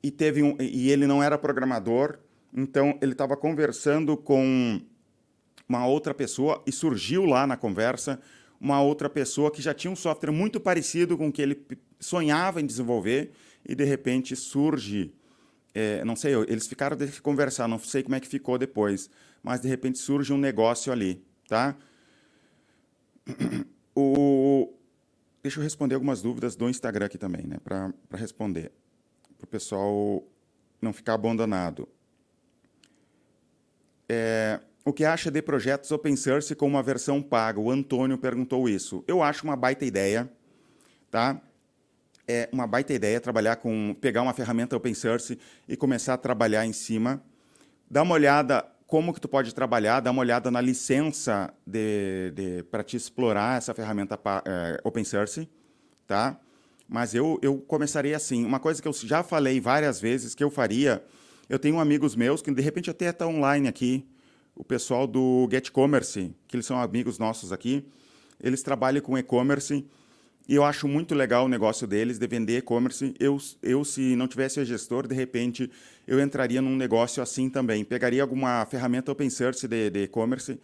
e, 0.00 0.12
teve 0.12 0.44
um, 0.44 0.56
e 0.60 0.90
ele 0.92 1.08
não 1.08 1.20
era 1.20 1.36
programador, 1.36 2.20
então 2.54 2.96
ele 3.02 3.12
estava 3.12 3.36
conversando 3.36 4.16
com 4.16 4.80
uma 5.68 5.84
outra 5.88 6.14
pessoa 6.14 6.62
e 6.64 6.70
surgiu 6.70 7.24
lá 7.24 7.48
na 7.48 7.56
conversa 7.56 8.20
uma 8.60 8.80
outra 8.80 9.10
pessoa 9.10 9.50
que 9.50 9.60
já 9.60 9.74
tinha 9.74 9.90
um 9.90 9.96
software 9.96 10.30
muito 10.30 10.60
parecido 10.60 11.18
com 11.18 11.28
o 11.28 11.32
que 11.32 11.42
ele 11.42 11.66
sonhava 11.98 12.60
em 12.60 12.66
desenvolver 12.66 13.32
e 13.66 13.74
de 13.74 13.84
repente 13.84 14.36
surge, 14.36 15.12
é, 15.74 16.04
não 16.04 16.14
sei, 16.14 16.32
eles 16.46 16.68
ficaram 16.68 16.96
de 16.96 17.20
conversar, 17.20 17.66
não 17.66 17.78
sei 17.80 18.04
como 18.04 18.14
é 18.14 18.20
que 18.20 18.28
ficou 18.28 18.56
depois, 18.56 19.10
mas 19.42 19.60
de 19.60 19.68
repente 19.68 19.98
surge 19.98 20.32
um 20.32 20.38
negócio 20.38 20.92
ali, 20.92 21.24
tá? 21.48 21.74
O, 24.00 24.77
Deixa 25.42 25.60
eu 25.60 25.64
responder 25.64 25.94
algumas 25.94 26.20
dúvidas 26.20 26.56
do 26.56 26.68
Instagram 26.68 27.06
aqui 27.06 27.18
também, 27.18 27.46
né? 27.46 27.58
Para 27.62 27.92
responder. 28.14 28.72
Para 29.36 29.44
o 29.44 29.48
pessoal 29.48 30.24
não 30.80 30.92
ficar 30.92 31.14
abandonado. 31.14 31.88
É, 34.08 34.60
o 34.84 34.92
que 34.92 35.04
acha 35.04 35.30
de 35.30 35.42
projetos 35.42 35.90
open 35.90 36.16
source 36.16 36.54
com 36.54 36.66
uma 36.66 36.82
versão 36.82 37.22
paga? 37.22 37.60
O 37.60 37.70
Antônio 37.70 38.16
perguntou 38.16 38.68
isso. 38.68 39.04
Eu 39.06 39.22
acho 39.22 39.44
uma 39.44 39.54
baita 39.54 39.84
ideia, 39.84 40.30
tá? 41.10 41.40
É 42.26 42.48
uma 42.52 42.66
baita 42.66 42.92
ideia 42.92 43.20
trabalhar 43.20 43.56
com 43.56 43.94
pegar 44.00 44.22
uma 44.22 44.34
ferramenta 44.34 44.76
open 44.76 44.94
source 44.94 45.38
e 45.68 45.76
começar 45.76 46.14
a 46.14 46.18
trabalhar 46.18 46.66
em 46.66 46.72
cima. 46.72 47.22
Dá 47.90 48.02
uma 48.02 48.14
olhada 48.14 48.66
como 48.88 49.12
que 49.12 49.20
tu 49.20 49.28
pode 49.28 49.54
trabalhar, 49.54 50.00
dá 50.00 50.10
uma 50.10 50.22
olhada 50.22 50.50
na 50.50 50.62
licença 50.62 51.52
de, 51.66 52.32
de 52.34 52.62
para 52.64 52.82
te 52.82 52.96
explorar 52.96 53.58
essa 53.58 53.74
ferramenta 53.74 54.18
é, 54.46 54.80
open 54.82 55.04
source, 55.04 55.46
tá? 56.06 56.40
Mas 56.88 57.14
eu, 57.14 57.38
eu 57.42 57.58
começaria 57.58 58.16
assim. 58.16 58.46
Uma 58.46 58.58
coisa 58.58 58.80
que 58.80 58.88
eu 58.88 58.92
já 58.94 59.22
falei 59.22 59.60
várias 59.60 60.00
vezes 60.00 60.34
que 60.34 60.42
eu 60.42 60.50
faria, 60.50 61.04
eu 61.50 61.58
tenho 61.58 61.78
amigos 61.78 62.16
meus 62.16 62.40
que 62.40 62.50
de 62.50 62.62
repente 62.62 62.88
até 62.88 63.10
está 63.10 63.26
online 63.26 63.68
aqui, 63.68 64.08
o 64.56 64.64
pessoal 64.64 65.06
do 65.06 65.46
Get 65.52 65.70
Commerce, 65.70 66.34
que 66.48 66.56
eles 66.56 66.64
são 66.64 66.80
amigos 66.80 67.18
nossos 67.18 67.52
aqui, 67.52 67.86
eles 68.42 68.62
trabalham 68.62 69.02
com 69.02 69.18
e-commerce 69.18 69.86
e 70.48 70.54
eu 70.54 70.64
acho 70.64 70.88
muito 70.88 71.14
legal 71.14 71.44
o 71.44 71.48
negócio 71.48 71.86
deles 71.86 72.18
de 72.18 72.26
vender 72.26 72.56
e-commerce. 72.56 73.14
Eu, 73.20 73.36
eu, 73.62 73.84
se 73.84 74.16
não 74.16 74.26
tivesse 74.26 74.64
gestor, 74.64 75.06
de 75.06 75.14
repente, 75.14 75.70
eu 76.06 76.18
entraria 76.18 76.62
num 76.62 76.74
negócio 76.74 77.22
assim 77.22 77.50
também. 77.50 77.84
Pegaria 77.84 78.22
alguma 78.22 78.64
ferramenta 78.64 79.12
open 79.12 79.28
source 79.28 79.68
de 79.68 80.04
e-commerce, 80.04 80.58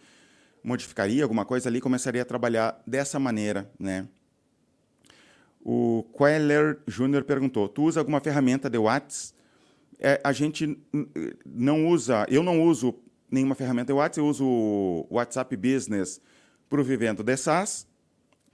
modificaria 0.63 1.21
alguma 1.21 1.45
coisa 1.45 1.69
ali, 1.69 1.79
começaria 1.79 2.23
a 2.23 2.25
trabalhar 2.25 2.81
dessa 2.87 3.19
maneira, 3.19 3.71
né? 3.79 4.07
O 5.63 6.03
Queller 6.17 6.79
Júnior 6.87 7.23
perguntou: 7.23 7.67
Tu 7.69 7.83
usa 7.83 7.99
alguma 7.99 8.19
ferramenta 8.19 8.67
de 8.67 8.79
WhatsApp? 8.79 9.35
É, 9.99 10.19
a 10.23 10.31
gente 10.31 10.79
não 11.45 11.87
usa, 11.87 12.25
eu 12.27 12.41
não 12.41 12.63
uso 12.63 12.95
nenhuma 13.29 13.53
ferramenta 13.53 13.93
de 13.93 13.97
WhatsApp, 13.97 14.17
eu 14.17 14.25
uso 14.25 14.45
o 14.45 15.07
WhatsApp 15.11 15.55
Business 15.55 16.19
para 16.67 16.81
o 16.81 16.83
Vivendo 16.83 17.23
de 17.23 17.37
SaaS 17.37 17.87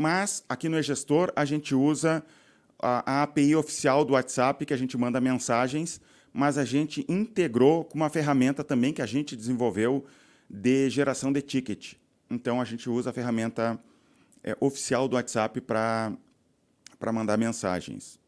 mas 0.01 0.43
aqui 0.49 0.67
no 0.67 0.79
e-gestor 0.79 1.31
a 1.35 1.45
gente 1.45 1.75
usa 1.75 2.25
a, 2.79 3.19
a 3.19 3.23
API 3.23 3.55
oficial 3.55 4.03
do 4.03 4.13
WhatsApp, 4.13 4.65
que 4.65 4.73
a 4.73 4.77
gente 4.77 4.97
manda 4.97 5.21
mensagens, 5.21 6.01
mas 6.33 6.57
a 6.57 6.65
gente 6.65 7.05
integrou 7.07 7.85
com 7.85 7.97
uma 7.97 8.09
ferramenta 8.09 8.63
também 8.63 8.91
que 8.91 9.01
a 9.01 9.05
gente 9.05 9.35
desenvolveu 9.35 10.03
de 10.49 10.89
geração 10.89 11.31
de 11.31 11.41
ticket. 11.43 11.93
Então 12.31 12.59
a 12.59 12.65
gente 12.65 12.89
usa 12.89 13.11
a 13.11 13.13
ferramenta 13.13 13.79
é, 14.43 14.57
oficial 14.59 15.07
do 15.07 15.15
WhatsApp 15.15 15.61
para 15.61 16.17
mandar 17.13 17.37
mensagens. 17.37 18.19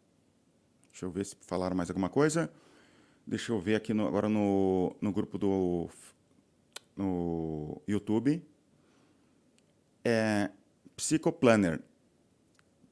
Deixa 0.91 1.07
eu 1.07 1.12
ver 1.12 1.25
se 1.25 1.36
falaram 1.41 1.75
mais 1.75 1.89
alguma 1.89 2.09
coisa. 2.09 2.51
Deixa 3.25 3.51
eu 3.51 3.59
ver 3.59 3.75
aqui 3.75 3.95
no, 3.95 4.07
agora 4.07 4.29
no, 4.29 4.95
no 5.01 5.12
grupo 5.12 5.39
do 5.39 5.89
no 6.95 7.82
YouTube. 7.88 8.45
É, 10.05 10.51
Psychoplanner. 11.04 11.82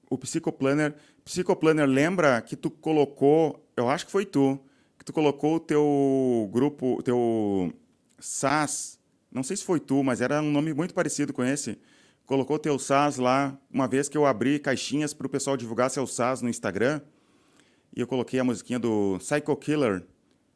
O 0.10 0.18
Psychoplanner, 0.18 0.94
Psychoplanner 1.24 1.88
lembra 1.88 2.42
que 2.42 2.58
tu 2.58 2.70
colocou, 2.70 3.66
eu 3.78 3.90
acho 3.90 4.06
que 4.06 4.12
foi 4.12 4.26
tu, 4.26 4.60
que 5.00 5.06
tu 5.06 5.14
colocou 5.14 5.56
o 5.56 5.60
teu 5.62 6.50
grupo, 6.52 7.02
teu 7.04 7.72
SAS, 8.20 9.00
não 9.32 9.44
sei 9.44 9.56
se 9.56 9.64
foi 9.64 9.80
tu, 9.80 10.04
mas 10.04 10.20
era 10.20 10.42
um 10.42 10.52
nome 10.52 10.74
muito 10.74 10.94
parecido 10.94 11.32
com 11.32 11.42
esse. 11.42 11.80
Colocou 12.26 12.60
teu 12.60 12.78
SAS 12.78 13.16
lá, 13.16 13.58
uma 13.72 13.88
vez 13.88 14.10
que 14.10 14.18
eu 14.18 14.26
abri 14.26 14.60
caixinhas 14.60 15.14
para 15.14 15.28
o 15.28 15.30
pessoal 15.30 15.56
divulgar 15.56 15.90
seu 15.90 16.06
SAS 16.06 16.42
no 16.42 16.50
Instagram, 16.50 17.00
e 17.96 18.02
eu 18.02 18.08
coloquei 18.08 18.42
a 18.42 18.44
musiquinha 18.44 18.78
do 18.78 19.18
Psycho 19.20 19.56
Killer 19.56 20.04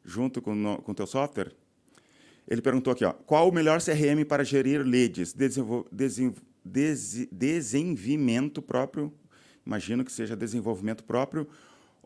junto 0.04 0.42
com 0.42 0.52
o 0.86 0.94
teu 0.94 1.06
software. 1.06 1.52
Ele 2.46 2.60
perguntou 2.60 2.92
aqui, 2.92 3.04
ó, 3.04 3.12
qual 3.14 3.48
o 3.48 3.52
melhor 3.52 3.80
CRM 3.80 4.24
para 4.28 4.44
gerir 4.44 4.82
leads? 4.82 5.32
Desenvol 5.32 5.86
des 6.66 7.26
desenvolvimento 7.30 8.60
próprio, 8.60 9.12
imagino 9.64 10.04
que 10.04 10.12
seja 10.12 10.36
desenvolvimento 10.36 11.04
próprio, 11.04 11.48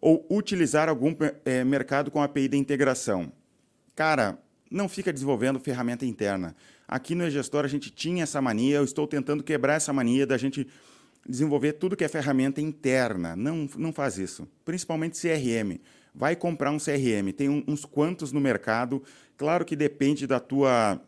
ou 0.00 0.26
utilizar 0.30 0.88
algum 0.88 1.14
é, 1.44 1.64
mercado 1.64 2.10
com 2.10 2.22
API 2.22 2.48
de 2.48 2.56
integração? 2.56 3.32
Cara, 3.94 4.38
não 4.70 4.88
fica 4.88 5.12
desenvolvendo 5.12 5.58
ferramenta 5.58 6.06
interna. 6.06 6.54
Aqui 6.86 7.14
no 7.14 7.26
E-Gestor 7.26 7.64
a 7.64 7.68
gente 7.68 7.90
tinha 7.90 8.22
essa 8.22 8.40
mania, 8.40 8.76
eu 8.76 8.84
estou 8.84 9.06
tentando 9.06 9.42
quebrar 9.42 9.74
essa 9.74 9.92
mania 9.92 10.26
da 10.26 10.38
gente 10.38 10.66
desenvolver 11.28 11.74
tudo 11.74 11.96
que 11.96 12.04
é 12.04 12.08
ferramenta 12.08 12.60
interna. 12.60 13.36
Não, 13.36 13.68
não 13.76 13.92
faz 13.92 14.16
isso. 14.18 14.48
Principalmente 14.64 15.20
CRM. 15.20 15.80
Vai 16.14 16.34
comprar 16.34 16.70
um 16.70 16.78
CRM, 16.78 17.32
tem 17.36 17.48
um, 17.48 17.62
uns 17.66 17.84
quantos 17.84 18.32
no 18.32 18.40
mercado. 18.40 19.02
Claro 19.36 19.64
que 19.64 19.76
depende 19.76 20.26
da 20.26 20.40
tua 20.40 21.00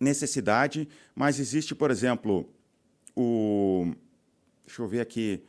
necessidade, 0.00 0.88
mas 1.14 1.40
existe, 1.40 1.74
por 1.74 1.90
exemplo, 1.90 2.48
o 3.18 3.92
deixa 4.64 4.82
eu 4.82 4.86
ver 4.86 5.00
aqui, 5.00 5.42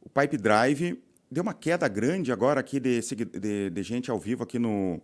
o 0.00 0.08
Pipe 0.08 0.38
Drive 0.38 1.02
deu 1.30 1.42
uma 1.42 1.52
queda 1.52 1.86
grande 1.86 2.32
agora 2.32 2.60
aqui 2.60 2.80
de, 2.80 3.00
de, 3.00 3.70
de 3.70 3.82
gente 3.82 4.10
ao 4.10 4.18
vivo 4.18 4.42
aqui 4.42 4.58
no, 4.58 5.00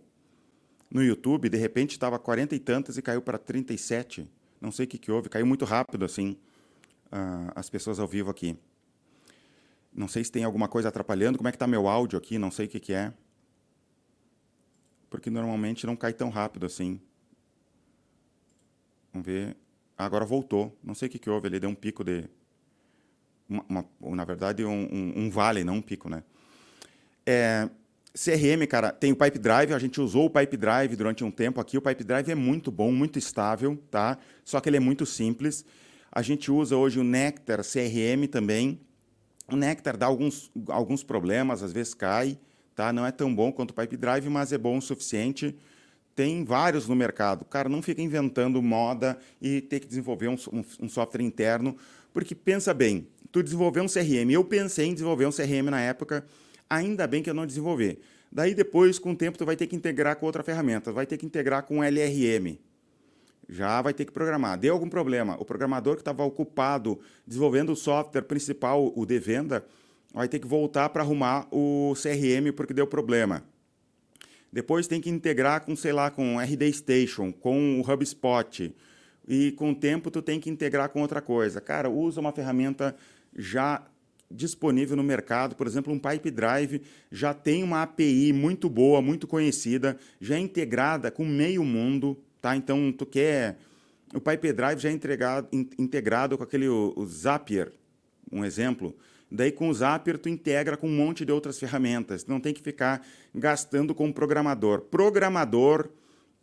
no 0.89 1.03
YouTube. 1.03 1.47
De 1.47 1.57
repente 1.57 1.91
estava 1.91 2.17
40 2.17 2.55
e 2.55 2.59
tantas 2.59 2.97
e 2.97 3.01
caiu 3.01 3.21
para 3.21 3.37
37. 3.37 4.27
Não 4.59 4.71
sei 4.71 4.85
o 4.85 4.87
que, 4.87 4.97
que 4.97 5.11
houve, 5.11 5.29
caiu 5.29 5.45
muito 5.45 5.63
rápido 5.63 6.03
assim 6.03 6.37
uh, 7.11 7.51
as 7.55 7.69
pessoas 7.69 7.99
ao 7.99 8.07
vivo 8.07 8.31
aqui. 8.31 8.57
Não 9.93 10.07
sei 10.07 10.23
se 10.23 10.31
tem 10.31 10.43
alguma 10.43 10.67
coisa 10.67 10.89
atrapalhando. 10.89 11.37
Como 11.37 11.47
é 11.47 11.51
que 11.51 11.55
está 11.55 11.67
meu 11.67 11.87
áudio 11.87 12.17
aqui? 12.17 12.37
Não 12.37 12.51
sei 12.51 12.65
o 12.65 12.69
que, 12.69 12.79
que 12.79 12.93
é. 12.93 13.13
Porque 15.09 15.29
normalmente 15.29 15.85
não 15.85 15.95
cai 15.95 16.13
tão 16.13 16.29
rápido 16.29 16.65
assim. 16.65 16.99
Vamos 19.13 19.25
ver. 19.25 19.55
Agora 19.97 20.23
voltou. 20.25 20.77
Não 20.83 20.93
sei 20.93 21.07
o 21.07 21.11
que, 21.11 21.17
que 21.17 21.29
houve. 21.29 21.47
Ele 21.47 21.59
deu 21.59 21.69
um 21.69 21.75
pico 21.75 22.03
de. 22.03 22.25
Uma, 23.49 23.85
uma, 23.99 24.15
na 24.15 24.25
verdade, 24.25 24.63
um, 24.63 24.87
um, 24.91 25.13
um, 25.15 25.29
vale, 25.29 25.63
não 25.63 25.75
um 25.75 25.81
pico, 25.81 26.09
né? 26.09 26.21
É, 27.25 27.69
CRM, 28.13 28.67
cara, 28.67 28.91
tem 28.91 29.11
o 29.11 29.15
Pipe 29.15 29.39
Drive. 29.39 29.73
A 29.73 29.79
gente 29.79 30.01
usou 30.01 30.25
o 30.25 30.29
Pipe 30.29 30.57
Drive 30.57 30.95
durante 30.95 31.23
um 31.23 31.31
tempo 31.31 31.61
aqui. 31.61 31.77
O 31.77 31.81
Pipe 31.81 32.03
Drive 32.03 32.29
é 32.29 32.35
muito 32.35 32.71
bom, 32.71 32.91
muito 32.91 33.17
estável, 33.17 33.81
tá? 33.89 34.17
Só 34.43 34.59
que 34.59 34.69
ele 34.69 34.77
é 34.77 34.81
muito 34.81 35.05
simples. 35.05 35.65
A 36.11 36.21
gente 36.21 36.51
usa 36.51 36.75
hoje 36.75 36.99
o 36.99 37.03
Nectar 37.03 37.61
CRM 37.61 38.27
também. 38.29 38.79
O 39.49 39.55
Nectar 39.55 39.95
dá 39.95 40.05
alguns, 40.05 40.51
alguns 40.67 41.03
problemas, 41.03 41.63
às 41.63 41.71
vezes 41.71 41.93
cai, 41.93 42.37
tá? 42.75 42.91
Não 42.91 43.05
é 43.05 43.11
tão 43.11 43.33
bom 43.33 43.51
quanto 43.51 43.71
o 43.71 43.73
Pipe 43.73 43.95
Drive, 43.95 44.27
mas 44.29 44.51
é 44.51 44.57
bom 44.57 44.77
o 44.77 44.81
suficiente. 44.81 45.55
Tem 46.17 46.43
vários 46.43 46.87
no 46.87 46.95
mercado. 46.95 47.45
Cara, 47.45 47.69
não 47.69 47.79
fica 47.79 48.01
inventando 48.01 48.59
moda 48.59 49.19
e 49.39 49.61
ter 49.61 49.79
que 49.79 49.85
desenvolver 49.85 50.27
um, 50.27 50.35
um, 50.51 50.63
um 50.81 50.89
software 50.89 51.21
interno, 51.21 51.77
porque 52.11 52.33
pensa 52.33 52.73
bem, 52.73 53.07
tu 53.31 53.43
desenvolveu 53.43 53.83
um 53.83 53.87
CRM. 53.87 54.31
Eu 54.31 54.43
pensei 54.43 54.87
em 54.87 54.93
desenvolver 54.93 55.27
um 55.27 55.31
CRM 55.31 55.69
na 55.69 55.79
época, 55.79 56.25
ainda 56.67 57.05
bem 57.05 57.21
que 57.21 57.29
eu 57.29 57.35
não 57.35 57.45
desenvolvi. 57.45 57.99
Daí 58.31 58.55
depois, 58.55 58.97
com 58.97 59.11
o 59.11 59.15
tempo, 59.15 59.37
tu 59.37 59.45
vai 59.45 59.55
ter 59.55 59.67
que 59.67 59.75
integrar 59.75 60.15
com 60.15 60.25
outra 60.25 60.41
ferramenta, 60.41 60.91
vai 60.91 61.05
ter 61.05 61.17
que 61.17 61.25
integrar 61.27 61.61
com 61.61 61.83
LRM 61.83 62.57
já 63.49 63.81
vai 63.81 63.93
ter 63.93 64.03
que 64.03 64.11
programar. 64.11 64.57
Deu 64.57 64.73
algum 64.73 64.89
problema, 64.89 65.37
o 65.39 65.45
programador 65.45 65.95
que 65.95 66.01
estava 66.01 66.21
ocupado 66.21 66.99
desenvolvendo 67.25 67.71
o 67.71 67.77
software 67.77 68.23
principal, 68.23 68.91
o 68.93 69.05
de 69.05 69.19
venda, 69.19 69.63
vai 70.13 70.27
ter 70.27 70.39
que 70.39 70.47
voltar 70.47 70.89
para 70.89 71.01
arrumar 71.01 71.47
o 71.49 71.93
CRM 71.93 72.51
porque 72.53 72.73
deu 72.73 72.85
problema. 72.85 73.41
Depois 74.51 74.87
tem 74.87 75.01
que 75.01 75.09
integrar 75.09 75.65
com, 75.65 75.75
sei 75.75 75.91
lá, 75.91 76.09
com 76.09 76.39
RD 76.39 76.71
Station, 76.73 77.31
com 77.31 77.79
o 77.79 77.91
HubSpot. 77.91 78.73
E 79.27 79.51
com 79.51 79.71
o 79.71 79.75
tempo 79.75 80.09
tu 80.09 80.21
tem 80.21 80.39
que 80.39 80.49
integrar 80.49 80.89
com 80.89 81.01
outra 81.01 81.21
coisa. 81.21 81.59
Cara, 81.59 81.89
usa 81.89 82.21
uma 82.21 82.31
ferramenta 82.31 82.95
já 83.35 83.85
disponível 84.29 84.95
no 84.95 85.03
mercado, 85.03 85.55
por 85.55 85.67
exemplo, 85.67 85.93
um 85.93 85.99
Pipe 85.99 86.29
Drive 86.29 86.81
já 87.09 87.33
tem 87.33 87.63
uma 87.63 87.81
API 87.81 88.33
muito 88.33 88.69
boa, 88.69 89.01
muito 89.01 89.25
conhecida, 89.25 89.97
já 90.19 90.35
é 90.35 90.39
integrada 90.39 91.09
com 91.09 91.25
meio 91.25 91.63
mundo, 91.63 92.17
tá? 92.41 92.55
Então, 92.55 92.91
tu 92.91 93.05
quer... 93.05 93.57
O 94.13 94.21
Pipe 94.21 94.53
Drive 94.53 94.79
já 94.79 94.89
é 94.89 94.93
entregado, 94.93 95.49
integrado 95.77 96.37
com 96.37 96.43
aquele 96.43 96.67
o, 96.67 96.93
o 96.95 97.05
Zapier, 97.05 97.71
um 98.31 98.43
exemplo. 98.43 98.95
Daí, 99.29 99.51
com 99.51 99.69
o 99.69 99.73
Zapier, 99.73 100.17
tu 100.17 100.29
integra 100.29 100.77
com 100.77 100.87
um 100.87 100.95
monte 100.95 101.25
de 101.25 101.31
outras 101.31 101.59
ferramentas. 101.59 102.25
Não 102.25 102.39
tem 102.39 102.53
que 102.53 102.61
ficar 102.61 103.05
gastando 103.35 103.93
com 103.93 104.11
programador. 104.11 104.81
Programador 104.81 105.89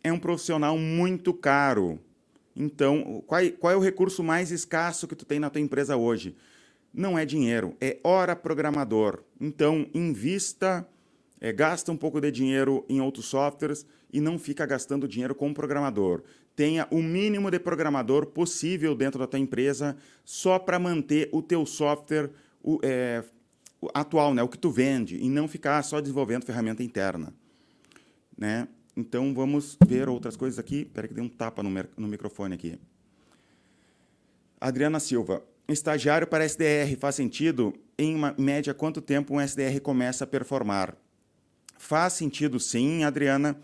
é 0.03 0.11
um 0.13 0.19
profissional 0.19 0.77
muito 0.77 1.33
caro. 1.33 1.99
Então, 2.55 3.23
qual, 3.25 3.41
qual 3.59 3.73
é 3.73 3.75
o 3.75 3.81
recurso 3.81 4.23
mais 4.23 4.51
escasso 4.51 5.07
que 5.07 5.15
tu 5.15 5.25
tem 5.25 5.39
na 5.39 5.49
tua 5.49 5.61
empresa 5.61 5.97
hoje? 5.97 6.35
Não 6.93 7.17
é 7.17 7.25
dinheiro, 7.25 7.75
é 7.81 7.97
hora 8.03 8.35
programador. 8.35 9.23
Então, 9.41 9.87
invista 9.93 10.87
é, 11.45 11.51
gasta 11.51 11.91
um 11.91 11.97
pouco 11.97 12.21
de 12.21 12.31
dinheiro 12.31 12.85
em 12.87 13.01
outros 13.01 13.25
softwares 13.25 13.85
e 14.11 14.21
não 14.21 14.39
fica 14.39 14.65
gastando 14.65 15.07
dinheiro 15.07 15.35
com 15.35 15.53
programador. 15.53 16.23
Tenha 16.55 16.87
o 16.89 17.03
mínimo 17.03 17.51
de 17.51 17.59
programador 17.59 18.27
possível 18.27 18.95
dentro 18.95 19.19
da 19.19 19.27
tua 19.27 19.39
empresa 19.39 19.97
só 20.23 20.57
para 20.57 20.79
manter 20.79 21.29
o 21.31 21.41
teu 21.41 21.65
software 21.65 22.31
o, 22.65 22.79
é, 22.81 23.23
atual, 23.93 24.33
né, 24.33 24.41
o 24.41 24.47
que 24.47 24.57
tu 24.57 24.71
vende, 24.71 25.17
e 25.17 25.29
não 25.29 25.47
ficar 25.47 25.83
só 25.83 26.01
desenvolvendo 26.01 26.43
ferramenta 26.43 26.81
interna. 26.81 27.31
Né? 28.35 28.67
Então, 28.97 29.35
vamos 29.35 29.77
ver 29.85 30.09
outras 30.09 30.35
coisas 30.35 30.57
aqui. 30.57 30.81
Espera 30.81 31.07
que 31.07 31.13
dei 31.13 31.23
um 31.23 31.29
tapa 31.29 31.61
no, 31.61 31.69
no 31.95 32.07
microfone 32.07 32.55
aqui. 32.55 32.79
Adriana 34.59 34.99
Silva. 34.99 35.43
Estagiário 35.67 36.27
para 36.27 36.43
SDR 36.43 36.97
faz 36.99 37.15
sentido? 37.15 37.73
Em 37.97 38.15
uma 38.15 38.35
média, 38.37 38.73
quanto 38.73 39.01
tempo 39.01 39.35
um 39.35 39.41
SDR 39.41 39.79
começa 39.81 40.23
a 40.23 40.27
performar? 40.27 40.97
Faz 41.77 42.13
sentido 42.13 42.59
sim, 42.59 43.03
Adriana, 43.03 43.59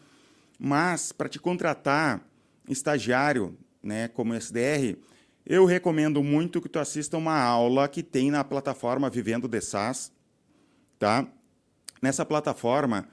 mas 0.60 1.12
para 1.12 1.30
te 1.30 1.40
contratar 1.40 2.26
estagiário, 2.68 3.58
né, 3.82 4.08
como 4.10 4.34
SDR, 4.34 4.98
eu 5.46 5.66
recomendo 5.66 6.24
muito 6.24 6.62
que 6.62 6.70
tu 6.70 6.80
assista 6.80 7.18
uma 7.18 7.40
aula 7.40 7.88
que 7.88 8.04
tem 8.04 8.30
na 8.30 8.44
plataforma 8.44 9.10
Vivendo 9.10 9.48
de 9.48 9.62
SaaS, 9.62 10.12
tá? 11.00 11.28
Nessa 12.02 12.26
plataforma, 12.26 13.08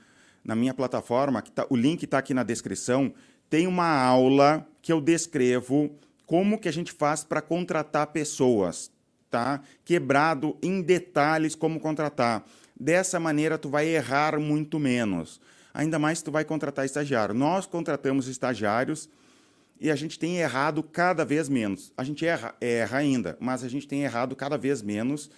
na 0.45 0.55
minha 0.55 0.74
plataforma, 0.74 1.43
tá, 1.43 1.66
o 1.68 1.76
link 1.76 2.03
está 2.05 2.18
aqui 2.18 2.33
na 2.33 2.43
descrição, 2.43 3.12
tem 3.51 3.66
uma 3.66 3.89
aula 3.89 4.66
que 4.83 4.93
eu 4.93 5.01
descrevo 5.01 5.91
como 6.26 6.59
que 6.59 6.68
a 6.68 6.72
gente 6.72 6.93
faz 6.93 7.24
para 7.24 7.41
contratar 7.41 8.09
pessoas, 8.09 8.91
tá? 9.31 9.61
Quebrado 9.85 10.57
em 10.62 10.83
detalhes 10.83 11.55
como 11.55 11.81
contratar. 11.81 12.45
Dessa 12.79 13.18
maneira, 13.18 13.59
tu 13.59 13.68
vai 13.68 13.89
errar 13.89 14.39
muito 14.39 14.79
menos. 14.79 15.41
Ainda 15.72 15.99
mais 15.99 16.22
tu 16.22 16.31
vai 16.31 16.45
contratar 16.45 16.85
estagiário. 16.85 17.35
Nós 17.35 17.66
contratamos 17.66 18.29
estagiários 18.29 19.09
e 19.81 19.91
a 19.91 19.97
gente 19.97 20.18
tem 20.18 20.39
errado 20.39 20.83
cada 20.83 21.24
vez 21.24 21.49
menos. 21.49 21.93
A 21.97 22.05
gente 22.05 22.26
erra, 22.26 22.55
erra 22.61 22.99
ainda, 22.99 23.37
mas 23.41 23.62
a 23.62 23.68
gente 23.68 23.87
tem 23.87 24.03
errado 24.03 24.35
cada 24.35 24.57
vez 24.59 24.83
menos. 24.83 25.31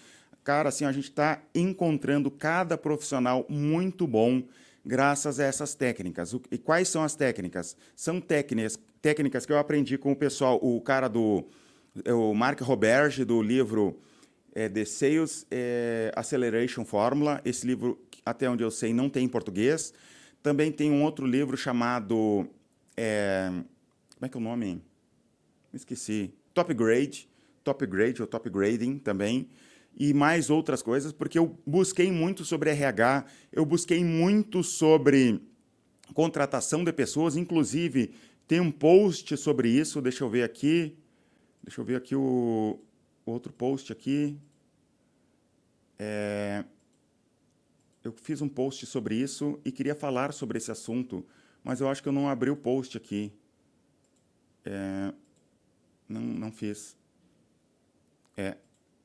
Cara, 0.43 0.70
assim, 0.70 0.84
a 0.84 0.93
gente 0.93 1.11
está 1.11 1.43
encontrando 1.55 2.30
cada 2.30 2.78
profissional 2.78 3.45
muito 3.49 4.07
bom 4.07 4.43
graças 4.84 5.38
a 5.38 5.45
essas 5.45 5.74
técnicas. 5.74 6.34
E 6.51 6.59
quais 6.59 6.88
são 6.88 7.03
as 7.03 7.14
técnicas? 7.14 7.76
São 7.95 8.20
técnicas, 8.20 8.78
técnicas 9.03 9.45
que 9.45 9.53
eu 9.53 9.59
aprendi 9.59 9.99
com 9.99 10.12
o 10.12 10.16
pessoal, 10.16 10.59
o 10.62 10.80
cara 10.80 11.09
do 11.09 11.45
o 12.07 12.34
Mark 12.34 12.61
Roberge, 12.61 13.24
do 13.24 13.43
livro 13.43 13.99
é, 14.55 14.68
The 14.68 14.84
Sales 14.84 15.47
é, 15.51 16.12
Acceleration 16.14 16.84
Formula. 16.84 17.41
Esse 17.45 17.66
livro, 17.66 17.99
até 18.24 18.49
onde 18.49 18.62
eu 18.62 18.70
sei, 18.70 18.95
não 18.95 19.11
tem 19.11 19.24
em 19.24 19.28
português. 19.28 19.93
Também 20.43 20.72
tem 20.72 20.91
um 20.91 21.03
outro 21.03 21.26
livro 21.26 21.57
chamado. 21.57 22.49
É, 22.97 23.51
como 24.21 24.27
é 24.27 24.29
que 24.29 24.37
é 24.37 24.41
o 24.41 24.43
nome? 24.43 24.75
Me 25.73 25.77
esqueci. 25.79 26.35
Top 26.53 26.75
Grade. 26.75 27.27
Top 27.64 27.87
Grade 27.87 28.21
ou 28.21 28.29
Top 28.29 28.51
Grading 28.51 28.99
também. 28.99 29.49
E 29.99 30.12
mais 30.12 30.51
outras 30.51 30.83
coisas, 30.83 31.11
porque 31.11 31.39
eu 31.39 31.59
busquei 31.66 32.12
muito 32.12 32.45
sobre 32.45 32.68
RH, 32.68 33.25
eu 33.51 33.64
busquei 33.64 34.05
muito 34.05 34.62
sobre 34.62 35.41
contratação 36.12 36.85
de 36.85 36.93
pessoas, 36.93 37.35
inclusive 37.35 38.12
tem 38.47 38.61
um 38.61 38.71
post 38.71 39.37
sobre 39.39 39.71
isso, 39.71 40.03
deixa 40.03 40.23
eu 40.23 40.29
ver 40.29 40.43
aqui. 40.43 40.99
Deixa 41.62 41.81
eu 41.81 41.85
ver 41.85 41.97
aqui 41.97 42.14
o, 42.14 42.79
outro 43.25 43.55
post 43.55 43.91
aqui. 43.91 44.39
É, 45.99 46.62
eu 48.05 48.12
fiz 48.12 48.43
um 48.43 48.49
post 48.49 48.85
sobre 48.85 49.14
isso 49.14 49.59
e 49.64 49.73
queria 49.73 49.95
falar 49.95 50.35
sobre 50.35 50.59
esse 50.59 50.71
assunto, 50.71 51.25
mas 51.64 51.81
eu 51.81 51.89
acho 51.89 52.03
que 52.03 52.09
eu 52.09 52.12
não 52.12 52.29
abri 52.29 52.51
o 52.51 52.57
post 52.57 52.99
aqui. 52.99 53.33
É, 54.65 55.13
não, 56.09 56.21
não 56.21 56.53
fiz. 56.53 56.97
É, 58.37 58.57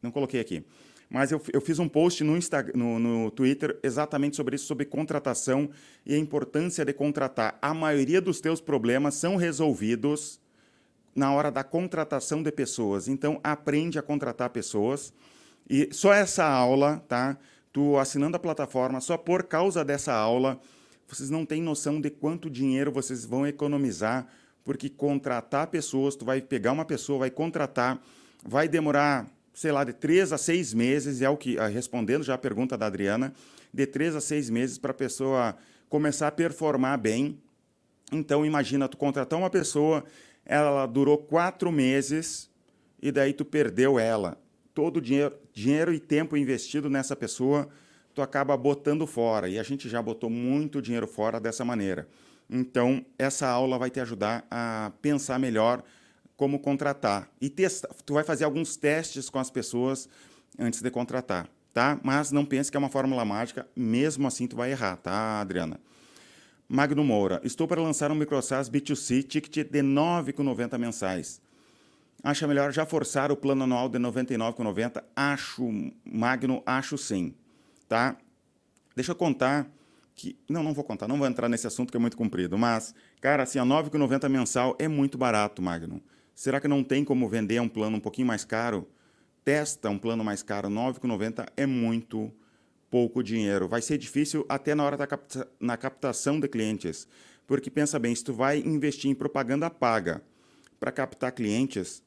não 0.02 0.12
coloquei 0.12 0.40
aqui. 0.40 0.66
Mas 1.10 1.32
eu, 1.32 1.42
eu 1.54 1.62
fiz 1.62 1.80
um 1.80 1.88
post 1.88 2.24
no, 2.24 2.36
Instagram, 2.36 2.74
no, 2.76 3.00
no 3.00 3.32
Twitter 3.32 3.80
exatamente 3.84 4.36
sobre 4.36 4.56
isso, 4.56 4.66
sobre 4.66 4.86
contratação 4.86 5.70
e 6.06 6.14
a 6.14 6.18
importância 6.18 6.84
de 6.84 6.94
contratar. 6.94 7.58
A 7.62 7.74
maioria 7.74 8.20
dos 8.20 8.42
teus 8.42 8.60
problemas 8.60 9.16
são 9.16 9.36
resolvidos 9.36 10.40
na 11.16 11.32
hora 11.32 11.50
da 11.50 11.64
contratação 11.64 12.44
de 12.44 12.52
pessoas. 12.52 13.08
Então, 13.08 13.40
aprende 13.44 13.98
a 13.98 14.02
contratar 14.02 14.50
pessoas. 14.50 15.14
E 15.70 15.90
só 15.94 16.14
essa 16.14 16.46
aula, 16.46 17.04
tá? 17.08 17.38
Tu 17.72 17.98
assinando 17.98 18.36
a 18.36 18.40
plataforma, 18.40 19.00
só 19.00 19.18
por 19.18 19.44
causa 19.44 19.84
dessa 19.84 20.14
aula, 20.14 20.60
vocês 21.08 21.30
não 21.30 21.46
têm 21.46 21.62
noção 21.62 22.02
de 22.02 22.10
quanto 22.10 22.50
dinheiro 22.50 22.92
vocês 22.92 23.26
vão 23.26 23.46
economizar, 23.46 24.28
porque 24.66 24.90
contratar 24.90 25.68
pessoas, 25.68 26.16
tu 26.16 26.26
vai 26.26 26.42
pegar 26.42 26.72
uma 26.72 26.84
pessoa, 26.84 27.20
vai 27.20 27.30
contratar, 27.30 28.02
vai 28.44 28.68
demorar, 28.68 29.28
sei 29.54 29.72
lá, 29.72 29.84
de 29.84 29.94
três 29.94 30.34
a 30.34 30.38
seis 30.38 30.74
meses, 30.74 31.22
é 31.22 31.30
o 31.30 31.38
que, 31.38 31.58
ah, 31.60 31.68
respondendo 31.68 32.24
já 32.24 32.34
a 32.34 32.38
pergunta 32.38 32.76
da 32.76 32.88
Adriana, 32.88 33.32
de 33.72 33.86
três 33.86 34.16
a 34.16 34.20
seis 34.20 34.50
meses 34.50 34.80
para 34.80 34.90
a 34.90 34.96
pessoa 34.96 35.56
começar 35.88 36.28
a 36.28 36.32
performar 36.32 37.00
bem. 37.00 37.40
Então, 38.12 38.44
imagina, 38.44 38.90
tu 38.90 38.98
contratar 38.98 39.38
uma 39.38 39.52
pessoa, 39.52 40.04
ela 40.44 40.88
durou 40.88 41.20
quatro 41.20 41.72
meses 41.72 42.50
e 43.00 43.12
daí 43.12 43.34
tu 43.34 43.46
perdeu 43.46 44.00
ela. 44.00 44.36
Todo 44.74 44.98
o 44.98 45.02
dinheiro, 45.02 45.36
dinheiro 45.54 45.94
e 45.94 46.00
tempo 46.00 46.36
investido 46.36 46.90
nessa 46.90 47.16
pessoa, 47.16 47.70
tu 48.16 48.22
acaba 48.22 48.58
botando 48.58 49.06
fora. 49.06 49.48
E 49.48 49.60
a 49.60 49.64
gente 49.64 49.88
já 49.88 50.02
botou 50.02 50.30
muito 50.30 50.82
dinheiro 50.82 51.08
fora 51.08 51.40
dessa 51.40 51.64
maneira. 51.64 52.08
Então, 52.50 53.06
essa 53.18 53.48
aula 53.48 53.78
vai 53.78 53.90
te 53.90 54.00
ajudar 54.00 54.46
a 54.50 54.92
pensar 55.02 55.40
melhor 55.40 55.84
como 56.38 56.60
contratar. 56.60 57.30
E 57.42 57.50
testa, 57.50 57.90
tu 58.06 58.14
vai 58.14 58.24
fazer 58.24 58.46
alguns 58.46 58.76
testes 58.76 59.30
com 59.30 59.40
as 59.40 59.50
pessoas 59.50 60.08
antes 60.60 60.82
de 60.82 60.92
contratar, 60.92 61.50
tá? 61.74 62.00
Mas 62.04 62.32
não 62.32 62.46
pense 62.46 62.70
que 62.70 62.78
é 62.78 62.80
uma 62.80 62.90
fórmula 62.90 63.26
mágica, 63.26 63.68
mesmo 63.76 64.28
assim 64.28 64.48
tu 64.48 64.56
vai 64.56 64.72
errar, 64.72 64.98
tá, 64.98 65.42
Adriana? 65.42 65.80
Magno 66.68 67.04
Moura, 67.04 67.40
estou 67.44 67.68
para 67.68 67.82
lançar 67.82 68.12
um 68.12 68.16
MicroSAS 68.16 68.70
B2C 68.70 69.24
ticket 69.24 69.70
de 69.70 69.82
R$ 69.82 69.88
9,90 69.88 70.78
mensais. 70.78 71.42
Acha 72.24 72.48
melhor 72.48 72.72
já 72.72 72.86
forçar 72.88 73.32
o 73.32 73.38
plano 73.38 73.64
anual 73.64 73.88
de 73.88 74.00
R$ 74.00 74.04
99,90? 74.06 75.04
Acho, 75.16 75.70
Magno, 76.04 76.64
acho 76.66 76.98
sim, 76.98 77.36
tá? 77.88 78.18
Deixa 78.96 79.12
eu 79.12 79.16
contar 79.16 79.68
que... 80.16 80.38
Não, 80.50 80.64
não 80.64 80.74
vou 80.74 80.84
contar, 80.84 81.08
não 81.08 81.18
vou 81.18 81.28
entrar 81.28 81.50
nesse 81.50 81.68
assunto 81.68 81.92
que 81.92 81.98
é 81.98 82.00
muito 82.00 82.18
comprido, 82.18 82.58
mas, 82.58 82.96
cara, 83.20 83.44
assim, 83.44 83.60
a 83.60 83.64
R$ 83.64 83.70
9,90 83.70 84.30
mensal 84.30 84.76
é 84.80 84.88
muito 84.88 85.18
barato, 85.18 85.62
Magno. 85.62 86.02
Será 86.34 86.60
que 86.60 86.68
não 86.68 86.84
tem 86.84 87.04
como 87.04 87.30
vender 87.30 87.62
um 87.62 87.70
plano 87.70 87.98
um 87.98 88.00
pouquinho 88.00 88.28
mais 88.28 88.44
caro? 88.44 88.88
Testa 89.44 89.90
um 89.90 89.98
plano 89.98 90.24
mais 90.24 90.42
caro, 90.42 90.68
R$ 90.70 90.74
9,90 90.74 91.48
é 91.56 91.66
muito 91.66 92.34
pouco 92.90 93.22
dinheiro. 93.22 93.68
Vai 93.68 93.82
ser 93.82 93.98
difícil 93.98 94.46
até 94.48 94.74
na 94.74 94.84
hora 94.84 94.98
da 94.98 95.06
capta 95.06 95.48
na 95.60 95.76
captação 95.78 96.40
de 96.40 96.48
clientes. 96.48 97.08
Porque 97.46 97.70
pensa 97.70 98.00
bem, 98.00 98.16
se 98.16 98.24
tu 98.24 98.34
vai 98.34 98.60
investir 98.60 99.12
em 99.12 99.14
propaganda 99.14 99.70
paga 99.70 100.22
para 100.80 100.92
captar 100.92 101.32
clientes, 101.32 102.02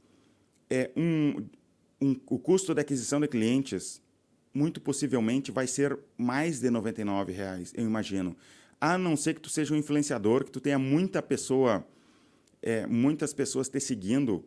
é 0.70 0.90
um, 0.96 1.46
um, 2.00 2.16
o 2.26 2.38
custo 2.38 2.74
da 2.74 2.80
aquisição 2.80 3.20
de 3.20 3.28
clientes 3.28 4.02
muito 4.58 4.80
possivelmente 4.80 5.52
vai 5.52 5.68
ser 5.68 5.96
mais 6.16 6.58
de 6.58 6.68
R$ 6.68 7.32
reais, 7.32 7.72
eu 7.76 7.84
imagino. 7.84 8.36
A 8.80 8.98
não 8.98 9.16
ser 9.16 9.34
que 9.34 9.40
tu 9.40 9.48
seja 9.48 9.72
um 9.72 9.76
influenciador, 9.76 10.44
que 10.44 10.50
tu 10.50 10.60
tenha 10.60 10.78
muita 10.78 11.22
pessoa, 11.22 11.86
é, 12.60 12.84
muitas 12.86 13.32
pessoas 13.32 13.68
te 13.68 13.78
seguindo, 13.78 14.44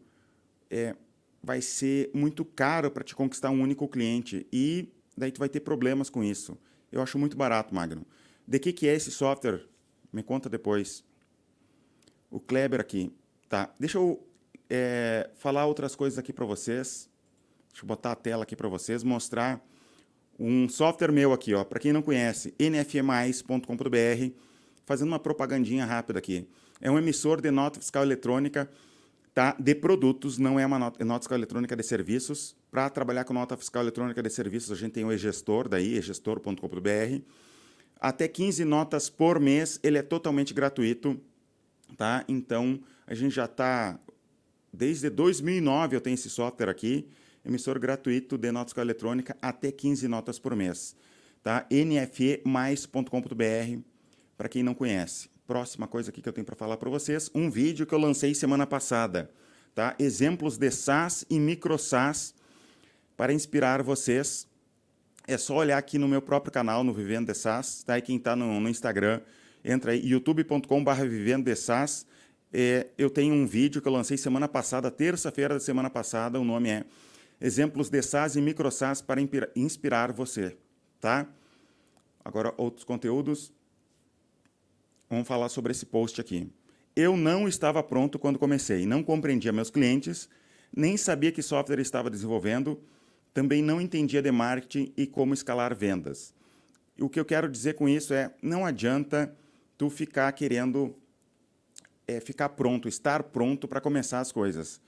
é, 0.69 0.95
vai 1.41 1.61
ser 1.61 2.11
muito 2.13 2.43
caro 2.43 2.91
para 2.91 3.05
te 3.05 3.15
conquistar 3.15 3.51
um 3.51 3.61
único 3.61 3.87
cliente. 3.87 4.45
E 4.51 4.89
daí 5.17 5.31
tu 5.31 5.39
vai 5.39 5.47
ter 5.47 5.61
problemas 5.61 6.09
com 6.09 6.21
isso. 6.21 6.57
Eu 6.91 7.01
acho 7.01 7.17
muito 7.17 7.37
barato, 7.37 7.73
Magno. 7.73 8.05
De 8.45 8.59
que, 8.59 8.73
que 8.73 8.87
é 8.87 8.93
esse 8.93 9.11
software? 9.11 9.65
Me 10.11 10.21
conta 10.21 10.49
depois. 10.49 11.05
O 12.29 12.39
Kleber 12.39 12.81
aqui. 12.81 13.13
Tá, 13.47 13.73
deixa 13.79 13.97
eu 13.97 14.25
é, 14.69 15.29
falar 15.35 15.65
outras 15.65 15.95
coisas 15.95 16.19
aqui 16.19 16.33
para 16.33 16.45
vocês. 16.45 17.09
Deixa 17.69 17.83
eu 17.83 17.87
botar 17.87 18.11
a 18.11 18.15
tela 18.15 18.43
aqui 18.43 18.55
para 18.57 18.67
vocês, 18.67 19.03
mostrar 19.03 19.65
um 20.41 20.67
software 20.67 21.11
meu 21.11 21.33
aqui, 21.33 21.53
ó, 21.53 21.63
para 21.63 21.79
quem 21.79 21.93
não 21.93 22.01
conhece, 22.01 22.53
nfmais.com.br, 22.59 24.33
fazendo 24.85 25.09
uma 25.09 25.19
propagandinha 25.19 25.85
rápida 25.85 26.17
aqui. 26.17 26.47
É 26.81 26.89
um 26.89 26.97
emissor 26.97 27.39
de 27.39 27.51
nota 27.51 27.79
fiscal 27.79 28.01
eletrônica 28.01 28.67
tá, 29.35 29.55
de 29.59 29.75
produtos, 29.75 30.39
não 30.39 30.59
é 30.59 30.65
uma 30.65 30.79
nota, 30.79 31.05
nota 31.05 31.21
fiscal 31.21 31.37
eletrônica 31.37 31.75
de 31.75 31.83
serviços. 31.83 32.55
Para 32.71 32.89
trabalhar 32.89 33.23
com 33.23 33.33
nota 33.33 33.55
fiscal 33.55 33.83
eletrônica 33.83 34.23
de 34.23 34.29
serviços, 34.31 34.71
a 34.71 34.75
gente 34.75 34.93
tem 34.93 35.05
o 35.05 35.13
e-gestor, 35.13 35.69
daí, 35.69 35.95
egestor.com.br. 35.97 37.21
Até 37.99 38.27
15 38.27 38.65
notas 38.65 39.11
por 39.11 39.39
mês, 39.39 39.79
ele 39.83 39.99
é 39.99 40.01
totalmente 40.01 40.55
gratuito. 40.55 41.21
Tá? 41.95 42.25
Então, 42.27 42.79
a 43.05 43.13
gente 43.13 43.35
já 43.35 43.45
está... 43.45 43.99
Desde 44.73 45.09
2009 45.09 45.97
eu 45.97 46.01
tenho 46.01 46.13
esse 46.13 46.29
software 46.29 46.69
aqui, 46.69 47.05
emissor 47.45 47.79
gratuito 47.79 48.37
de 48.37 48.51
nota 48.51 48.69
fiscal 48.69 48.83
eletrônica, 48.83 49.35
até 49.41 49.71
15 49.71 50.07
notas 50.07 50.39
por 50.39 50.55
mês. 50.55 50.95
Tá? 51.43 51.65
nfemais.com.br, 51.71 53.05
para 54.37 54.49
quem 54.49 54.61
não 54.63 54.73
conhece 54.73 55.31
próxima 55.51 55.85
coisa 55.85 56.11
aqui 56.11 56.21
que 56.21 56.29
eu 56.29 56.31
tenho 56.31 56.45
para 56.45 56.55
falar 56.55 56.77
para 56.77 56.89
vocês, 56.89 57.29
um 57.35 57.51
vídeo 57.51 57.85
que 57.85 57.93
eu 57.93 57.99
lancei 57.99 58.33
semana 58.33 58.65
passada, 58.65 59.29
tá? 59.75 59.93
Exemplos 59.99 60.57
de 60.57 60.71
SaaS 60.71 61.25
e 61.29 61.37
micro 61.41 61.77
SaaS 61.77 62.33
para 63.17 63.33
inspirar 63.33 63.83
vocês. 63.83 64.47
É 65.27 65.37
só 65.37 65.57
olhar 65.57 65.77
aqui 65.77 65.97
no 65.97 66.07
meu 66.07 66.21
próprio 66.21 66.53
canal, 66.53 66.85
no 66.85 66.93
Vivendo 66.93 67.27
de 67.27 67.37
SaaS, 67.37 67.83
tá? 67.83 67.97
E 67.97 68.01
quem 68.01 68.15
está 68.15 68.33
no, 68.33 68.61
no, 68.61 68.69
Instagram, 68.69 69.19
entra 69.61 69.91
aí, 69.91 69.99
youtube.com.br 70.07 70.91
Vivendo 71.09 71.43
de 71.43 71.55
SaaS. 71.57 72.05
É, 72.53 72.87
eu 72.97 73.09
tenho 73.09 73.33
um 73.33 73.45
vídeo 73.45 73.81
que 73.81 73.89
eu 73.89 73.91
lancei 73.91 74.15
semana 74.15 74.47
passada, 74.47 74.89
terça-feira 74.89 75.55
da 75.55 75.59
semana 75.59 75.89
passada, 75.89 76.39
o 76.39 76.45
nome 76.45 76.69
é 76.69 76.85
Exemplos 77.41 77.89
de 77.89 78.01
SaaS 78.01 78.35
e 78.35 78.41
micro 78.41 78.71
SaaS 78.71 79.01
para 79.01 79.19
inspirar 79.55 80.13
você, 80.13 80.55
tá? 80.99 81.27
Agora, 82.23 82.53
outros 82.55 82.85
conteúdos, 82.85 83.51
Vamos 85.11 85.27
falar 85.27 85.49
sobre 85.49 85.73
esse 85.73 85.85
post 85.85 86.21
aqui. 86.21 86.49
Eu 86.95 87.17
não 87.17 87.45
estava 87.45 87.83
pronto 87.83 88.17
quando 88.17 88.39
comecei, 88.39 88.85
não 88.85 89.03
compreendia 89.03 89.51
meus 89.51 89.69
clientes, 89.69 90.29
nem 90.73 90.95
sabia 90.95 91.33
que 91.33 91.41
software 91.41 91.81
estava 91.81 92.09
desenvolvendo, 92.09 92.79
também 93.33 93.61
não 93.61 93.81
entendia 93.81 94.21
de 94.21 94.31
marketing 94.31 94.93
e 94.95 95.05
como 95.05 95.33
escalar 95.33 95.75
vendas. 95.75 96.33
O 96.97 97.09
que 97.09 97.19
eu 97.19 97.25
quero 97.25 97.49
dizer 97.49 97.73
com 97.73 97.89
isso 97.89 98.13
é, 98.13 98.33
não 98.41 98.65
adianta 98.65 99.35
tu 99.77 99.89
ficar 99.89 100.31
querendo 100.31 100.95
é, 102.07 102.21
ficar 102.21 102.47
pronto, 102.47 102.87
estar 102.87 103.21
pronto 103.21 103.67
para 103.67 103.81
começar 103.81 104.21
as 104.21 104.31
coisas. 104.31 104.79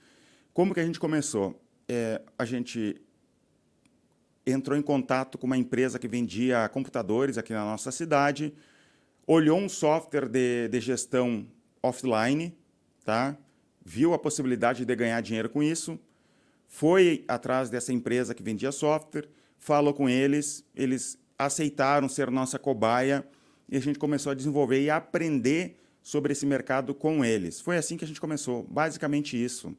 Como 0.54 0.72
que 0.72 0.80
a 0.80 0.86
gente 0.86 0.98
começou? 0.98 1.62
É, 1.88 2.20
a 2.38 2.44
gente 2.44 3.00
entrou 4.46 4.76
em 4.76 4.82
contato 4.82 5.38
com 5.38 5.46
uma 5.46 5.56
empresa 5.56 5.98
que 5.98 6.08
vendia 6.08 6.68
computadores 6.68 7.38
aqui 7.38 7.52
na 7.52 7.64
nossa 7.64 7.90
cidade, 7.90 8.54
olhou 9.26 9.58
um 9.58 9.68
software 9.68 10.28
de, 10.28 10.68
de 10.68 10.80
gestão 10.80 11.46
offline, 11.82 12.54
tá? 13.04 13.36
viu 13.84 14.14
a 14.14 14.18
possibilidade 14.18 14.84
de 14.84 14.96
ganhar 14.96 15.20
dinheiro 15.20 15.50
com 15.50 15.62
isso, 15.62 15.98
foi 16.66 17.24
atrás 17.28 17.68
dessa 17.68 17.92
empresa 17.92 18.34
que 18.34 18.42
vendia 18.42 18.72
software, 18.72 19.28
falou 19.58 19.92
com 19.92 20.08
eles, 20.08 20.64
eles 20.74 21.18
aceitaram 21.38 22.08
ser 22.08 22.30
nossa 22.30 22.58
cobaia 22.58 23.26
e 23.68 23.76
a 23.76 23.80
gente 23.80 23.98
começou 23.98 24.32
a 24.32 24.34
desenvolver 24.34 24.82
e 24.82 24.90
aprender 24.90 25.76
sobre 26.02 26.32
esse 26.32 26.46
mercado 26.46 26.94
com 26.94 27.24
eles. 27.24 27.60
Foi 27.60 27.76
assim 27.76 27.96
que 27.96 28.04
a 28.04 28.08
gente 28.08 28.20
começou, 28.20 28.62
basicamente 28.64 29.42
isso. 29.42 29.76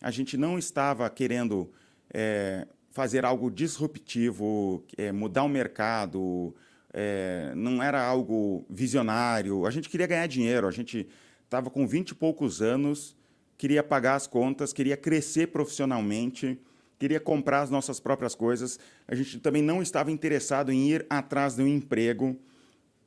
A 0.00 0.10
gente 0.10 0.36
não 0.36 0.58
estava 0.58 1.08
querendo 1.10 1.70
é, 2.12 2.66
fazer 2.90 3.24
algo 3.24 3.50
disruptivo, 3.50 4.84
é, 4.96 5.12
mudar 5.12 5.44
o 5.44 5.48
mercado, 5.48 6.54
é, 6.92 7.52
não 7.54 7.82
era 7.82 8.02
algo 8.02 8.64
visionário. 8.68 9.66
A 9.66 9.70
gente 9.70 9.88
queria 9.88 10.06
ganhar 10.06 10.26
dinheiro, 10.26 10.66
a 10.66 10.70
gente 10.70 11.08
estava 11.44 11.70
com 11.70 11.86
20 11.86 12.10
e 12.10 12.14
poucos 12.14 12.62
anos, 12.62 13.16
queria 13.56 13.82
pagar 13.82 14.14
as 14.14 14.26
contas, 14.26 14.72
queria 14.72 14.96
crescer 14.96 15.48
profissionalmente, 15.48 16.58
queria 16.98 17.20
comprar 17.20 17.60
as 17.60 17.70
nossas 17.70 18.00
próprias 18.00 18.34
coisas. 18.34 18.78
A 19.06 19.14
gente 19.14 19.38
também 19.38 19.62
não 19.62 19.82
estava 19.82 20.10
interessado 20.10 20.72
em 20.72 20.88
ir 20.90 21.06
atrás 21.08 21.54
de 21.54 21.62
um 21.62 21.68
emprego, 21.68 22.36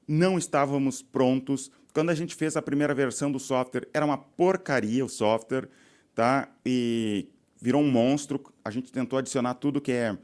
não 0.08 0.38
estávamos 0.38 1.02
prontos. 1.02 1.72
Quando 1.94 2.10
a 2.10 2.16
gente 2.16 2.36
fez 2.36 2.56
a 2.56 2.62
primeira 2.62 2.94
versão 2.94 3.32
do 3.32 3.39
software, 3.39 3.88
era 3.94 4.06
uma 4.06 4.18
porcaria 4.18 5.06
o 5.06 5.10
software, 5.10 5.68
tá? 6.14 6.49
E 6.66 7.28
virou 7.61 7.82
um 7.82 7.91
monstro. 7.91 8.43
A 8.64 8.72
gente 8.72 8.91
tentou 8.91 9.20
adicionar 9.20 9.55
tudo 9.55 9.82
que 9.82 9.91
é, 9.91 10.18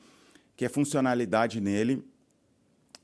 que 0.56 0.66
é 0.66 0.70
funcionalidade 0.70 1.60
nele 1.60 2.04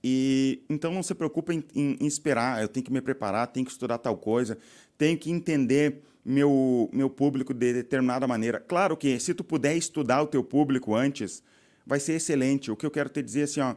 e 0.08 0.64
então 0.70 0.94
não 0.94 1.02
se 1.02 1.16
preocupe 1.16 1.52
em, 1.52 1.64
em, 1.74 1.98
em, 2.00 2.06
esperar, 2.06 2.62
eu 2.62 2.68
tenho 2.68 2.86
que 2.86 2.94
me 2.94 3.02
preparar, 3.02 3.48
tenho 3.48 3.66
que 3.66 3.72
estudar 3.72 3.98
tal 3.98 4.16
coisa, 4.16 4.56
tenho 5.00 5.18
que 5.18 5.32
entender 5.32 6.04
meu, 6.24 6.88
meu 6.94 7.10
público 7.10 7.56
de 7.56 7.74
determinada 7.74 8.28
maneira. 8.28 8.60
Claro 8.60 8.96
que 8.96 9.20
se 9.20 9.34
tu 9.34 9.44
puder 9.44 9.76
estudar 9.76 10.22
o 10.22 10.28
teu 10.28 10.44
público 10.44 10.94
antes, 10.94 11.42
vai 11.84 12.00
ser 12.00 12.14
excelente. 12.14 12.70
O 12.70 12.76
que 12.76 12.86
eu 12.86 12.92
quero 12.92 13.10
te 13.10 13.20
dizer 13.24 13.42
é 13.42 13.44
assim, 13.46 13.62
ó, 13.62 13.76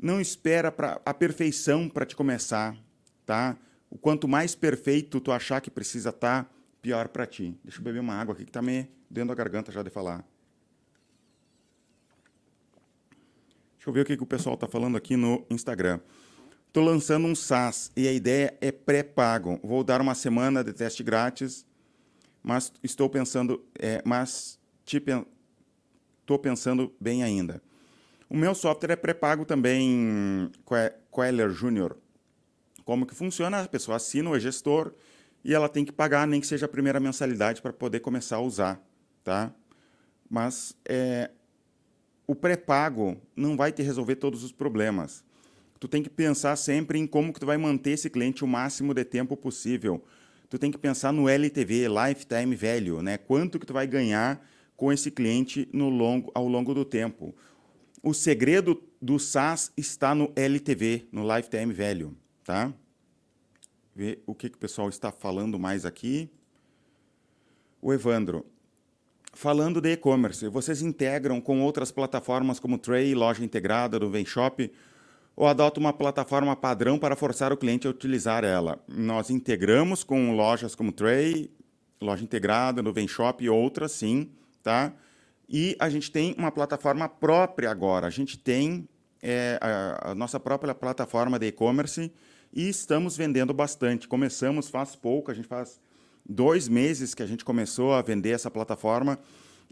não 0.00 0.18
espera 0.18 0.72
para 0.72 0.98
a 1.04 1.12
perfeição 1.12 1.90
para 1.90 2.06
te 2.06 2.16
começar, 2.16 2.74
tá? 3.26 3.54
O 3.90 3.98
quanto 3.98 4.26
mais 4.26 4.54
perfeito 4.54 5.20
tu 5.20 5.30
achar 5.30 5.60
que 5.60 5.70
precisa 5.70 6.08
estar, 6.08 6.44
tá, 6.44 6.50
pior 6.80 7.08
para 7.08 7.26
ti. 7.26 7.58
Deixa 7.64 7.80
eu 7.80 7.84
beber 7.84 8.00
uma 8.00 8.14
água 8.14 8.34
aqui 8.34 8.44
que 8.44 8.50
está 8.50 8.62
me 8.62 8.88
dentro 9.10 9.28
da 9.28 9.34
garganta 9.34 9.72
já 9.72 9.82
de 9.82 9.90
falar. 9.90 10.24
Deixa 13.76 13.88
eu 13.88 13.92
ver 13.92 14.00
o 14.00 14.04
que, 14.04 14.16
que 14.16 14.22
o 14.22 14.26
pessoal 14.26 14.54
está 14.54 14.66
falando 14.66 14.96
aqui 14.96 15.16
no 15.16 15.46
Instagram. 15.50 16.00
Estou 16.66 16.84
lançando 16.84 17.26
um 17.26 17.34
SaaS 17.34 17.90
e 17.96 18.06
a 18.06 18.12
ideia 18.12 18.56
é 18.60 18.70
pré-pago. 18.70 19.58
Vou 19.62 19.82
dar 19.82 20.00
uma 20.00 20.14
semana 20.14 20.62
de 20.62 20.72
teste 20.72 21.02
grátis, 21.02 21.64
mas 22.42 22.72
estou 22.82 23.08
pensando, 23.08 23.64
é, 23.78 24.02
mas 24.04 24.58
estou 24.84 26.38
pensando 26.38 26.92
bem 27.00 27.22
ainda. 27.22 27.62
O 28.28 28.36
meu 28.36 28.54
software 28.54 28.92
é 28.92 28.96
pré-pago 28.96 29.44
também, 29.44 30.50
Queller 31.10 31.50
Júnior. 31.50 31.96
Como 32.84 33.06
que 33.06 33.14
funciona? 33.14 33.62
A 33.62 33.68
pessoa 33.68 33.96
assina 33.96 34.30
o 34.30 34.38
gestor 34.38 34.92
e 35.46 35.54
ela 35.54 35.68
tem 35.68 35.84
que 35.84 35.92
pagar, 35.92 36.26
nem 36.26 36.40
que 36.40 36.46
seja 36.46 36.66
a 36.66 36.68
primeira 36.68 36.98
mensalidade, 36.98 37.62
para 37.62 37.72
poder 37.72 38.00
começar 38.00 38.36
a 38.36 38.40
usar. 38.40 38.84
Tá? 39.22 39.54
Mas 40.28 40.74
é, 40.84 41.30
o 42.26 42.34
pré-pago 42.34 43.16
não 43.36 43.56
vai 43.56 43.70
te 43.70 43.80
resolver 43.80 44.16
todos 44.16 44.42
os 44.42 44.50
problemas. 44.50 45.24
Tu 45.78 45.86
tem 45.86 46.02
que 46.02 46.10
pensar 46.10 46.56
sempre 46.56 46.98
em 46.98 47.06
como 47.06 47.32
que 47.32 47.38
tu 47.38 47.46
vai 47.46 47.56
manter 47.56 47.90
esse 47.90 48.10
cliente 48.10 48.42
o 48.42 48.48
máximo 48.48 48.92
de 48.92 49.04
tempo 49.04 49.36
possível. 49.36 50.04
Tu 50.50 50.58
tem 50.58 50.72
que 50.72 50.78
pensar 50.78 51.12
no 51.12 51.28
LTV, 51.28 51.86
Lifetime 51.88 52.56
Value, 52.56 53.00
né? 53.00 53.16
Quanto 53.16 53.60
que 53.60 53.66
tu 53.66 53.72
vai 53.72 53.86
ganhar 53.86 54.44
com 54.76 54.92
esse 54.92 55.12
cliente 55.12 55.68
no 55.72 55.88
longo, 55.88 56.32
ao 56.34 56.48
longo 56.48 56.74
do 56.74 56.84
tempo. 56.84 57.32
O 58.02 58.12
segredo 58.12 58.82
do 59.00 59.16
SaaS 59.16 59.70
está 59.76 60.12
no 60.12 60.32
LTV, 60.34 61.06
no 61.12 61.22
Lifetime 61.36 61.72
Value, 61.72 62.16
tá? 62.42 62.74
Ver 63.96 64.22
o 64.26 64.34
que, 64.34 64.50
que 64.50 64.56
o 64.56 64.60
pessoal 64.60 64.90
está 64.90 65.10
falando 65.10 65.58
mais 65.58 65.86
aqui. 65.86 66.28
O 67.80 67.94
Evandro, 67.94 68.44
falando 69.32 69.80
de 69.80 69.92
e-commerce, 69.92 70.46
vocês 70.48 70.82
integram 70.82 71.40
com 71.40 71.62
outras 71.62 71.90
plataformas 71.90 72.60
como 72.60 72.76
Tray, 72.76 73.14
loja 73.14 73.42
integrada 73.42 73.98
do 73.98 74.10
Venshop, 74.10 74.70
ou 75.34 75.46
adota 75.46 75.80
uma 75.80 75.94
plataforma 75.94 76.54
padrão 76.54 76.98
para 76.98 77.16
forçar 77.16 77.54
o 77.54 77.56
cliente 77.56 77.86
a 77.86 77.90
utilizar 77.90 78.44
ela? 78.44 78.78
Nós 78.86 79.30
integramos 79.30 80.04
com 80.04 80.36
lojas 80.36 80.74
como 80.74 80.92
Tray, 80.92 81.50
loja 81.98 82.22
integrada, 82.22 82.82
no 82.82 82.92
Venshop 82.92 83.42
e 83.42 83.48
outras, 83.48 83.92
sim, 83.92 84.30
tá? 84.62 84.92
E 85.48 85.74
a 85.78 85.88
gente 85.88 86.12
tem 86.12 86.34
uma 86.36 86.52
plataforma 86.52 87.08
própria 87.08 87.70
agora. 87.70 88.08
A 88.08 88.10
gente 88.10 88.38
tem 88.38 88.86
é, 89.22 89.58
a, 89.58 90.10
a, 90.10 90.14
nossa 90.14 90.38
própria 90.38 90.74
plataforma 90.74 91.38
de 91.38 91.46
e-commerce 91.46 92.12
e 92.52 92.68
estamos 92.68 93.16
vendendo 93.16 93.52
bastante. 93.52 94.08
Começamos 94.08 94.68
faz 94.68 94.96
pouco, 94.96 95.30
a 95.30 95.34
gente 95.34 95.48
faz 95.48 95.80
dois 96.28 96.68
meses 96.68 97.14
que 97.14 97.22
a 97.22 97.26
gente 97.26 97.44
começou 97.44 97.92
a 97.92 98.02
vender 98.02 98.30
essa 98.30 98.50
plataforma 98.50 99.18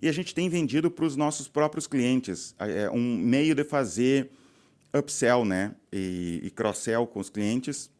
e 0.00 0.08
a 0.08 0.12
gente 0.12 0.34
tem 0.34 0.48
vendido 0.48 0.90
para 0.90 1.04
os 1.04 1.16
nossos 1.16 1.48
próprios 1.48 1.86
clientes. 1.86 2.54
É 2.58 2.90
um 2.90 3.16
meio 3.16 3.54
de 3.54 3.64
fazer 3.64 4.30
upsell 4.96 5.44
né? 5.44 5.74
e, 5.92 6.40
e 6.44 6.50
cross-sell 6.50 7.06
com 7.06 7.20
os 7.20 7.30
clientes. 7.30 7.90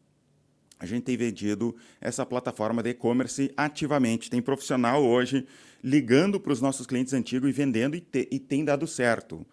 A 0.79 0.85
gente 0.85 1.03
tem 1.03 1.15
vendido 1.15 1.75
essa 2.01 2.25
plataforma 2.25 2.83
de 2.83 2.89
e-commerce 2.89 3.51
ativamente. 3.55 4.29
Tem 4.29 4.41
profissional 4.41 5.03
hoje 5.03 5.45
ligando 5.83 6.39
para 6.39 6.51
os 6.51 6.61
nossos 6.61 6.85
clientes 6.85 7.13
antigos 7.13 7.49
e 7.49 7.53
vendendo 7.53 7.95
e, 7.95 8.01
te, 8.01 8.27
e 8.29 8.39
tem 8.39 8.65
dado 8.65 8.85
certo. 8.85 9.45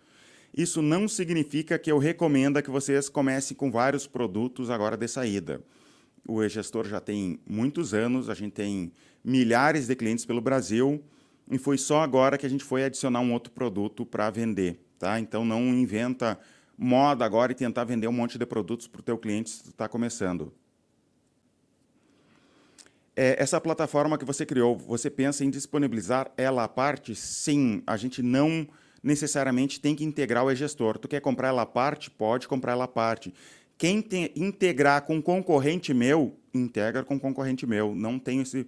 Isso 0.54 0.82
não 0.82 1.08
significa 1.08 1.78
que 1.78 1.90
eu 1.90 1.96
recomendo 1.96 2.62
que 2.62 2.70
vocês 2.70 3.08
comecem 3.08 3.56
com 3.56 3.70
vários 3.70 4.06
produtos 4.06 4.68
agora 4.68 4.96
de 4.96 5.08
saída. 5.08 5.62
O 6.26 6.42
e-gestor 6.42 6.86
já 6.86 7.00
tem 7.00 7.40
muitos 7.48 7.94
anos, 7.94 8.28
a 8.28 8.34
gente 8.34 8.52
tem 8.52 8.92
milhares 9.24 9.86
de 9.86 9.96
clientes 9.96 10.26
pelo 10.26 10.40
Brasil 10.40 11.02
e 11.50 11.58
foi 11.58 11.78
só 11.78 12.02
agora 12.02 12.36
que 12.36 12.46
a 12.46 12.48
gente 12.48 12.64
foi 12.64 12.84
adicionar 12.84 13.20
um 13.20 13.32
outro 13.32 13.52
produto 13.52 14.04
para 14.04 14.30
vender. 14.30 14.78
Tá? 14.98 15.18
Então 15.18 15.44
não 15.44 15.62
inventa 15.68 16.38
moda 16.76 17.24
agora 17.24 17.52
e 17.52 17.54
tentar 17.54 17.84
vender 17.84 18.06
um 18.06 18.12
monte 18.12 18.38
de 18.38 18.44
produtos 18.44 18.86
para 18.86 19.00
o 19.00 19.02
teu 19.02 19.16
cliente 19.16 19.50
se 19.50 19.68
está 19.70 19.88
começando. 19.88 20.52
É, 23.14 23.42
essa 23.42 23.60
plataforma 23.60 24.16
que 24.16 24.24
você 24.24 24.46
criou, 24.46 24.76
você 24.76 25.10
pensa 25.10 25.44
em 25.44 25.50
disponibilizar 25.50 26.30
ela 26.36 26.64
à 26.64 26.68
parte? 26.68 27.14
Sim, 27.14 27.82
a 27.86 27.96
gente 27.96 28.22
não 28.22 28.66
necessariamente 29.02 29.80
tem 29.80 29.94
que 29.94 30.04
integrar 30.04 30.44
o 30.44 30.50
e-gestor. 30.50 30.98
Tu 30.98 31.08
quer 31.08 31.20
comprar 31.20 31.48
ela 31.48 31.62
à 31.62 31.66
parte? 31.66 32.10
Pode 32.10 32.46
comprar 32.46 32.72
ela 32.72 32.84
à 32.84 32.88
parte. 32.88 33.32
Quem 33.76 34.00
tem, 34.00 34.30
integrar 34.36 35.02
com 35.02 35.20
concorrente 35.20 35.92
meu, 35.92 36.36
integra 36.54 37.02
com 37.02 37.18
concorrente 37.18 37.66
meu. 37.66 37.94
Não 37.94 38.18
tem 38.18 38.40
esse, 38.40 38.66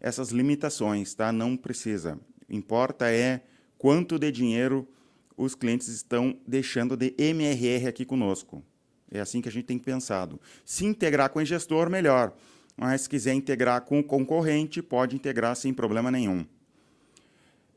essas 0.00 0.30
limitações, 0.30 1.14
tá? 1.14 1.30
Não 1.30 1.56
precisa. 1.56 2.18
Importa 2.48 3.10
é 3.10 3.42
quanto 3.76 4.18
de 4.18 4.32
dinheiro 4.32 4.88
os 5.36 5.54
clientes 5.54 5.88
estão 5.88 6.36
deixando 6.46 6.96
de 6.96 7.14
MRR 7.16 7.86
aqui 7.86 8.04
conosco. 8.04 8.64
É 9.10 9.20
assim 9.20 9.40
que 9.40 9.48
a 9.48 9.52
gente 9.52 9.66
tem 9.66 9.78
pensado. 9.78 10.40
Se 10.64 10.84
integrar 10.84 11.30
com 11.30 11.38
o 11.38 11.44
gestor, 11.44 11.88
melhor 11.88 12.34
mas 12.78 13.02
se 13.02 13.08
quiser 13.08 13.34
integrar 13.34 13.80
com 13.80 13.98
o 13.98 14.04
concorrente, 14.04 14.80
pode 14.80 15.16
integrar 15.16 15.56
sem 15.56 15.74
problema 15.74 16.12
nenhum. 16.12 16.46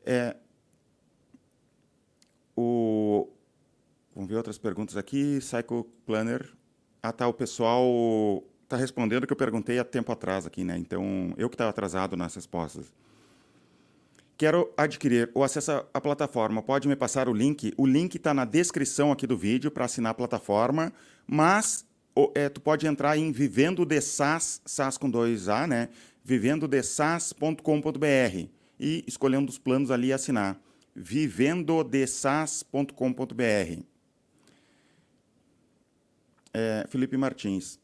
É, 0.06 0.36
o, 2.56 3.28
vamos 4.14 4.28
ver 4.28 4.36
outras 4.36 4.58
perguntas 4.58 4.96
aqui. 4.96 5.38
Psycho 5.38 5.86
Planner. 6.06 6.52
Ah, 7.02 7.12
tá. 7.12 7.26
O 7.26 7.32
pessoal 7.32 8.42
está 8.62 8.76
respondendo 8.76 9.24
o 9.24 9.26
que 9.26 9.32
eu 9.32 9.36
perguntei 9.36 9.78
há 9.78 9.84
tempo 9.84 10.12
atrás 10.12 10.46
aqui, 10.46 10.64
né? 10.64 10.76
Então, 10.78 11.34
eu 11.36 11.48
que 11.48 11.54
estava 11.54 11.70
atrasado 11.70 12.16
nas 12.16 12.34
respostas. 12.34 12.92
Quero 14.36 14.72
adquirir 14.76 15.30
ou 15.34 15.44
acessar 15.44 15.84
a 15.92 16.00
plataforma. 16.00 16.62
Pode 16.62 16.88
me 16.88 16.96
passar 16.96 17.28
o 17.28 17.32
link? 17.32 17.72
O 17.76 17.86
link 17.86 18.16
está 18.16 18.34
na 18.34 18.44
descrição 18.44 19.12
aqui 19.12 19.26
do 19.26 19.36
vídeo 19.36 19.70
para 19.70 19.84
assinar 19.84 20.12
a 20.12 20.14
plataforma, 20.14 20.92
mas 21.26 21.86
é, 22.34 22.48
tu 22.48 22.60
pode 22.60 22.86
entrar 22.86 23.16
em 23.16 23.30
vivendo 23.30 23.84
de 23.84 24.00
SaaS, 24.00 24.60
SaaS 24.64 24.98
com 24.98 25.08
dois 25.08 25.48
A, 25.48 25.66
né? 25.66 25.88
vivendodesas.com.br 26.24 28.48
e 28.78 29.04
escolhendo 29.06 29.50
os 29.50 29.58
planos 29.58 29.90
ali 29.90 30.08
e 30.08 30.12
assinar. 30.12 30.58
vivendodesas.com.br 30.94 33.82
é, 36.54 36.84
Felipe 36.88 37.16
Martins. 37.16 37.80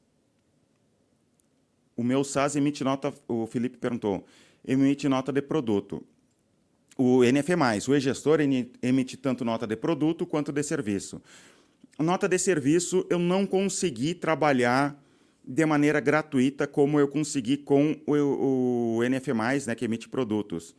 O 1.97 2.05
meu 2.05 2.23
SaaS 2.23 2.55
emite 2.55 2.85
nota, 2.85 3.13
o 3.27 3.47
Felipe 3.47 3.79
perguntou, 3.79 4.25
emite 4.67 5.09
nota 5.09 5.33
de 5.33 5.41
produto. 5.43 6.05
O 6.97 7.25
NF+, 7.25 7.55
o 7.89 7.95
e-gestor 7.95 8.41
emite 8.41 9.17
tanto 9.17 9.45
nota 9.45 9.67
de 9.67 9.77
produto 9.77 10.27
quanto 10.27 10.53
de 10.53 10.63
serviço 10.63 11.21
nota 12.03 12.29
de 12.29 12.39
serviço 12.39 13.05
eu 13.11 13.19
não 13.19 13.45
consegui 13.45 14.15
trabalhar 14.15 15.03
de 15.45 15.67
maneira 15.67 16.01
gratuita 16.01 16.67
como 16.67 17.01
eu 17.01 17.09
consegui 17.09 17.57
com 17.57 17.97
o, 18.07 18.99
o 18.99 19.05
NF+, 19.05 19.33
né, 19.67 19.75
que 19.75 19.85
emite 19.85 20.09
produtos. 20.09 20.77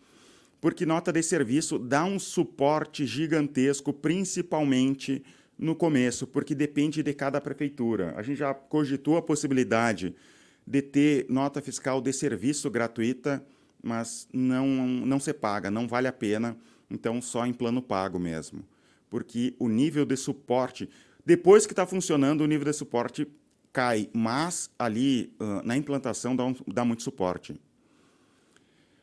Porque 0.61 0.85
nota 0.85 1.11
de 1.11 1.23
serviço 1.23 1.79
dá 1.79 2.03
um 2.03 2.19
suporte 2.19 3.05
gigantesco, 3.05 3.93
principalmente 3.93 5.23
no 5.57 5.75
começo, 5.75 6.25
porque 6.25 6.55
depende 6.55 7.03
de 7.03 7.13
cada 7.13 7.41
prefeitura. 7.41 8.13
A 8.15 8.21
gente 8.21 8.37
já 8.37 8.53
cogitou 8.53 9.17
a 9.17 9.21
possibilidade 9.21 10.15
de 10.65 10.81
ter 10.81 11.25
nota 11.29 11.61
fiscal 11.61 12.01
de 12.01 12.13
serviço 12.13 12.69
gratuita, 12.69 13.43
mas 13.81 14.27
não, 14.31 14.67
não 14.67 15.19
se 15.19 15.33
paga, 15.33 15.71
não 15.71 15.87
vale 15.87 16.07
a 16.07 16.13
pena, 16.13 16.57
então 16.89 17.21
só 17.21 17.45
em 17.45 17.53
plano 17.53 17.81
pago 17.81 18.19
mesmo. 18.19 18.63
Porque 19.09 19.55
o 19.57 19.67
nível 19.67 20.05
de 20.05 20.15
suporte, 20.15 20.89
depois 21.25 21.65
que 21.65 21.73
está 21.73 21.85
funcionando, 21.85 22.41
o 22.41 22.47
nível 22.47 22.65
de 22.65 22.73
suporte 22.73 23.27
cai, 23.73 24.09
mas 24.13 24.69
ali 24.77 25.33
uh, 25.39 25.65
na 25.65 25.75
implantação 25.75 26.35
dá, 26.35 26.45
um, 26.45 26.55
dá, 26.67 26.85
muito 26.85 27.03
suporte. 27.03 27.59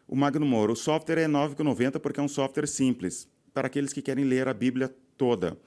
O 0.06 0.14
Magno 0.14 0.46
Moro, 0.46 0.72
o 0.72 0.76
software 0.76 1.18
é 1.18 1.26
9,90 1.26 1.98
porque 1.98 2.20
é 2.20 2.22
um 2.22 2.28
software 2.28 2.66
simples, 2.66 3.28
para 3.52 3.66
aqueles 3.66 3.92
que 3.92 4.00
querem 4.00 4.24
ler 4.24 4.48
a 4.48 4.54
Bíblia 4.54 4.94
toda. 5.16 5.58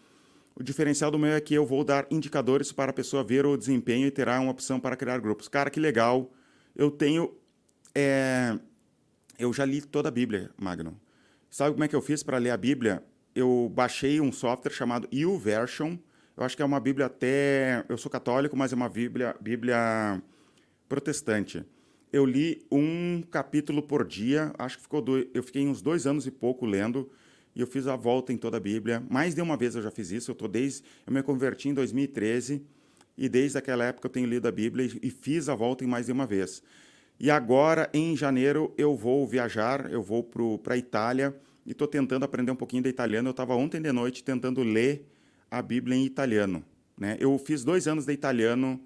O 0.55 0.63
diferencial 0.63 1.11
do 1.11 1.19
meu 1.19 1.31
é 1.33 1.41
que 1.41 1.53
eu 1.53 1.65
vou 1.65 1.83
dar 1.83 2.05
indicadores 2.09 2.71
para 2.71 2.91
a 2.91 2.93
pessoa 2.93 3.23
ver 3.23 3.45
o 3.45 3.57
desempenho 3.57 4.07
e 4.07 4.11
terá 4.11 4.39
uma 4.39 4.51
opção 4.51 4.79
para 4.79 4.95
criar 4.95 5.19
grupos. 5.19 5.47
Cara, 5.47 5.69
que 5.69 5.79
legal! 5.79 6.31
Eu 6.75 6.91
tenho. 6.91 7.33
É... 7.95 8.57
Eu 9.37 9.53
já 9.53 9.65
li 9.65 9.81
toda 9.81 10.09
a 10.09 10.11
Bíblia, 10.11 10.51
Magno. 10.57 10.99
Sabe 11.49 11.71
como 11.71 11.83
é 11.83 11.87
que 11.87 11.95
eu 11.95 12.01
fiz 12.01 12.23
para 12.23 12.37
ler 12.37 12.51
a 12.51 12.57
Bíblia? 12.57 13.03
Eu 13.33 13.71
baixei 13.73 14.19
um 14.19 14.31
software 14.31 14.71
chamado 14.71 15.07
YouVersion, 15.13 15.97
eu 16.39 16.45
acho 16.45 16.55
que 16.55 16.61
é 16.61 16.65
uma 16.65 16.79
Bíblia 16.79 17.07
até. 17.07 17.83
Eu 17.89 17.97
sou 17.97 18.09
católico, 18.09 18.55
mas 18.55 18.71
é 18.71 18.75
uma 18.75 18.87
Bíblia, 18.87 19.35
Bíblia 19.41 20.21
protestante. 20.87 21.65
Eu 22.11 22.25
li 22.25 22.65
um 22.71 23.21
capítulo 23.29 23.83
por 23.83 24.05
dia, 24.05 24.51
acho 24.57 24.77
que 24.77 24.83
ficou 24.83 25.01
dois, 25.01 25.27
eu 25.33 25.43
fiquei 25.43 25.67
uns 25.67 25.81
dois 25.81 26.07
anos 26.07 26.25
e 26.25 26.31
pouco 26.31 26.65
lendo, 26.65 27.09
e 27.55 27.61
eu 27.61 27.67
fiz 27.67 27.85
a 27.85 27.95
volta 27.95 28.33
em 28.33 28.37
toda 28.37 28.57
a 28.57 28.59
Bíblia. 28.59 29.03
Mais 29.09 29.35
de 29.35 29.41
uma 29.41 29.55
vez 29.55 29.75
eu 29.75 29.81
já 29.81 29.91
fiz 29.91 30.11
isso, 30.11 30.31
eu 30.31 30.35
tô 30.35 30.47
desde. 30.47 30.83
Eu 31.05 31.13
me 31.13 31.21
converti 31.21 31.69
em 31.69 31.73
2013, 31.73 32.63
e 33.17 33.27
desde 33.29 33.57
aquela 33.57 33.83
época 33.83 34.07
eu 34.07 34.09
tenho 34.09 34.27
lido 34.27 34.47
a 34.47 34.51
Bíblia 34.51 34.85
e, 34.87 35.07
e 35.07 35.11
fiz 35.11 35.49
a 35.49 35.55
volta 35.55 35.83
em 35.83 35.87
mais 35.87 36.07
de 36.07 36.11
uma 36.11 36.25
vez. 36.25 36.63
E 37.19 37.29
agora, 37.29 37.89
em 37.93 38.15
janeiro, 38.15 38.73
eu 38.77 38.95
vou 38.95 39.27
viajar, 39.27 39.91
eu 39.91 40.01
vou 40.01 40.23
para 40.23 40.73
a 40.73 40.77
Itália 40.77 41.35
e 41.65 41.71
estou 41.71 41.85
tentando 41.85 42.23
aprender 42.23 42.51
um 42.51 42.55
pouquinho 42.55 42.81
de 42.81 42.89
italiano. 42.89 43.27
Eu 43.27 43.31
estava 43.31 43.53
ontem 43.55 43.81
de 43.81 43.91
noite 43.91 44.23
tentando 44.23 44.63
ler 44.63 45.05
a 45.51 45.61
Bíblia 45.61 45.97
em 45.97 46.05
italiano. 46.05 46.63
Né? 46.97 47.17
Eu 47.19 47.37
fiz 47.37 47.63
dois 47.63 47.89
anos 47.89 48.05
de 48.05 48.13
italiano 48.13 48.79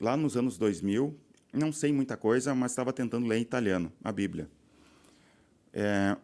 lá 0.00 0.16
nos 0.16 0.38
anos 0.38 0.56
2000, 0.56 1.14
não 1.52 1.72
sei 1.72 1.92
muita 1.92 2.16
coisa, 2.16 2.54
mas 2.54 2.72
estava 2.72 2.92
tentando 2.92 3.26
ler 3.26 3.38
em 3.38 3.42
italiano 3.42 3.92
a 4.02 4.12
Bíblia. 4.12 4.48
É, 5.72 6.16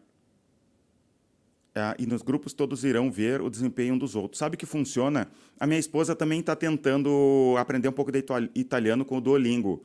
é, 1.77 1.95
e 1.99 2.07
nos 2.07 2.23
grupos 2.23 2.55
todos 2.55 2.85
irão 2.85 3.11
ver 3.11 3.43
o 3.43 3.51
desempenho 3.51 3.95
um 3.95 3.99
dos 3.99 4.17
outros. 4.17 4.39
Sabe 4.39 4.57
que 4.57 4.65
funciona? 4.65 5.29
A 5.61 5.67
minha 5.67 5.79
esposa 5.79 6.17
também 6.17 6.41
está 6.41 6.57
tentando 6.57 7.55
aprender 7.59 7.89
um 7.89 7.93
pouco 7.93 8.11
de 8.11 8.25
italiano 8.55 9.05
com 9.05 9.19
o 9.19 9.21
Duolingo. 9.21 9.85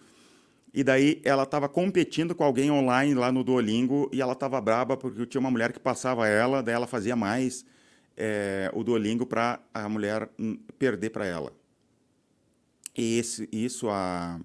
E 0.74 0.86
daí 0.86 1.22
ela 1.26 1.44
estava 1.44 1.68
competindo 1.68 2.34
com 2.34 2.46
alguém 2.46 2.72
online 2.72 3.14
lá 3.14 3.30
no 3.30 3.44
Duolingo 3.44 4.10
e 4.14 4.22
ela 4.22 4.32
estava 4.32 4.62
braba 4.62 4.96
porque 4.96 5.26
tinha 5.26 5.42
uma 5.42 5.52
mulher 5.52 5.74
que 5.74 5.80
passava 5.82 6.30
ela, 6.30 6.64
daí 6.64 6.74
ela 6.74 6.88
fazia 6.88 7.14
mais 7.14 7.66
é, 8.16 8.72
o 8.74 8.86
Duolingo 8.86 9.26
para 9.26 9.60
a 9.74 9.90
mulher 9.90 10.30
hum, 10.40 10.58
perder 10.80 11.10
para 11.10 11.26
ela. 11.26 11.52
E 12.98 13.18
esse, 13.18 13.50
isso, 13.52 13.90
a 13.90 14.40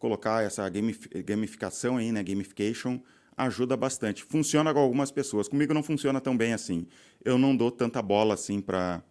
colocar 0.00 0.42
essa 0.42 0.68
gamificação 0.68 1.98
aí, 1.98 2.10
né, 2.10 2.24
gamification, 2.24 2.98
ajuda 3.36 3.76
bastante. 3.76 4.24
Funciona 4.24 4.72
com 4.72 4.80
algumas 4.80 5.12
pessoas. 5.12 5.46
Comigo 5.46 5.72
não 5.72 5.82
funciona 5.82 6.20
tão 6.20 6.36
bem 6.36 6.52
assim. 6.52 6.88
Eu 7.24 7.38
não 7.38 7.54
dou 7.54 7.70
tanta 7.70 8.02
bola 8.02 8.34
assim 8.34 8.60
para. 8.60 9.04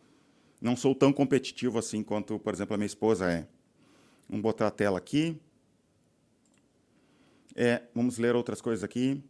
Não 0.59 0.75
sou 0.75 0.93
tão 0.93 1.13
competitivo 1.13 1.79
assim 1.79 2.03
quanto, 2.03 2.37
por 2.39 2.53
exemplo, 2.53 2.73
a 2.73 2.77
minha 2.77 2.87
esposa 2.87 3.31
é. 3.31 3.47
Vamos 4.27 4.43
botar 4.43 4.67
a 4.67 4.71
tela 4.71 4.97
aqui. 4.97 5.39
É, 7.55 7.83
vamos 7.95 8.17
ler 8.17 8.35
outras 8.35 8.59
coisas 8.59 8.83
aqui. 8.83 9.23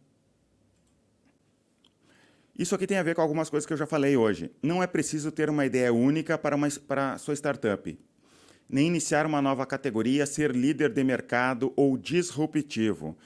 Isso 2.58 2.74
aqui 2.74 2.86
tem 2.86 2.98
a 2.98 3.02
ver 3.02 3.14
com 3.14 3.22
algumas 3.22 3.48
coisas 3.48 3.66
que 3.66 3.72
eu 3.72 3.76
já 3.76 3.86
falei 3.86 4.16
hoje. 4.16 4.50
Não 4.62 4.82
é 4.82 4.86
preciso 4.86 5.30
ter 5.30 5.48
uma 5.48 5.64
ideia 5.64 5.92
única 5.92 6.36
para, 6.36 6.56
uma, 6.56 6.68
para 6.86 7.16
sua 7.18 7.34
startup, 7.34 7.98
nem 8.70 8.86
iniciar 8.86 9.26
uma 9.26 9.42
nova 9.42 9.66
categoria, 9.66 10.26
ser 10.26 10.54
líder 10.54 10.90
de 10.92 11.02
mercado 11.02 11.72
ou 11.76 11.96
disruptivo. 11.96 13.16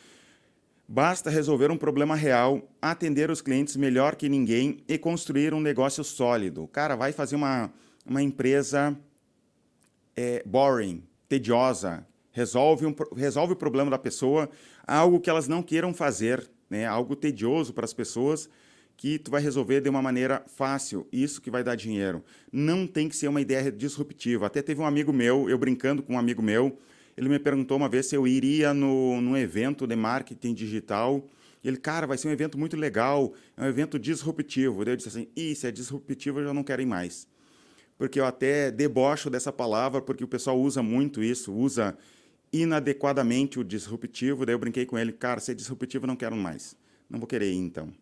Basta 0.87 1.31
resolver 1.31 1.71
um 1.71 1.77
problema 1.77 2.15
real, 2.15 2.63
atender 2.81 3.31
os 3.31 3.41
clientes 3.41 3.77
melhor 3.77 4.17
que 4.17 4.29
ninguém 4.29 4.83
e 4.87 4.99
construir 4.99 5.55
um 5.55 5.61
negócio 5.61 6.05
sólido. 6.05 6.69
Cara, 6.69 6.95
vai 6.95 7.13
fazer 7.13 7.37
uma, 7.37 7.71
uma 8.05 8.23
empresa 8.23 8.97
é, 10.17 10.43
boring, 10.45 11.03
tediosa, 11.29 12.07
resolve, 12.31 12.87
um, 12.87 12.95
resolve 13.17 13.55
o 13.55 13.57
problema 13.57 13.91
da 13.91 13.99
pessoa, 13.99 14.51
algo 14.87 15.21
que 15.21 15.31
elas 15.31 15.49
não 15.49 15.63
queiram 15.63 15.95
fazer, 15.95 16.51
né? 16.69 16.87
algo 16.87 17.17
tedioso 17.17 17.73
para 17.73 17.85
as 17.85 17.95
pessoas 17.95 18.49
que 18.97 19.19
tu 19.19 19.31
vai 19.31 19.43
resolver 19.43 19.81
de 19.81 19.89
uma 19.89 20.01
maneira 20.01 20.43
fácil, 20.47 21.07
isso 21.13 21.41
que 21.41 21.51
vai 21.51 21.63
dar 21.63 21.75
dinheiro. 21.75 22.25
Não 22.53 22.87
tem 22.87 23.09
que 23.09 23.17
ser 23.17 23.29
uma 23.29 23.41
ideia 23.41 23.71
disruptiva. 23.71 24.47
Até 24.47 24.63
teve 24.63 24.81
um 24.81 24.87
amigo 24.87 25.13
meu, 25.13 25.49
eu 25.49 25.59
brincando 25.59 26.03
com 26.03 26.15
um 26.15 26.19
amigo 26.19 26.43
meu, 26.43 26.79
ele 27.17 27.29
me 27.29 27.39
perguntou 27.39 27.77
uma 27.77 27.89
vez 27.89 28.07
se 28.07 28.17
eu 28.17 28.27
iria 28.27 28.75
no, 28.75 29.21
num 29.21 29.37
evento 29.37 29.87
de 29.87 29.95
marketing 29.95 30.55
digital. 30.55 31.25
Ele, 31.63 31.77
cara, 31.77 32.07
vai 32.07 32.19
ser 32.19 32.29
um 32.29 32.33
evento 32.33 32.59
muito 32.59 32.77
legal, 32.77 33.33
é 33.57 33.63
um 33.63 33.67
evento 33.67 33.99
disruptivo. 33.99 34.85
Daí 34.85 34.93
eu 34.93 34.97
disse 34.97 35.09
assim: 35.09 35.29
Ih, 35.37 35.55
se 35.55 35.67
é 35.67 35.71
disruptivo, 35.71 36.41
eu 36.41 36.47
já 36.47 36.55
não 36.55 36.65
quero 36.65 36.83
ir 36.83 36.87
mais. 36.87 37.27
Porque 37.97 38.19
eu 38.19 38.27
até 38.27 38.71
debocho 38.71 39.31
dessa 39.31 39.53
palavra, 39.53 40.03
porque 40.03 40.25
o 40.25 40.29
pessoal 40.29 40.61
usa 40.61 40.83
muito 40.83 41.23
isso, 41.23 41.53
usa 41.55 41.97
inadequadamente 42.53 43.59
o 43.59 43.65
disruptivo. 43.65 44.45
Daí 44.45 44.55
eu 44.55 44.59
brinquei 44.59 44.85
com 44.85 44.99
ele: 44.99 45.13
cara, 45.13 45.41
se 45.41 45.53
é 45.53 45.55
disruptivo, 45.55 46.05
eu 46.05 46.09
não 46.09 46.17
quero 46.17 46.37
mais. 46.37 46.77
Não 47.09 47.19
vou 47.19 47.29
querer 47.29 47.51
ir 47.53 47.57
então. 47.57 47.93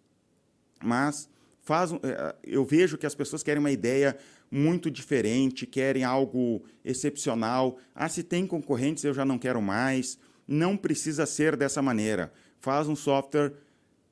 Mas 0.83 1.29
faz, 1.61 1.93
é, 1.93 2.35
eu 2.45 2.65
vejo 2.65 2.99
que 2.99 3.07
as 3.07 3.15
pessoas 3.15 3.43
querem 3.43 3.61
uma 3.61 3.71
ideia 3.71 4.17
muito 4.51 4.91
diferente, 4.91 5.67
querem 5.67 6.05
algo 6.05 6.63
excepcional. 6.85 7.79
Ah, 7.95 8.09
se 8.09 8.23
tem 8.23 8.47
concorrentes, 8.47 9.05
eu 9.05 9.15
já 9.15 9.25
não 9.25 9.39
quero 9.39 9.63
mais. 9.63 10.19
Não 10.47 10.77
precisa 10.77 11.25
ser 11.25 11.57
dessa 11.57 11.81
maneira. 11.81 12.33
Faz 12.61 12.89
um 12.89 12.97
software 12.97 13.55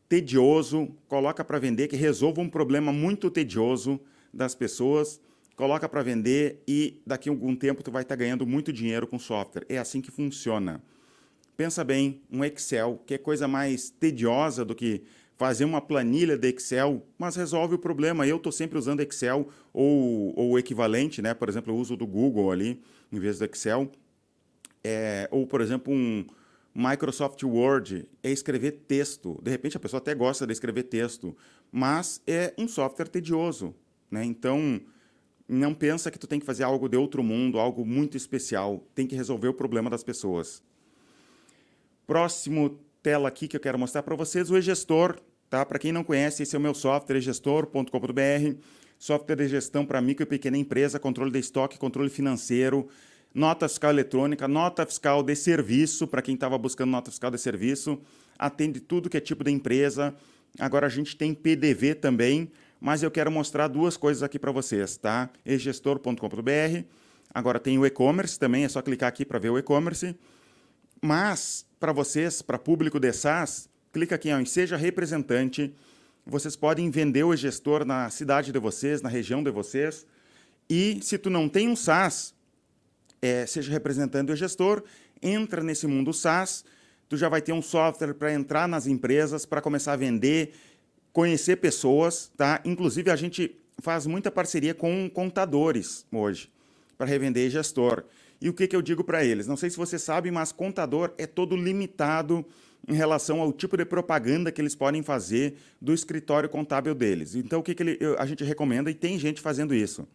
tedioso, 0.08 0.88
coloca 1.06 1.44
para 1.44 1.58
vender, 1.58 1.88
que 1.88 1.96
resolva 1.96 2.40
um 2.40 2.48
problema 2.48 2.92
muito 2.92 3.30
tedioso 3.30 4.00
das 4.32 4.54
pessoas, 4.54 5.20
coloca 5.54 5.88
para 5.88 6.02
vender 6.02 6.62
e 6.66 7.00
daqui 7.06 7.28
a 7.28 7.32
algum 7.32 7.54
tempo 7.54 7.82
tu 7.82 7.92
vai 7.92 8.02
estar 8.02 8.16
tá 8.16 8.18
ganhando 8.18 8.46
muito 8.46 8.72
dinheiro 8.72 9.06
com 9.06 9.18
software. 9.18 9.66
É 9.68 9.78
assim 9.78 10.00
que 10.00 10.10
funciona. 10.10 10.82
Pensa 11.56 11.84
bem, 11.84 12.22
um 12.32 12.42
Excel, 12.42 13.02
que 13.04 13.14
é 13.14 13.18
coisa 13.18 13.46
mais 13.46 13.90
tediosa 13.90 14.64
do 14.64 14.74
que 14.74 15.02
fazer 15.41 15.64
uma 15.64 15.80
planilha 15.80 16.36
de 16.36 16.49
Excel, 16.51 17.03
mas 17.16 17.34
resolve 17.34 17.74
o 17.74 17.78
problema. 17.78 18.26
Eu 18.26 18.36
estou 18.36 18.53
sempre 18.53 18.76
usando 18.76 19.01
Excel 19.01 19.49
ou, 19.72 20.34
o 20.51 20.59
equivalente, 20.59 21.22
né? 21.22 21.32
por 21.32 21.49
exemplo, 21.49 21.72
eu 21.72 21.78
uso 21.78 21.97
do 21.97 22.07
Google 22.07 22.53
ali 22.53 22.82
em 23.11 23.18
vez 23.18 23.38
do 23.38 23.47
Excel. 23.47 23.91
É, 24.84 25.26
ou, 25.30 25.47
por 25.47 25.62
exemplo, 25.62 25.91
um 25.91 26.26
Microsoft 26.74 27.43
Word 27.43 28.07
é 28.22 28.30
escrever 28.30 28.82
texto. 28.86 29.41
De 29.43 29.51
repente 29.51 29.78
a 29.78 29.80
pessoa 29.80 29.97
até 29.97 30.14
gosta 30.14 30.47
de 30.47 30.53
escrever 30.53 30.82
texto, 30.82 31.34
mas 31.72 32.20
é 32.26 32.53
um 32.59 32.68
software 32.68 33.09
tedioso. 33.09 33.74
Né? 34.11 34.22
Então, 34.22 34.78
não 35.49 35.72
pensa 35.72 36.11
que 36.11 36.18
tu 36.18 36.26
tem 36.26 36.38
que 36.38 36.45
fazer 36.45 36.64
algo 36.64 36.86
de 36.86 36.99
outro 36.99 37.22
mundo, 37.22 37.59
algo 37.59 37.86
muito 37.86 38.14
especial. 38.14 38.86
Tem 38.95 39.07
que 39.07 39.16
resolver 39.16 39.49
o 39.49 39.55
problema 39.55 39.88
das 39.88 40.05
pessoas. 40.05 40.62
Próximo 42.07 42.78
tela 43.03 43.26
aqui 43.26 43.49
que 43.49 43.57
eu 43.57 43.61
quero 43.61 43.78
mostrar 43.78 44.03
para 44.03 44.14
vocês, 44.14 44.51
o 44.51 44.59
e-gestor 44.59 45.18
Tá? 45.51 45.66
Para 45.66 45.80
quem 45.80 45.90
não 45.90 46.05
conhece, 46.05 46.44
esse 46.44 46.55
é 46.55 46.59
o 46.59 46.62
meu 46.62 46.72
software, 46.72 47.20
gestor.com.br, 47.20 48.57
software 48.96 49.36
de 49.36 49.48
gestão 49.48 49.84
para 49.84 50.01
micro 50.01 50.22
e 50.22 50.26
pequena 50.26 50.57
empresa, 50.57 51.01
controle 51.01 51.32
de 51.32 51.40
estoque, 51.40 51.76
controle 51.76 52.09
financeiro, 52.09 52.88
nota 53.34 53.68
fiscal 53.68 53.90
eletrônica, 53.90 54.46
nota 54.46 54.86
fiscal 54.86 55.24
de 55.24 55.34
serviço, 55.34 56.07
para 56.07 56.22
quem 56.22 56.34
estava 56.34 56.57
buscando 56.57 56.90
nota 56.90 57.11
fiscal 57.11 57.32
de 57.32 57.38
serviço, 57.38 58.01
atende 58.38 58.78
tudo 58.78 59.11
que 59.11 59.16
é 59.16 59.20
tipo 59.20 59.42
de 59.42 59.51
empresa. 59.51 60.14
Agora 60.57 60.86
a 60.86 60.90
gente 60.90 61.16
tem 61.16 61.34
PDV 61.34 61.96
também, 61.96 62.53
mas 62.80 63.03
eu 63.03 63.11
quero 63.11 63.30
mostrar 63.30 63.66
duas 63.66 63.96
coisas 63.96 64.22
aqui 64.22 64.38
para 64.38 64.53
vocês, 64.53 64.96
tá? 64.96 65.28
egestor.com.br. 65.44 66.84
Agora 67.34 67.59
tem 67.59 67.76
o 67.76 67.84
e-commerce 67.84 68.38
também, 68.38 68.64
é 68.64 68.68
só 68.68 68.80
clicar 68.82 69.09
aqui 69.09 69.24
para 69.24 69.38
ver 69.40 69.51
o 69.51 69.59
e-commerce. 69.59 70.14
Mas 71.03 71.66
para 71.80 71.92
vocês, 71.92 72.40
para 72.40 72.59
público 72.59 73.01
de 73.01 73.12
SaaS, 73.12 73.69
clica 73.93 74.14
aqui 74.14 74.30
em 74.30 74.45
Seja 74.45 74.76
Representante. 74.76 75.74
Vocês 76.24 76.55
podem 76.55 76.91
vender 76.91 77.24
o 77.24 77.34
gestor 77.34 77.84
na 77.84 78.09
cidade 78.09 78.53
de 78.53 78.59
vocês, 78.59 79.03
na 79.03 79.09
região 79.09 79.43
de 79.43 79.51
vocês. 79.51 80.07
E 80.68 81.01
se 81.03 81.18
tu 81.18 81.28
não 81.28 81.49
tem 81.49 81.68
um 81.68 81.74
SaaS, 81.74 82.32
é, 83.20 83.45
seja 83.47 83.72
representante 83.72 84.26
do 84.26 84.36
gestor, 84.36 84.84
entra 85.20 85.62
nesse 85.62 85.86
mundo 85.86 86.12
SaaS, 86.12 86.64
tu 87.09 87.16
já 87.16 87.28
vai 87.28 87.43
ter 87.43 87.53
um 87.53 87.61
software 87.61 88.14
para 88.14 88.32
entrar 88.32 88.68
nas 88.68 88.86
empresas, 88.86 89.45
para 89.45 89.61
começar 89.61 89.95
a 89.95 89.97
vender, 89.97 90.55
conhecer 91.12 91.57
pessoas, 91.57 92.30
tá? 92.36 92.61
Inclusive 92.64 93.11
a 93.11 93.16
gente 93.16 93.57
faz 93.80 94.07
muita 94.07 94.30
parceria 94.30 94.74
com 94.74 95.11
contadores 95.11 96.07
hoje 96.12 96.49
para 96.97 97.07
revender 97.07 97.51
gestor. 97.51 98.05
E 98.41 98.49
o 98.49 98.55
que, 98.55 98.68
que 98.68 98.76
eu 98.76 98.82
digo 98.82 99.03
para 99.03 99.24
eles? 99.24 99.49
Não 99.49 99.57
sei 99.57 99.68
se 99.68 99.76
você 99.76 99.99
sabe, 99.99 100.30
mas 100.30 100.53
contador 100.53 101.12
é 101.18 101.26
todo 101.26 101.57
limitado 101.57 102.47
em 102.88 102.94
relação 102.94 103.40
ao 103.40 103.52
tipo 103.52 103.76
de 103.76 103.84
propaganda 103.84 104.50
que 104.50 104.60
eles 104.60 104.74
podem 104.74 105.02
fazer 105.02 105.56
do 105.80 105.92
escritório 105.92 106.48
contábil 106.48 106.94
deles. 106.94 107.34
Então, 107.34 107.60
o 107.60 107.62
que, 107.62 107.74
que 107.74 107.82
ele, 107.82 107.98
a 108.18 108.26
gente 108.26 108.44
recomenda, 108.44 108.90
e 108.90 108.94
tem 108.94 109.18
gente 109.18 109.40
fazendo 109.40 109.74
isso. 109.74 110.06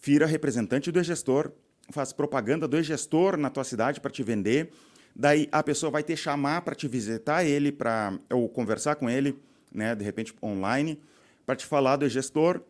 Fira 0.00 0.26
representante 0.26 0.92
do 0.92 1.02
gestor, 1.02 1.50
faz 1.90 2.12
propaganda 2.12 2.66
do 2.66 2.82
gestor 2.82 3.36
na 3.36 3.50
tua 3.50 3.64
cidade 3.64 4.00
para 4.00 4.10
te 4.10 4.22
vender. 4.22 4.70
Daí 5.14 5.48
a 5.50 5.62
pessoa 5.62 5.90
vai 5.90 6.02
te 6.02 6.16
chamar 6.16 6.62
para 6.62 6.74
te 6.74 6.86
visitar 6.86 7.44
ele, 7.44 7.72
para 7.72 8.18
ou 8.30 8.48
conversar 8.48 8.96
com 8.96 9.08
ele, 9.08 9.38
né, 9.72 9.94
de 9.94 10.04
repente 10.04 10.34
online, 10.42 11.00
para 11.44 11.56
te 11.56 11.66
falar 11.66 11.96
do 11.96 12.08
gestor. 12.08 12.60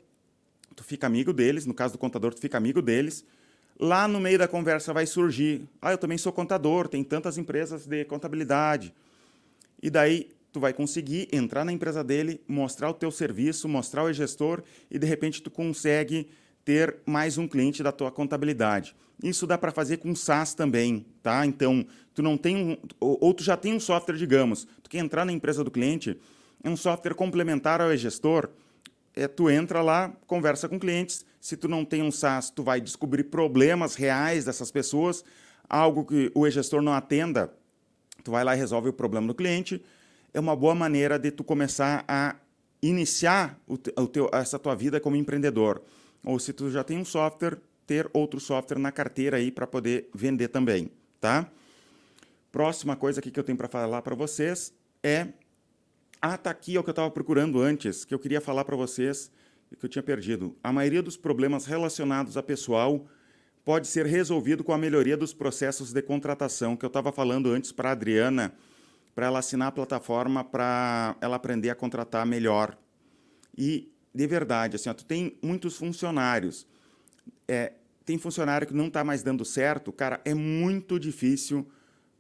Tu 0.75 0.85
fica 0.85 1.07
amigo 1.07 1.33
deles, 1.33 1.67
no 1.67 1.75
caso 1.75 1.95
do 1.95 1.99
contador, 1.99 2.35
tu 2.35 2.41
fica 2.41 2.57
amigo 2.57 2.81
deles 2.81 3.25
Lá 3.79 4.09
no 4.09 4.19
meio 4.19 4.39
da 4.39 4.49
conversa 4.49 4.93
vai 4.93 5.07
surgir: 5.07 5.63
ah, 5.81 5.93
eu 5.93 5.99
também 5.99 6.17
sou 6.17 6.33
contador, 6.33 6.89
tem 6.89 7.05
tantas 7.05 7.37
empresas 7.37 7.87
de 7.87 8.05
contabilidade. 8.05 8.95
E 9.83 9.91
daí 9.91 10.31
tu 10.51 10.59
vai 10.59 10.73
conseguir 10.73 11.29
entrar 11.31 11.65
na 11.65 11.73
empresa 11.73 12.03
dele, 12.03 12.41
mostrar 12.49 12.89
o 12.89 12.95
teu 12.95 13.11
serviço, 13.11 13.69
mostrar 13.69 14.05
o 14.05 14.13
gestor 14.13 14.63
e 14.91 14.99
de 14.99 15.07
repente 15.07 15.43
tu 15.43 15.51
consegue 15.51 16.29
ter 16.65 16.97
mais 17.05 17.37
um 17.37 17.47
cliente 17.47 17.83
da 17.83 17.93
tua 17.93 18.11
contabilidade. 18.11 18.97
Isso 19.23 19.47
dá 19.47 19.59
para 19.59 19.71
fazer 19.71 19.99
com 19.99 20.15
SaaS 20.15 20.55
também, 20.55 21.05
tá? 21.23 21.45
Então, 21.45 21.87
tu 22.15 22.23
não 22.23 22.37
tem 22.37 22.57
um, 22.57 22.77
ou 22.99 23.33
tu 23.35 23.45
já 23.45 23.57
tem 23.57 23.75
um 23.75 23.81
software, 23.81 24.17
digamos, 24.17 24.67
tu 24.83 24.89
quer 24.89 24.99
entrar 24.99 25.25
na 25.25 25.33
empresa 25.33 25.63
do 25.63 25.71
cliente, 25.71 26.19
é 26.65 26.69
um 26.69 26.77
software 26.77 27.15
complementar 27.15 27.81
ao 27.81 27.95
gestor, 27.97 28.49
é, 29.15 29.27
tu 29.27 29.49
entra 29.49 29.81
lá, 29.81 30.13
conversa 30.27 30.69
com 30.69 30.79
clientes. 30.79 31.25
Se 31.47 31.57
tu 31.57 31.69
não 31.69 31.85
tem 31.85 32.03
um 32.03 32.11
SaaS, 32.11 32.51
tu 32.51 32.65
vai 32.65 32.81
descobrir 32.81 33.23
problemas 33.23 33.95
reais 33.95 34.47
dessas 34.47 34.73
pessoas, 34.73 35.25
algo 35.69 36.05
que 36.05 36.29
o 36.35 36.45
e-gestor 36.45 36.83
não 36.83 36.93
atenda, 36.93 37.55
tu 38.25 38.33
vai 38.33 38.43
lá 38.43 38.57
e 38.57 38.59
resolve 38.59 38.89
o 38.89 38.93
problema 38.93 39.29
do 39.29 39.33
cliente. 39.33 39.81
É 40.35 40.41
uma 40.41 40.57
boa 40.57 40.75
maneira 40.75 41.21
de 41.21 41.31
tu 41.31 41.45
começar 41.45 42.05
a 42.09 42.35
iniciar 42.83 43.57
o, 43.65 43.75
o 43.75 44.09
teu, 44.09 44.29
essa 44.33 44.59
tua 44.59 44.75
vida 44.75 44.99
como 44.99 45.15
empreendedor. 45.15 45.81
Ou 46.25 46.37
se 46.41 46.53
tu 46.53 46.69
já 46.69 46.83
tem 46.83 46.99
um 46.99 47.05
software, 47.05 47.59
ter 47.87 48.11
outro 48.13 48.41
software 48.41 48.81
na 48.81 48.91
carteira 48.91 49.37
aí 49.37 49.53
para 49.53 49.69
poder 49.69 50.11
vender 50.13 50.49
também, 50.49 50.91
tá? 51.21 51.49
Próxima 52.51 52.97
coisa 52.97 53.21
aqui 53.21 53.31
que 53.31 53.39
eu 53.39 53.45
tenho 53.45 53.57
para 53.57 53.69
falar 53.69 54.03
para 54.03 54.17
vocês 54.17 54.75
é 55.01 55.29
ah, 56.21 56.37
tá 56.37 56.51
aqui 56.51 56.75
é 56.75 56.81
o 56.81 56.83
que 56.83 56.91
eu 56.91 56.93
estava 56.93 57.09
procurando 57.09 57.63
antes, 57.63 58.05
que 58.05 58.13
eu 58.13 58.19
queria 58.19 58.41
falar 58.41 58.65
para 58.65 58.75
vocês 58.75 59.31
que 59.75 59.85
eu 59.85 59.89
tinha 59.89 60.03
perdido. 60.03 60.57
A 60.63 60.73
maioria 60.73 61.03
dos 61.03 61.17
problemas 61.17 61.67
relacionados 61.67 62.37
a 62.37 62.43
pessoal 62.43 63.07
pode 63.65 63.89
ser 63.89 64.07
resolvido 64.07 64.63
com 64.63 64.73
a 64.73 64.79
melhoria 64.79 65.17
dos 65.17 65.35
processos 65.35 65.93
de 65.93 66.01
contratação, 66.01 66.77
que 66.77 66.85
eu 66.85 66.89
estava 66.89 67.11
falando 67.11 67.51
antes 67.51 67.73
para 67.73 67.89
a 67.89 67.93
Adriana, 67.93 68.55
para 69.15 69.27
ela 69.27 69.41
assinar 69.41 69.69
a 69.69 69.73
plataforma 69.73 70.45
para 70.45 71.17
ela 71.21 71.37
aprender 71.37 71.71
a 71.71 71.75
contratar 71.75 72.25
melhor. 72.25 72.79
E, 73.59 73.91
de 74.15 74.27
verdade, 74.27 74.77
assim, 74.77 74.89
ó, 74.89 74.95
tu 74.95 75.05
tem 75.05 75.37
muitos 75.43 75.77
funcionários. 75.77 76.67
É, 77.49 77.73
tem 78.05 78.19
funcionário 78.19 78.69
que 78.69 78.75
não 78.75 78.87
está 78.87 79.03
mais 79.03 79.23
dando 79.23 79.45
certo, 79.45 79.91
cara, 79.91 80.21
é 80.25 80.33
muito 80.33 81.01
difícil 81.01 81.67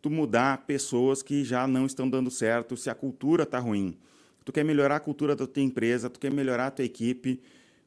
tu 0.03 0.11
mudar 0.11 0.67
pessoas 0.67 1.23
que 1.23 1.45
já 1.45 1.67
não 1.67 1.87
estão 1.87 2.11
dando 2.11 2.31
certo 2.31 2.77
se 2.77 2.91
a 2.91 2.95
cultura 2.95 3.45
está 3.45 3.61
ruim. 3.61 3.97
Tu 4.47 4.53
quer 4.53 4.65
melhorar 4.65 4.95
a 4.95 5.01
cultura 5.01 5.35
da 5.35 5.45
tua 5.45 5.61
empresa, 5.61 6.09
tu 6.09 6.21
quer 6.21 6.31
melhorar 6.31 6.69
a 6.69 6.71
tua 6.71 6.85
equipe, 6.85 7.43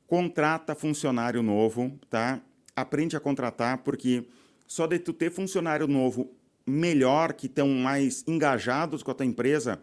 contrata 0.05 0.76
funcionário 0.76 1.41
novo, 1.41 1.97
tá? 2.10 2.41
Aprende 2.76 3.16
a 3.16 3.20
contratar, 3.22 3.78
porque 3.78 4.26
só 4.68 4.86
de 4.86 4.99
tu 4.99 5.14
ter 5.14 5.32
funcionário 5.32 5.88
novo 5.88 6.30
melhor, 6.68 7.32
que 7.32 7.45
estão 7.45 7.70
mais 7.70 8.26
engajados 8.28 9.01
com 9.01 9.10
a 9.10 9.14
tua 9.14 9.26
empresa, 9.26 9.80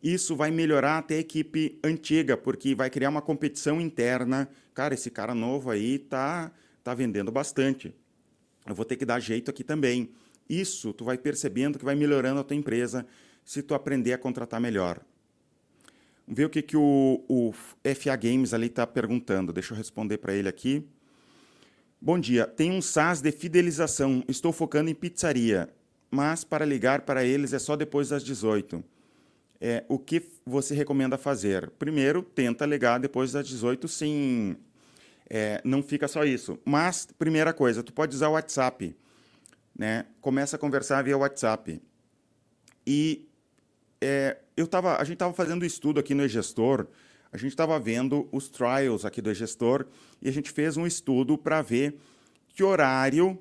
isso 0.00 0.36
vai 0.36 0.52
melhorar 0.52 0.98
até 0.98 1.16
a 1.16 1.18
equipe 1.18 1.80
antiga, 1.82 2.36
porque 2.36 2.72
vai 2.72 2.88
criar 2.88 3.08
uma 3.08 3.20
competição 3.20 3.80
interna. 3.80 4.48
Cara, 4.72 4.94
esse 4.94 5.10
cara 5.10 5.34
novo 5.34 5.72
aí 5.72 5.98
tá, 5.98 6.52
tá 6.84 6.94
vendendo 6.94 7.32
bastante. 7.32 7.92
Eu 8.64 8.76
vou 8.76 8.84
ter 8.84 8.94
que 8.94 9.04
dar 9.04 9.18
jeito 9.18 9.50
aqui 9.50 9.64
também. 9.64 10.12
Isso 10.48 10.92
tu 10.92 11.04
vai 11.04 11.18
percebendo 11.18 11.80
que 11.80 11.84
vai 11.84 11.96
melhorando 11.96 12.38
a 12.38 12.44
tua 12.44 12.56
empresa 12.56 13.04
se 13.44 13.60
tu 13.60 13.74
aprender 13.74 14.12
a 14.12 14.18
contratar 14.18 14.60
melhor. 14.60 15.00
Vamos 16.26 16.36
ver 16.36 16.44
o 16.46 16.50
que, 16.50 16.62
que 16.62 16.76
o, 16.76 17.24
o 17.28 17.52
FA 17.52 18.16
Games 18.16 18.54
ali 18.54 18.66
está 18.66 18.86
perguntando. 18.86 19.52
Deixa 19.52 19.72
eu 19.74 19.78
responder 19.78 20.18
para 20.18 20.34
ele 20.34 20.48
aqui. 20.48 20.86
Bom 22.00 22.18
dia. 22.18 22.46
Tem 22.46 22.70
um 22.70 22.80
SaaS 22.80 23.20
de 23.20 23.30
fidelização. 23.32 24.24
Estou 24.28 24.52
focando 24.52 24.90
em 24.90 24.94
pizzaria, 24.94 25.68
mas 26.10 26.44
para 26.44 26.64
ligar 26.64 27.02
para 27.02 27.24
eles 27.24 27.52
é 27.52 27.58
só 27.58 27.76
depois 27.76 28.08
das 28.08 28.22
18. 28.22 28.82
É, 29.60 29.84
o 29.88 29.98
que 29.98 30.22
você 30.44 30.74
recomenda 30.74 31.16
fazer? 31.16 31.70
Primeiro, 31.78 32.22
tenta 32.22 32.66
ligar 32.66 32.98
depois 32.98 33.32
das 33.32 33.46
18, 33.46 33.86
sim. 33.86 34.56
É, 35.30 35.60
não 35.64 35.82
fica 35.82 36.08
só 36.08 36.24
isso. 36.24 36.58
Mas, 36.64 37.08
primeira 37.18 37.52
coisa, 37.52 37.82
tu 37.82 37.92
pode 37.92 38.14
usar 38.14 38.28
o 38.28 38.32
WhatsApp 38.32 38.96
né? 39.76 40.06
Começa 40.20 40.56
a 40.56 40.58
conversar 40.58 41.02
via 41.02 41.16
WhatsApp. 41.16 41.82
E 42.86 43.28
é, 44.02 44.38
eu 44.56 44.66
tava, 44.66 44.96
a 44.96 45.04
gente 45.04 45.14
estava 45.14 45.32
fazendo 45.32 45.64
estudo 45.64 46.00
aqui 46.00 46.12
no 46.12 46.24
e-gestor, 46.24 46.88
a 47.32 47.36
gente 47.36 47.52
estava 47.52 47.78
vendo 47.78 48.28
os 48.32 48.48
trials 48.48 49.04
aqui 49.04 49.22
do 49.22 49.30
e-gestor 49.30 49.86
e 50.20 50.28
a 50.28 50.32
gente 50.32 50.50
fez 50.50 50.76
um 50.76 50.86
estudo 50.86 51.38
para 51.38 51.62
ver 51.62 51.96
que 52.48 52.64
horário 52.64 53.38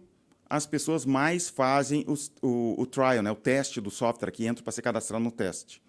as 0.47 0.67
pessoas 0.67 1.05
mais 1.05 1.49
fazem 1.49 2.05
os, 2.07 2.31
o, 2.41 2.75
o 2.79 2.85
trial, 2.85 3.23
né? 3.23 3.31
o 3.31 3.35
teste 3.35 3.81
do 3.81 3.89
software 3.89 4.31
que 4.31 4.45
entra 4.45 4.63
para 4.63 4.71
se 4.71 4.81
cadastrar 4.81 5.19
no 5.19 5.31
teste. 5.31 5.81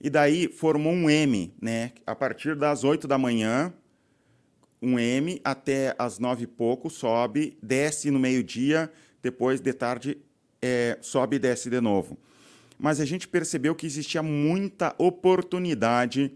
E 0.00 0.08
daí 0.08 0.48
formou 0.48 0.92
um 0.92 1.10
M, 1.10 1.54
né? 1.60 1.92
A 2.06 2.14
partir 2.14 2.54
das 2.54 2.84
8 2.84 3.08
da 3.08 3.18
manhã, 3.18 3.72
um 4.80 4.98
M 4.98 5.40
até 5.44 5.94
as 5.98 6.18
9 6.18 6.44
e 6.44 6.46
pouco 6.46 6.88
sobe, 6.88 7.58
desce 7.62 8.10
no 8.10 8.18
meio-dia 8.18 8.90
depois 9.22 9.60
de 9.60 9.72
tarde 9.72 10.18
é, 10.60 10.98
sobe 11.00 11.36
e 11.36 11.38
desce 11.38 11.68
de 11.68 11.80
novo. 11.80 12.18
Mas 12.78 13.00
a 13.00 13.04
gente 13.04 13.26
percebeu 13.26 13.74
que 13.74 13.86
existia 13.86 14.22
muita 14.22 14.94
oportunidade 14.98 16.32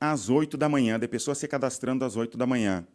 às 0.00 0.28
8 0.28 0.56
da 0.56 0.68
manhã, 0.68 0.98
de 0.98 1.08
pessoas 1.08 1.38
se 1.38 1.48
cadastrando 1.48 2.04
às 2.04 2.16
8 2.16 2.36
da 2.36 2.46
manhã. 2.46 2.86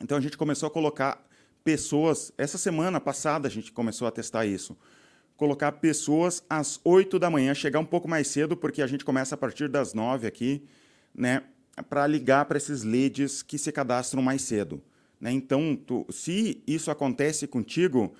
Então 0.00 0.16
a 0.16 0.20
gente 0.20 0.36
começou 0.36 0.66
a 0.66 0.70
colocar 0.70 1.24
pessoas, 1.62 2.32
essa 2.36 2.58
semana 2.58 3.00
passada 3.00 3.48
a 3.48 3.50
gente 3.50 3.72
começou 3.72 4.06
a 4.06 4.10
testar 4.10 4.44
isso. 4.46 4.76
Colocar 5.36 5.72
pessoas 5.72 6.44
às 6.48 6.80
8 6.84 7.18
da 7.18 7.30
manhã, 7.30 7.54
chegar 7.54 7.80
um 7.80 7.84
pouco 7.84 8.08
mais 8.08 8.28
cedo, 8.28 8.56
porque 8.56 8.82
a 8.82 8.86
gente 8.86 9.04
começa 9.04 9.34
a 9.34 9.38
partir 9.38 9.68
das 9.68 9.94
9 9.94 10.26
aqui, 10.26 10.62
né? 11.14 11.42
Para 11.88 12.06
ligar 12.06 12.44
para 12.44 12.56
esses 12.56 12.84
leads 12.84 13.42
que 13.42 13.58
se 13.58 13.72
cadastram 13.72 14.22
mais 14.22 14.42
cedo. 14.42 14.80
Né? 15.20 15.32
Então, 15.32 15.74
tu, 15.74 16.06
se 16.10 16.62
isso 16.66 16.90
acontece 16.90 17.48
contigo, 17.48 18.14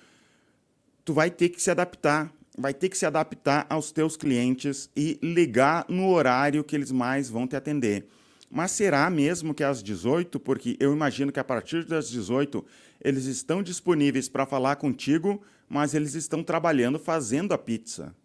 tu 1.05 1.13
vai 1.13 1.29
ter 1.29 1.49
que 1.49 1.61
se 1.61 1.71
adaptar, 1.71 2.33
vai 2.57 2.73
ter 2.73 2.89
que 2.89 2.97
se 2.97 3.05
adaptar 3.05 3.65
aos 3.69 3.91
teus 3.91 4.15
clientes 4.15 4.89
e 4.95 5.19
ligar 5.21 5.85
no 5.89 6.09
horário 6.09 6.63
que 6.63 6.75
eles 6.75 6.91
mais 6.91 7.29
vão 7.29 7.47
te 7.47 7.55
atender. 7.55 8.07
Mas 8.49 8.71
será 8.71 9.09
mesmo 9.09 9.53
que 9.53 9.63
é 9.63 9.65
às 9.65 9.83
18? 9.83 10.39
Porque 10.39 10.77
eu 10.79 10.93
imagino 10.93 11.31
que 11.31 11.39
a 11.39 11.43
partir 11.43 11.83
das 11.83 12.09
18 12.09 12.63
eles 13.03 13.25
estão 13.25 13.61
disponíveis 13.61 14.29
para 14.29 14.45
falar 14.45 14.77
contigo, 14.77 15.41
mas 15.67 15.93
eles 15.93 16.13
estão 16.15 16.43
trabalhando 16.43 16.97
fazendo 16.97 17.53
a 17.53 17.57
pizza. 17.57 18.15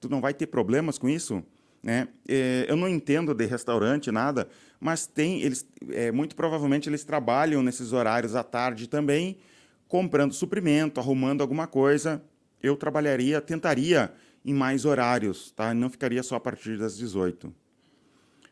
Tu 0.00 0.08
não 0.08 0.20
vai 0.20 0.34
ter 0.34 0.46
problemas 0.46 0.98
com 0.98 1.08
isso? 1.08 1.42
Né? 1.82 2.08
É, 2.28 2.66
eu 2.68 2.76
não 2.76 2.88
entendo 2.88 3.32
de 3.32 3.46
restaurante 3.46 4.10
nada, 4.10 4.48
mas 4.80 5.06
tem 5.06 5.42
eles 5.42 5.66
é, 5.90 6.10
muito 6.12 6.36
provavelmente 6.36 6.88
eles 6.88 7.04
trabalham 7.04 7.62
nesses 7.62 7.92
horários 7.92 8.34
à 8.34 8.42
tarde 8.42 8.88
também 8.88 9.38
comprando 9.86 10.34
suprimento, 10.34 11.00
arrumando 11.00 11.40
alguma 11.40 11.66
coisa, 11.66 12.22
eu 12.62 12.76
trabalharia, 12.76 13.40
tentaria 13.40 14.12
em 14.44 14.54
mais 14.54 14.84
horários, 14.84 15.50
tá? 15.52 15.74
Não 15.74 15.90
ficaria 15.90 16.22
só 16.22 16.36
a 16.36 16.40
partir 16.40 16.78
das 16.78 16.96
18. 16.96 17.52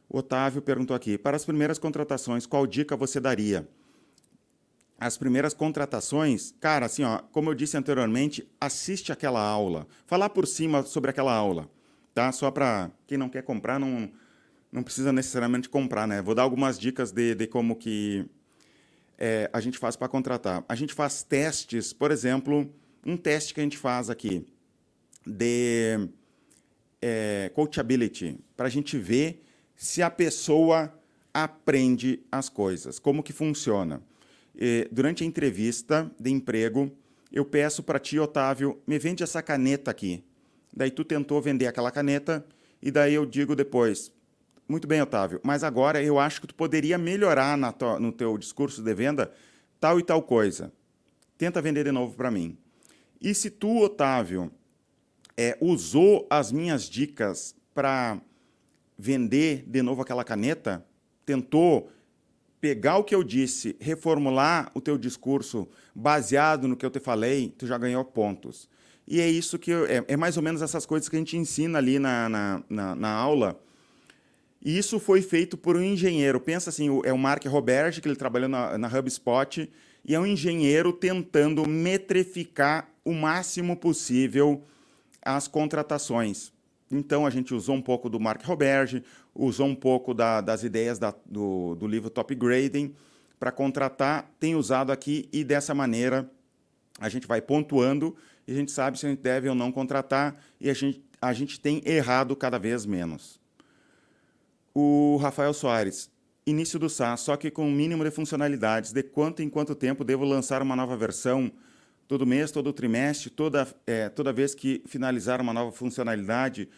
O 0.08 0.18
Otávio 0.18 0.62
perguntou 0.62 0.94
aqui: 0.94 1.18
para 1.18 1.36
as 1.36 1.44
primeiras 1.44 1.78
contratações, 1.78 2.46
qual 2.46 2.66
dica 2.66 2.96
você 2.96 3.20
daria? 3.20 3.68
As 4.98 5.18
primeiras 5.18 5.52
contratações, 5.52 6.54
cara, 6.58 6.86
assim, 6.86 7.04
ó, 7.04 7.18
como 7.30 7.50
eu 7.50 7.54
disse 7.54 7.76
anteriormente, 7.76 8.48
assiste 8.58 9.12
aquela 9.12 9.40
aula. 9.40 9.86
Falar 10.06 10.30
por 10.30 10.46
cima 10.46 10.82
sobre 10.84 11.10
aquela 11.10 11.34
aula, 11.34 11.68
tá? 12.14 12.32
Só 12.32 12.50
para 12.50 12.90
quem 13.06 13.18
não 13.18 13.28
quer 13.28 13.42
comprar, 13.42 13.78
não, 13.78 14.10
não 14.72 14.82
precisa 14.82 15.12
necessariamente 15.12 15.68
comprar, 15.68 16.08
né? 16.08 16.22
Vou 16.22 16.34
dar 16.34 16.42
algumas 16.42 16.78
dicas 16.78 17.12
de, 17.12 17.34
de 17.34 17.46
como 17.46 17.76
que 17.76 18.24
é, 19.18 19.50
a 19.52 19.60
gente 19.60 19.78
faz 19.78 19.96
para 19.96 20.08
contratar? 20.08 20.64
A 20.66 20.74
gente 20.74 20.94
faz 20.94 21.22
testes, 21.22 21.92
por 21.92 22.10
exemplo, 22.10 22.70
um 23.06 23.16
teste 23.16 23.54
que 23.54 23.60
a 23.60 23.62
gente 23.62 23.78
faz 23.78 24.10
aqui 24.10 24.44
de 25.24 26.08
é, 27.00 27.50
coachability, 27.54 28.36
para 28.56 28.66
a 28.66 28.70
gente 28.70 28.98
ver 28.98 29.44
se 29.76 30.02
a 30.02 30.10
pessoa 30.10 30.92
aprende 31.32 32.20
as 32.32 32.48
coisas, 32.48 32.98
como 32.98 33.22
que 33.22 33.32
funciona. 33.32 34.02
E, 34.56 34.88
durante 34.90 35.22
a 35.22 35.26
entrevista 35.26 36.10
de 36.18 36.30
emprego, 36.30 36.90
eu 37.30 37.44
peço 37.44 37.82
para 37.82 38.00
ti, 38.00 38.18
Otávio, 38.18 38.82
me 38.86 38.98
vende 38.98 39.22
essa 39.22 39.40
caneta 39.40 39.90
aqui. 39.90 40.24
Daí 40.74 40.90
tu 40.90 41.04
tentou 41.04 41.40
vender 41.40 41.68
aquela 41.68 41.92
caneta 41.92 42.44
e 42.82 42.90
daí 42.90 43.14
eu 43.14 43.24
digo 43.24 43.54
depois, 43.54 44.10
muito 44.68 44.88
bem, 44.88 45.00
Otávio, 45.00 45.40
mas 45.44 45.62
agora 45.62 46.02
eu 46.02 46.18
acho 46.18 46.40
que 46.40 46.46
tu 46.48 46.54
poderia 46.54 46.98
melhorar 46.98 47.56
no 47.56 48.10
teu 48.10 48.36
discurso 48.36 48.82
de 48.82 48.94
venda 48.94 49.32
tal 49.78 50.00
e 50.00 50.02
tal 50.02 50.22
coisa. 50.22 50.72
Tenta 51.38 51.62
vender 51.62 51.84
de 51.84 51.92
novo 51.92 52.16
para 52.16 52.30
mim. 52.30 52.58
E 53.26 53.34
se 53.34 53.50
tu, 53.50 53.78
Otávio, 53.82 54.52
é, 55.36 55.58
usou 55.60 56.28
as 56.30 56.52
minhas 56.52 56.88
dicas 56.88 57.56
para 57.74 58.20
vender 58.96 59.64
de 59.66 59.82
novo 59.82 60.00
aquela 60.00 60.22
caneta, 60.22 60.86
tentou 61.24 61.90
pegar 62.60 62.98
o 62.98 63.02
que 63.02 63.16
eu 63.16 63.24
disse, 63.24 63.74
reformular 63.80 64.70
o 64.74 64.80
teu 64.80 64.96
discurso 64.96 65.66
baseado 65.92 66.68
no 66.68 66.76
que 66.76 66.86
eu 66.86 66.90
te 66.90 67.00
falei, 67.00 67.52
tu 67.58 67.66
já 67.66 67.76
ganhou 67.76 68.04
pontos. 68.04 68.68
E 69.08 69.20
é 69.20 69.28
isso 69.28 69.58
que 69.58 69.72
eu, 69.72 69.86
é, 69.86 70.04
é, 70.06 70.16
mais 70.16 70.36
ou 70.36 70.42
menos 70.44 70.62
essas 70.62 70.86
coisas 70.86 71.08
que 71.08 71.16
a 71.16 71.18
gente 71.18 71.36
ensina 71.36 71.78
ali 71.78 71.98
na, 71.98 72.28
na, 72.28 72.62
na, 72.70 72.94
na 72.94 73.10
aula 73.10 73.60
e 74.64 74.78
isso 74.78 75.00
foi 75.00 75.20
feito 75.20 75.56
por 75.56 75.76
um 75.76 75.82
engenheiro. 75.82 76.40
Pensa 76.40 76.70
assim, 76.70 77.00
é 77.04 77.12
o 77.12 77.18
Mark 77.18 77.44
Roberge, 77.46 78.00
que 78.00 78.08
ele 78.08 78.16
trabalhou 78.16 78.48
na, 78.48 78.78
na 78.78 78.88
HubSpot, 78.88 79.68
e 80.04 80.14
é 80.14 80.18
um 80.18 80.26
engenheiro 80.26 80.92
tentando 80.92 81.68
metrificar 81.68 82.88
o 83.06 83.14
máximo 83.14 83.76
possível 83.76 84.64
as 85.22 85.46
contratações. 85.46 86.52
Então 86.90 87.24
a 87.24 87.30
gente 87.30 87.54
usou 87.54 87.76
um 87.76 87.80
pouco 87.80 88.10
do 88.10 88.18
Mark 88.18 88.44
Roberge, 88.44 89.04
usou 89.32 89.68
um 89.68 89.74
pouco 89.74 90.12
da, 90.12 90.40
das 90.40 90.64
ideias 90.64 90.98
da, 90.98 91.14
do, 91.24 91.76
do 91.76 91.86
livro 91.86 92.10
Top 92.10 92.34
Grading 92.34 92.94
para 93.38 93.52
contratar, 93.52 94.28
tem 94.40 94.56
usado 94.56 94.90
aqui 94.90 95.28
e 95.32 95.44
dessa 95.44 95.72
maneira 95.72 96.28
a 96.98 97.08
gente 97.08 97.28
vai 97.28 97.40
pontuando 97.40 98.16
e 98.46 98.52
a 98.52 98.54
gente 98.54 98.72
sabe 98.72 98.98
se 98.98 99.06
a 99.06 99.08
gente 99.08 99.22
deve 99.22 99.48
ou 99.48 99.54
não 99.54 99.70
contratar 99.70 100.36
e 100.60 100.68
a 100.68 100.74
gente, 100.74 101.00
a 101.20 101.32
gente 101.32 101.60
tem 101.60 101.80
errado 101.84 102.34
cada 102.34 102.58
vez 102.58 102.84
menos. 102.84 103.40
O 104.74 105.16
Rafael 105.22 105.54
Soares. 105.54 106.10
início 106.44 106.78
do 106.78 106.90
SaaS, 106.90 107.20
só 107.20 107.36
que 107.36 107.50
com 107.50 107.66
um 107.66 107.72
mínimo 107.72 108.04
de 108.04 108.10
funcionalidades. 108.10 108.92
De 108.92 109.02
quanto 109.02 109.42
em 109.42 109.48
quanto 109.48 109.74
tempo 109.74 110.04
devo 110.04 110.24
lançar 110.24 110.60
uma 110.60 110.76
nova 110.76 110.96
versão? 110.96 111.52
Todo 112.08 112.26
mês, 112.26 112.50
todo 112.50 112.72
trimestre, 112.72 113.30
toda, 113.30 113.66
é, 113.86 114.08
toda 114.08 114.32
vez 114.32 114.54
que 114.54 114.82
finalizar 114.86 115.40
uma 115.40 115.52
nova 115.52 115.72
funcionalidade? 115.72 116.68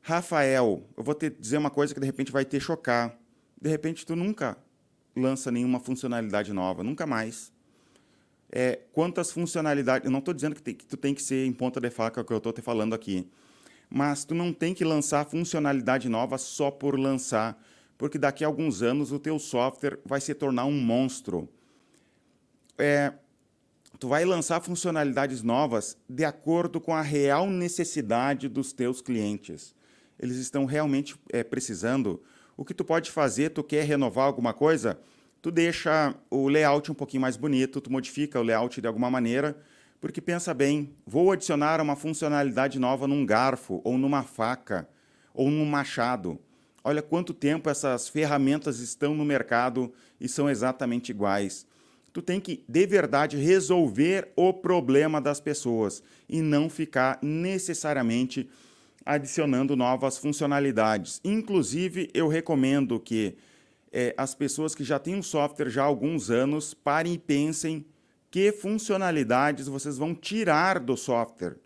Rafael, 0.00 0.82
eu 0.96 1.02
vou 1.02 1.14
te 1.14 1.28
dizer 1.28 1.58
uma 1.58 1.70
coisa 1.70 1.92
que 1.92 2.00
de 2.00 2.06
repente 2.06 2.32
vai 2.32 2.44
te 2.44 2.58
chocar. 2.58 3.18
De 3.60 3.68
repente, 3.68 4.06
tu 4.06 4.16
nunca 4.16 4.56
lança 5.14 5.50
nenhuma 5.50 5.78
funcionalidade 5.80 6.52
nova, 6.52 6.82
nunca 6.82 7.06
mais. 7.06 7.52
É, 8.50 8.80
quantas 8.92 9.30
funcionalidades. 9.30 10.06
Eu 10.06 10.10
não 10.10 10.20
estou 10.20 10.32
dizendo 10.32 10.54
que, 10.54 10.62
tem, 10.62 10.74
que, 10.74 10.86
tu 10.86 10.96
tem 10.96 11.14
que 11.14 11.22
ser 11.22 11.46
em 11.46 11.52
ponta 11.52 11.80
de 11.80 11.90
faca, 11.90 12.24
que 12.24 12.32
eu 12.32 12.38
estou 12.38 12.52
te 12.52 12.62
falando 12.62 12.94
aqui. 12.94 13.28
Mas 13.90 14.24
tu 14.24 14.34
não 14.34 14.52
tem 14.52 14.72
que 14.72 14.84
lançar 14.84 15.26
funcionalidade 15.26 16.08
nova 16.08 16.38
só 16.38 16.70
por 16.70 16.98
lançar 16.98 17.60
porque 17.98 18.16
daqui 18.16 18.44
a 18.44 18.46
alguns 18.46 18.80
anos 18.80 19.10
o 19.10 19.18
teu 19.18 19.38
software 19.40 19.98
vai 20.04 20.20
se 20.20 20.32
tornar 20.32 20.64
um 20.64 20.80
monstro. 20.80 21.48
É, 22.78 23.12
tu 23.98 24.08
vai 24.08 24.24
lançar 24.24 24.60
funcionalidades 24.60 25.42
novas 25.42 25.96
de 26.08 26.24
acordo 26.24 26.80
com 26.80 26.94
a 26.94 27.02
real 27.02 27.48
necessidade 27.48 28.48
dos 28.48 28.72
teus 28.72 29.00
clientes. 29.00 29.74
Eles 30.18 30.36
estão 30.36 30.64
realmente 30.64 31.16
é, 31.30 31.42
precisando. 31.42 32.22
O 32.56 32.64
que 32.64 32.74
tu 32.74 32.84
pode 32.84 33.10
fazer, 33.10 33.50
tu 33.50 33.62
quer 33.62 33.84
renovar 33.84 34.26
alguma 34.26 34.52
coisa, 34.52 34.98
tu 35.42 35.50
deixa 35.50 36.14
o 36.30 36.48
layout 36.48 36.90
um 36.90 36.94
pouquinho 36.94 37.20
mais 37.20 37.36
bonito, 37.36 37.80
tu 37.80 37.90
modifica 37.90 38.40
o 38.40 38.42
layout 38.42 38.80
de 38.80 38.86
alguma 38.86 39.10
maneira, 39.10 39.56
porque 40.00 40.20
pensa 40.20 40.54
bem, 40.54 40.94
vou 41.04 41.32
adicionar 41.32 41.80
uma 41.80 41.96
funcionalidade 41.96 42.78
nova 42.78 43.08
num 43.08 43.26
garfo, 43.26 43.80
ou 43.84 43.98
numa 43.98 44.22
faca, 44.22 44.88
ou 45.34 45.50
num 45.50 45.66
machado. 45.66 46.38
Olha 46.84 47.02
quanto 47.02 47.34
tempo 47.34 47.68
essas 47.68 48.08
ferramentas 48.08 48.78
estão 48.78 49.14
no 49.14 49.24
mercado 49.24 49.92
e 50.20 50.28
são 50.28 50.48
exatamente 50.48 51.10
iguais. 51.10 51.66
Tu 52.12 52.22
tem 52.22 52.40
que, 52.40 52.64
de 52.68 52.86
verdade, 52.86 53.36
resolver 53.36 54.32
o 54.34 54.52
problema 54.52 55.20
das 55.20 55.40
pessoas 55.40 56.02
e 56.28 56.40
não 56.40 56.68
ficar 56.70 57.18
necessariamente 57.22 58.48
adicionando 59.04 59.74
novas 59.76 60.18
funcionalidades. 60.18 61.20
Inclusive, 61.24 62.10
eu 62.12 62.28
recomendo 62.28 63.00
que 63.00 63.36
é, 63.92 64.14
as 64.16 64.34
pessoas 64.34 64.74
que 64.74 64.84
já 64.84 64.98
têm 64.98 65.16
um 65.16 65.22
software 65.22 65.70
já 65.70 65.82
há 65.82 65.86
alguns 65.86 66.30
anos 66.30 66.74
parem 66.74 67.14
e 67.14 67.18
pensem 67.18 67.86
que 68.30 68.52
funcionalidades 68.52 69.66
vocês 69.66 69.96
vão 69.96 70.14
tirar 70.14 70.78
do 70.78 70.96
software 70.96 71.56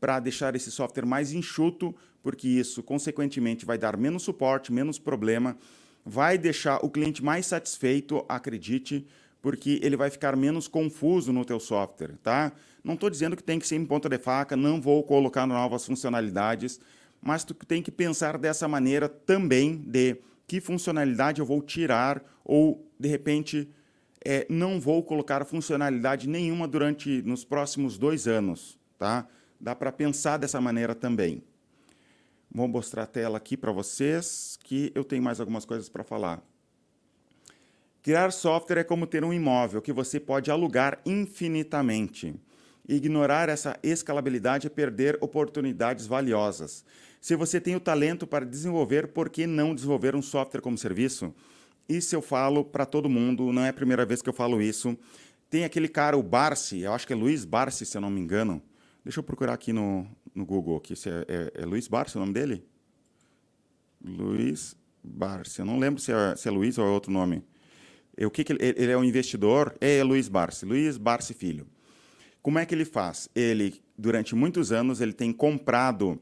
para 0.00 0.18
deixar 0.18 0.54
esse 0.56 0.70
software 0.70 1.06
mais 1.06 1.32
enxuto, 1.32 1.94
porque 2.22 2.48
isso, 2.48 2.82
consequentemente, 2.82 3.64
vai 3.64 3.78
dar 3.78 3.96
menos 3.96 4.22
suporte, 4.22 4.72
menos 4.72 4.98
problema, 4.98 5.56
vai 6.04 6.38
deixar 6.38 6.84
o 6.84 6.90
cliente 6.90 7.22
mais 7.22 7.46
satisfeito, 7.46 8.24
acredite, 8.28 9.06
porque 9.40 9.78
ele 9.82 9.96
vai 9.96 10.10
ficar 10.10 10.36
menos 10.36 10.66
confuso 10.66 11.32
no 11.32 11.44
teu 11.44 11.60
software, 11.60 12.16
tá? 12.22 12.52
Não 12.82 12.94
estou 12.94 13.08
dizendo 13.10 13.36
que 13.36 13.42
tem 13.42 13.58
que 13.58 13.66
ser 13.66 13.76
em 13.76 13.84
ponta 13.84 14.08
de 14.08 14.18
faca, 14.18 14.56
não 14.56 14.80
vou 14.80 15.02
colocar 15.02 15.46
novas 15.46 15.84
funcionalidades, 15.86 16.80
mas 17.20 17.44
tu 17.44 17.54
tem 17.54 17.82
que 17.82 17.90
pensar 17.90 18.38
dessa 18.38 18.66
maneira 18.68 19.08
também 19.08 19.76
de 19.76 20.16
que 20.46 20.60
funcionalidade 20.60 21.40
eu 21.40 21.46
vou 21.46 21.60
tirar 21.60 22.22
ou, 22.44 22.90
de 22.98 23.08
repente, 23.08 23.68
é, 24.24 24.46
não 24.48 24.80
vou 24.80 25.02
colocar 25.02 25.44
funcionalidade 25.44 26.28
nenhuma 26.28 26.66
durante 26.66 27.22
nos 27.22 27.44
próximos 27.44 27.98
dois 27.98 28.26
anos, 28.26 28.78
tá? 28.98 29.28
Dá 29.60 29.74
para 29.74 29.92
pensar 29.92 30.38
dessa 30.38 30.60
maneira 30.60 30.94
também. 30.94 31.42
Vou 32.50 32.66
mostrar 32.66 33.02
a 33.02 33.06
tela 33.06 33.36
aqui 33.36 33.56
para 33.56 33.72
vocês, 33.72 34.58
que 34.62 34.90
eu 34.94 35.04
tenho 35.04 35.22
mais 35.22 35.38
algumas 35.38 35.64
coisas 35.64 35.88
para 35.88 36.02
falar. 36.02 36.42
Criar 38.08 38.32
software 38.32 38.78
é 38.78 38.84
como 38.84 39.06
ter 39.06 39.22
um 39.22 39.34
imóvel 39.34 39.82
que 39.82 39.92
você 39.92 40.18
pode 40.18 40.50
alugar 40.50 40.98
infinitamente. 41.04 42.34
Ignorar 42.88 43.50
essa 43.50 43.78
escalabilidade 43.82 44.66
é 44.66 44.70
perder 44.70 45.18
oportunidades 45.20 46.06
valiosas. 46.06 46.86
Se 47.20 47.36
você 47.36 47.60
tem 47.60 47.76
o 47.76 47.80
talento 47.80 48.26
para 48.26 48.46
desenvolver, 48.46 49.08
por 49.08 49.28
que 49.28 49.46
não 49.46 49.74
desenvolver 49.74 50.16
um 50.16 50.22
software 50.22 50.62
como 50.62 50.78
serviço? 50.78 51.34
Isso 51.86 52.16
eu 52.16 52.22
falo 52.22 52.64
para 52.64 52.86
todo 52.86 53.10
mundo, 53.10 53.52
não 53.52 53.62
é 53.62 53.68
a 53.68 53.74
primeira 53.74 54.06
vez 54.06 54.22
que 54.22 54.28
eu 54.30 54.32
falo 54.32 54.62
isso. 54.62 54.96
Tem 55.50 55.66
aquele 55.66 55.86
cara, 55.86 56.16
o 56.16 56.22
Barsi, 56.22 56.80
eu 56.80 56.94
acho 56.94 57.06
que 57.06 57.12
é 57.12 57.16
Luiz 57.16 57.44
Barsi, 57.44 57.84
se 57.84 57.94
eu 57.94 58.00
não 58.00 58.08
me 58.08 58.22
engano, 58.22 58.62
Deixa 59.04 59.20
eu 59.20 59.22
procurar 59.22 59.52
aqui 59.52 59.70
no, 59.70 60.06
no 60.34 60.46
Google, 60.46 60.78
aqui, 60.78 60.96
se 60.96 61.10
é, 61.10 61.26
é, 61.28 61.52
é 61.56 61.66
Luiz 61.66 61.86
Barsi 61.86 62.16
o 62.16 62.20
nome 62.20 62.32
dele? 62.32 62.64
Luiz 64.02 64.74
Barsi. 65.04 65.58
Eu 65.58 65.66
não 65.66 65.78
lembro 65.78 66.00
se 66.00 66.10
é, 66.10 66.34
se 66.36 66.48
é 66.48 66.50
Luiz 66.50 66.78
ou 66.78 66.86
é 66.86 66.88
outro 66.88 67.12
nome. 67.12 67.44
O 68.26 68.30
que, 68.30 68.44
que 68.44 68.52
ele, 68.52 68.74
ele, 68.76 68.92
é 68.92 68.96
um 68.96 69.04
investidor? 69.04 69.74
É, 69.80 69.98
é 69.98 70.04
Luiz 70.04 70.28
Barsi. 70.28 70.64
Luiz 70.64 70.96
Barsi 70.96 71.34
Filho. 71.34 71.66
Como 72.42 72.58
é 72.58 72.66
que 72.66 72.74
ele 72.74 72.84
faz? 72.84 73.28
Ele, 73.34 73.80
durante 73.96 74.34
muitos 74.34 74.72
anos, 74.72 75.00
ele 75.00 75.12
tem 75.12 75.32
comprado 75.32 76.20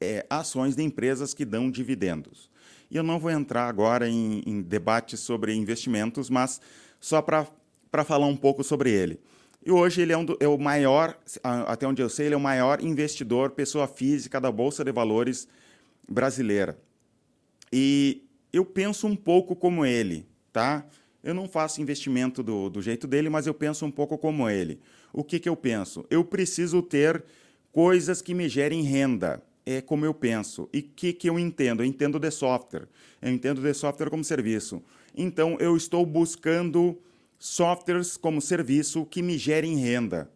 é, 0.00 0.26
ações 0.28 0.74
de 0.76 0.82
empresas 0.82 1.34
que 1.34 1.44
dão 1.44 1.70
dividendos. 1.70 2.50
E 2.90 2.96
eu 2.96 3.02
não 3.02 3.18
vou 3.18 3.30
entrar 3.30 3.68
agora 3.68 4.08
em, 4.08 4.42
em 4.46 4.62
debates 4.62 5.20
sobre 5.20 5.54
investimentos, 5.54 6.30
mas 6.30 6.60
só 7.00 7.20
para 7.20 8.04
falar 8.04 8.26
um 8.26 8.36
pouco 8.36 8.62
sobre 8.62 8.90
ele. 8.90 9.20
E 9.64 9.70
hoje 9.70 10.00
ele 10.00 10.12
é, 10.12 10.16
um 10.16 10.24
do, 10.24 10.36
é 10.38 10.46
o 10.46 10.56
maior, 10.56 11.18
até 11.42 11.86
onde 11.88 12.00
eu 12.00 12.08
sei, 12.08 12.26
ele 12.26 12.34
é 12.34 12.38
o 12.38 12.40
maior 12.40 12.80
investidor, 12.80 13.50
pessoa 13.50 13.88
física 13.88 14.40
da 14.40 14.50
Bolsa 14.52 14.84
de 14.84 14.92
Valores 14.92 15.48
brasileira. 16.08 16.78
E 17.72 18.22
eu 18.52 18.64
penso 18.64 19.08
um 19.08 19.16
pouco 19.16 19.56
como 19.56 19.84
ele, 19.84 20.24
tá? 20.56 20.86
Eu 21.22 21.34
não 21.34 21.46
faço 21.46 21.82
investimento 21.82 22.42
do, 22.42 22.70
do 22.70 22.80
jeito 22.80 23.06
dele, 23.06 23.28
mas 23.28 23.46
eu 23.46 23.52
penso 23.52 23.84
um 23.84 23.90
pouco 23.90 24.16
como 24.16 24.48
ele. 24.48 24.80
O 25.12 25.22
que, 25.22 25.38
que 25.38 25.50
eu 25.50 25.54
penso? 25.54 26.06
Eu 26.08 26.24
preciso 26.24 26.80
ter 26.80 27.22
coisas 27.70 28.22
que 28.22 28.32
me 28.32 28.48
gerem 28.48 28.80
renda. 28.80 29.42
É 29.66 29.82
como 29.82 30.06
eu 30.06 30.14
penso. 30.14 30.66
E 30.72 30.78
o 30.78 30.82
que, 30.82 31.12
que 31.12 31.28
eu 31.28 31.38
entendo? 31.38 31.82
Eu 31.82 31.86
entendo 31.86 32.18
de 32.18 32.30
software. 32.30 32.88
Eu 33.20 33.30
entendo 33.30 33.60
de 33.60 33.74
software 33.74 34.08
como 34.08 34.24
serviço. 34.24 34.82
Então, 35.14 35.58
eu 35.60 35.76
estou 35.76 36.06
buscando 36.06 36.98
softwares 37.38 38.16
como 38.16 38.40
serviço 38.40 39.04
que 39.04 39.20
me 39.20 39.36
gerem 39.36 39.76
renda, 39.76 40.30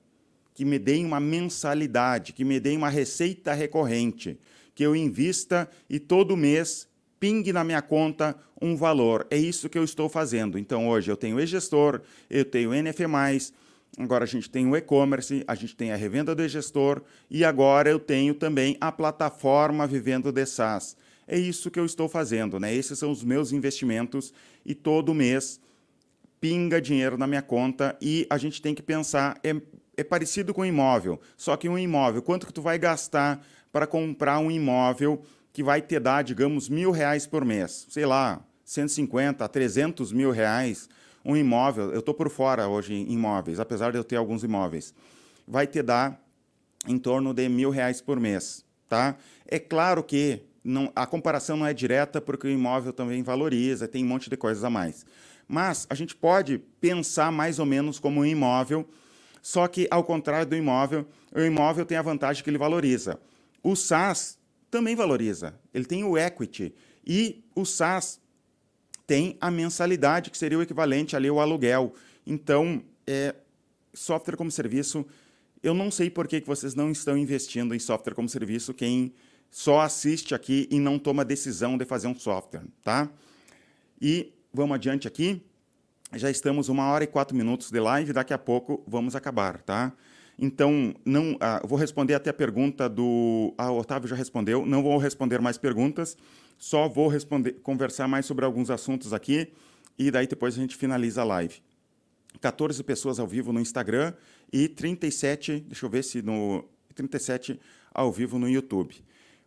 que 0.55 0.67
me 0.67 0.79
deem 0.79 1.07
uma 1.07 1.19
mensalidade, 1.19 2.35
que 2.35 2.45
me 2.45 2.61
deem 2.61 2.77
uma 2.77 2.91
receita 2.91 3.55
recorrente, 3.55 4.39
que 4.75 4.85
eu 4.85 4.95
invista 4.95 5.67
e 5.89 5.99
todo 5.99 6.37
mês 6.37 6.90
pingue 7.21 7.53
na 7.53 7.63
minha 7.63 7.83
conta 7.83 8.35
um 8.61 8.75
valor. 8.75 9.27
É 9.31 9.37
isso 9.37 9.69
que 9.69 9.79
eu 9.79 9.85
estou 9.85 10.09
fazendo. 10.09 10.59
Então 10.59 10.89
hoje 10.89 11.11
eu 11.11 11.17
tenho 11.17 11.39
e-gestor, 11.39 12.01
eu 12.31 12.45
tenho 12.45 12.75
NF+, 12.75 13.05
agora 13.99 14.25
a 14.25 14.27
gente 14.27 14.49
tem 14.49 14.67
o 14.67 14.75
e-commerce, 14.75 15.45
a 15.47 15.55
gente 15.55 15.77
tem 15.77 15.93
a 15.93 15.97
revenda 15.97 16.35
do 16.35 16.43
e-gestor 16.43 17.03
e 17.31 17.45
agora 17.45 17.91
eu 17.91 17.99
tenho 17.99 18.35
também 18.35 18.77
a 18.81 18.91
plataforma 18.91 19.87
Vivendo 19.87 20.33
de 20.33 20.47
SaaS. 20.47 20.97
É 21.29 21.39
isso 21.39 21.71
que 21.71 21.79
eu 21.79 21.85
estou 21.85 22.09
fazendo, 22.09 22.59
né? 22.59 22.75
Esses 22.75 22.99
são 22.99 23.11
os 23.11 23.23
meus 23.23 23.53
investimentos 23.53 24.33
e 24.65 24.75
todo 24.75 25.15
mês 25.15 25.61
pinga 26.41 26.81
dinheiro 26.81 27.19
na 27.19 27.27
minha 27.27 27.43
conta 27.43 27.97
e 28.01 28.27
a 28.31 28.39
gente 28.39 28.63
tem 28.63 28.75
que 28.75 28.83
pensar, 28.83 29.39
é, 29.45 29.55
é 29.97 30.03
parecido 30.03 30.55
com 30.55 30.63
um 30.63 30.65
imóvel, 30.65 31.21
só 31.37 31.57
que 31.57 31.69
um 31.69 31.79
imóvel, 31.79 32.23
quanto 32.23 32.47
que 32.47 32.53
tu 32.53 32.63
vai 32.63 32.79
gastar 32.79 33.45
para 33.71 33.87
comprar 33.87 34.39
um 34.39 34.51
imóvel 34.51 35.23
que 35.53 35.63
vai 35.63 35.81
te 35.83 35.99
dar, 35.99 36.23
digamos, 36.23 36.69
mil 36.69 36.91
reais 36.91 37.27
por 37.27 37.45
mês? 37.45 37.87
Sei 37.89 38.07
lá, 38.07 38.45
150 38.65 39.45
a 39.45 39.49
300 39.49 40.13
mil 40.13 40.31
reais 40.31 40.89
um 41.25 41.37
imóvel, 41.37 41.93
eu 41.93 42.01
estou 42.01 42.15
por 42.15 42.31
fora 42.31 42.67
hoje 42.69 42.95
em 42.95 43.13
imóveis, 43.13 43.61
apesar 43.61 43.93
de 43.93 43.99
eu 43.99 44.05
ter 44.05 44.17
alguns 44.17 44.43
imóveis, 44.43 44.95
vai 45.47 45.67
te 45.67 45.83
dar 45.83 46.19
em 46.87 46.99
torno 46.99 47.35
de 47.35 47.49
mil 47.49 47.71
reais 47.71 48.01
por 48.01 48.19
mês, 48.19 48.65
tá? 48.89 49.17
É 49.47 49.59
claro 49.59 50.03
que 50.03 50.43
não, 50.65 50.91
a 50.95 51.07
comparação 51.07 51.57
não 51.57 51.67
é 51.67 51.75
direta 51.75 52.21
porque 52.21 52.47
o 52.47 52.51
imóvel 52.51 52.93
também 52.93 53.23
valoriza, 53.23 53.89
tem 53.89 54.05
um 54.05 54.09
monte 54.09 54.31
de 54.31 54.37
coisas 54.37 54.65
a 54.65 54.71
mais. 54.71 55.05
Mas 55.47 55.87
a 55.91 55.95
gente 55.95 56.15
pode 56.15 56.59
pensar 56.81 57.31
mais 57.31 57.59
ou 57.59 57.67
menos 57.67 57.99
como 57.99 58.21
um 58.21 58.25
imóvel, 58.25 58.89
só 59.43 59.67
que 59.67 59.89
ao 59.91 60.05
contrário 60.05 60.47
do 60.47 60.57
imóvel, 60.57 61.07
o 61.35 61.41
imóvel 61.41 61.85
tem 61.85 61.99
a 61.99 62.03
vantagem 62.03 62.43
que 62.43 62.49
ele 62.49 62.59
valoriza. 62.59 63.19
O 63.63 63.75
SaaS 63.75 64.39
também 64.71 64.95
valoriza, 64.95 65.55
ele 65.75 65.85
tem 65.85 66.05
o 66.05 66.17
equity 66.17 66.73
e 67.07 67.45
o 67.55 67.65
SaaS 67.65 68.21
tem 69.07 69.37
a 69.41 69.51
mensalidade, 69.51 70.31
que 70.31 70.39
seria 70.39 70.57
o 70.59 70.63
equivalente 70.63 71.17
ali 71.17 71.29
ao 71.29 71.41
aluguel. 71.41 71.93
Então, 72.25 72.83
é, 73.07 73.35
software 73.93 74.37
como 74.37 74.51
serviço, 74.51 75.05
eu 75.63 75.75
não 75.75 75.91
sei 75.91 76.09
por 76.09 76.29
que, 76.29 76.41
que 76.41 76.47
vocês 76.47 76.75
não 76.75 76.93
estão 76.93 77.19
investindo 77.19 77.75
em 77.75 77.79
software 77.79 78.15
como 78.15 78.29
serviço, 78.29 78.73
quem 78.73 79.13
só 79.51 79.81
assiste 79.81 80.35
aqui 80.35 80.69
e 80.71 80.79
não 80.79 80.99
toma 80.99 81.25
decisão 81.25 81.77
de 81.77 81.85
fazer 81.85 82.07
um 82.07 82.15
software, 82.15 82.63
tá? 82.83 83.11
E 84.01 84.33
vamos 84.53 84.77
adiante 84.77 85.09
aqui. 85.09 85.43
Já 86.15 86.31
estamos 86.31 86.69
uma 86.69 86.91
hora 86.91 87.05
e 87.05 87.07
quatro 87.07 87.37
minutos 87.37 87.71
de 87.71 87.81
live, 87.81 88.13
daqui 88.13 88.33
a 88.33 88.39
pouco 88.39 88.83
vamos 88.87 89.17
acabar, 89.17 89.61
tá? 89.61 89.93
Então, 90.43 90.95
não, 91.05 91.37
ah, 91.39 91.61
vou 91.63 91.79
responder 91.79 92.15
até 92.15 92.31
a 92.31 92.35
pergunta 92.35 92.89
do... 92.89 93.53
Ah, 93.59 93.71
o 93.71 93.79
Otávio 93.79 94.09
já 94.09 94.17
respondeu, 94.17 94.65
não 94.65 94.83
vou 94.83 94.97
responder 94.97 95.39
mais 95.39 95.59
perguntas, 95.59 96.17
Só 96.57 96.89
vou 96.89 97.09
responder, 97.09 97.53
conversar 97.63 98.09
mais 98.09 98.25
sobre 98.25 98.47
alguns 98.47 98.71
assuntos 98.71 99.13
aqui 99.13 99.53
e 99.99 100.11
daí 100.11 100.27
depois 100.27 100.55
a 100.55 100.61
gente 100.61 100.77
finaliza 100.77 101.21
a 101.21 101.25
live. 101.25 101.61
14 102.41 102.83
pessoas 102.83 103.19
ao 103.19 103.27
vivo 103.27 103.53
no 103.53 103.61
Instagram 103.61 104.15
e 104.51 104.67
37, 104.67 105.61
deixa 105.61 105.85
eu 105.85 105.91
ver 105.91 106.03
se 106.03 106.23
no 106.23 106.65
37 106.95 107.61
ao 107.93 108.11
vivo 108.11 108.39
no 108.39 108.49
YouTube. 108.49 108.95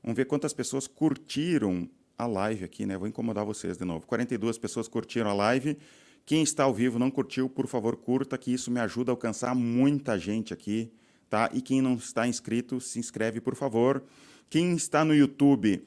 Vamos 0.04 0.16
ver 0.16 0.26
quantas 0.26 0.54
pessoas 0.54 0.86
curtiram 0.86 1.90
a 2.18 2.28
live 2.28 2.66
aqui, 2.66 2.86
né? 2.86 2.98
Vou 2.98 3.08
incomodar 3.08 3.46
vocês 3.46 3.78
de 3.78 3.86
novo. 3.86 4.06
42 4.06 4.60
pessoas 4.60 4.88
curtiram 4.88 5.30
a 5.30 5.34
live. 5.34 5.78
Quem 6.26 6.42
está 6.42 6.64
ao 6.64 6.74
vivo 6.74 6.98
não 6.98 7.12
curtiu, 7.12 7.50
por 7.50 7.68
favor, 7.68 7.98
curta, 7.98 8.38
que 8.38 8.54
isso 8.54 8.72
me 8.72 8.80
ajuda 8.80 9.12
a 9.12 9.14
alcançar 9.14 9.54
muita 9.54 10.18
gente 10.18 10.54
aqui, 10.54 10.92
tá? 11.30 11.50
E 11.54 11.62
quem 11.62 11.82
não 11.82 11.96
está 11.96 12.28
inscrito, 12.28 12.80
se 12.80 12.98
inscreve, 12.98 13.42
por 13.42 13.56
favor. 13.56 14.04
Quem 14.50 14.74
está 14.74 15.04
no 15.04 15.14
YouTube 15.14 15.86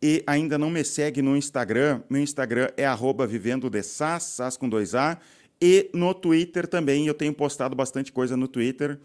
e 0.00 0.22
ainda 0.26 0.58
não 0.58 0.70
me 0.70 0.84
segue 0.84 1.22
no 1.22 1.36
Instagram, 1.36 2.02
meu 2.10 2.20
Instagram 2.20 2.68
é 2.76 2.84
arroba 2.84 3.26
vivendo 3.26 3.70
de 3.70 3.82
SAS, 3.82 4.56
com 4.58 4.68
dois 4.68 4.94
A, 4.94 5.18
e 5.60 5.90
no 5.94 6.12
Twitter 6.12 6.66
também, 6.66 7.06
eu 7.06 7.14
tenho 7.14 7.32
postado 7.32 7.74
bastante 7.74 8.12
coisa 8.12 8.36
no 8.36 8.46
Twitter, 8.46 9.00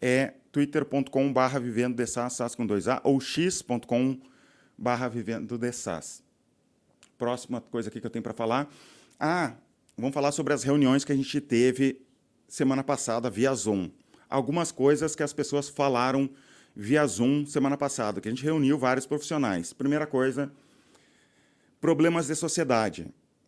é 0.00 0.34
twitter.com 0.52 1.32
barra 1.32 1.58
vivendo 1.58 1.96
de 1.96 2.06
SAS 2.06 2.54
com 2.54 2.64
dois 2.64 2.86
A, 2.86 3.00
ou 3.02 3.20
x.com 3.20 4.16
barra 4.78 5.08
vivendo 5.08 5.58
de 5.58 5.72
SAS. 5.72 6.22
Próxima 7.18 7.60
coisa 7.60 7.88
aqui 7.88 8.00
que 8.00 8.06
eu 8.06 8.10
tenho 8.10 8.22
para 8.22 8.32
falar. 8.32 8.72
Ah, 9.18 9.54
vamos 9.96 10.14
falar 10.14 10.32
sobre 10.32 10.52
as 10.52 10.62
reuniões 10.62 11.04
que 11.04 11.12
a 11.12 11.16
gente 11.16 11.40
teve 11.40 12.00
semana 12.48 12.82
passada 12.82 13.30
via 13.30 13.54
Zoom. 13.54 13.90
Algumas 14.28 14.72
coisas 14.72 15.14
que 15.14 15.22
as 15.22 15.32
pessoas 15.32 15.68
falaram 15.68 16.28
via 16.74 17.06
Zoom 17.06 17.46
semana 17.46 17.76
passada, 17.76 18.20
que 18.20 18.28
a 18.28 18.30
gente 18.30 18.44
reuniu 18.44 18.76
vários 18.76 19.06
profissionais. 19.06 19.72
Primeira 19.72 20.06
coisa, 20.06 20.52
problemas 21.80 22.26
de 22.26 22.34
sociedade. 22.34 23.06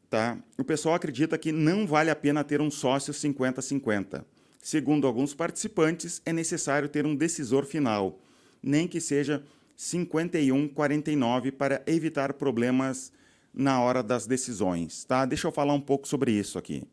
Tá? 0.08 0.38
O 0.56 0.62
pessoal 0.62 0.94
acredita 0.94 1.36
que 1.36 1.50
não 1.50 1.86
vale 1.86 2.10
a 2.10 2.16
pena 2.16 2.44
ter 2.44 2.60
um 2.60 2.70
sócio 2.70 3.12
50-50. 3.12 4.24
Segundo 4.62 5.06
alguns 5.06 5.34
participantes, 5.34 6.22
é 6.24 6.32
necessário 6.32 6.88
ter 6.88 7.06
um 7.06 7.14
decisor 7.14 7.64
final, 7.64 8.20
nem 8.62 8.86
que 8.86 9.00
seja 9.00 9.42
51-49 9.76 11.52
para 11.52 11.82
evitar 11.86 12.32
problemas 12.32 13.12
na 13.56 13.80
hora 13.80 14.02
das 14.02 14.26
decisões. 14.26 15.04
Tá? 15.04 15.24
Deixa 15.24 15.48
eu 15.48 15.52
falar 15.52 15.72
um 15.72 15.80
pouco 15.80 16.06
sobre 16.06 16.30
isso 16.30 16.58
aqui. 16.58 16.86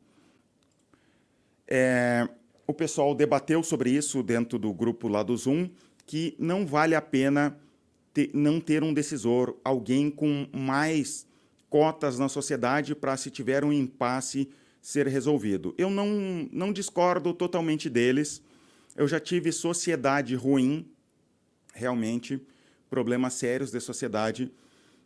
É, 1.67 2.27
o 2.65 2.73
pessoal 2.73 3.13
debateu 3.13 3.61
sobre 3.61 3.91
isso 3.91 4.23
dentro 4.23 4.57
do 4.57 4.73
grupo 4.73 5.07
lá 5.07 5.21
do 5.21 5.35
Zoom 5.35 5.69
que 6.05 6.35
não 6.37 6.65
vale 6.65 6.95
a 6.95 7.01
pena 7.01 7.57
ter, 8.13 8.29
não 8.33 8.59
ter 8.59 8.83
um 8.83 8.93
decisor, 8.93 9.57
alguém 9.63 10.09
com 10.09 10.47
mais 10.51 11.25
cotas 11.69 12.19
na 12.19 12.29
sociedade 12.29 12.93
para, 12.93 13.17
se 13.17 13.31
tiver 13.31 13.63
um 13.63 13.73
impasse, 13.73 14.49
ser 14.81 15.07
resolvido. 15.07 15.73
Eu 15.77 15.89
não, 15.89 16.47
não 16.51 16.73
discordo 16.73 17.33
totalmente 17.33 17.89
deles. 17.89 18.41
Eu 18.95 19.07
já 19.07 19.19
tive 19.19 19.51
sociedade 19.51 20.35
ruim, 20.35 20.85
realmente, 21.73 22.39
problemas 22.89 23.33
sérios 23.33 23.71
de 23.71 23.79
sociedade, 23.79 24.51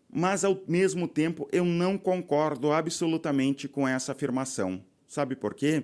mas 0.09 0.43
ao 0.43 0.61
mesmo 0.67 1.07
tempo 1.07 1.47
eu 1.51 1.65
não 1.65 1.97
concordo 1.97 2.71
absolutamente 2.71 3.67
com 3.67 3.87
essa 3.87 4.11
afirmação. 4.11 4.83
Sabe 5.07 5.35
por 5.35 5.53
quê? 5.53 5.83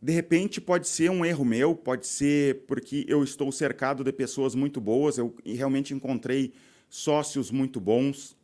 De 0.00 0.12
repente 0.12 0.60
pode 0.60 0.86
ser 0.86 1.10
um 1.10 1.24
erro 1.24 1.44
meu, 1.44 1.74
pode 1.74 2.06
ser 2.06 2.64
porque 2.66 3.04
eu 3.08 3.24
estou 3.24 3.50
cercado 3.50 4.04
de 4.04 4.12
pessoas 4.12 4.54
muito 4.54 4.80
boas, 4.80 5.16
eu 5.16 5.34
realmente 5.44 5.94
encontrei 5.94 6.52
sócios 6.88 7.50
muito 7.50 7.80
bons, 7.80 8.36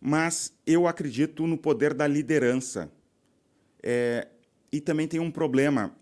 mas 0.00 0.52
eu 0.66 0.86
acredito 0.88 1.46
no 1.46 1.56
poder 1.56 1.94
da 1.94 2.06
liderança. 2.06 2.90
É, 3.82 4.26
e 4.72 4.80
também 4.80 5.06
tem 5.06 5.20
um 5.20 5.30
problema 5.30 5.94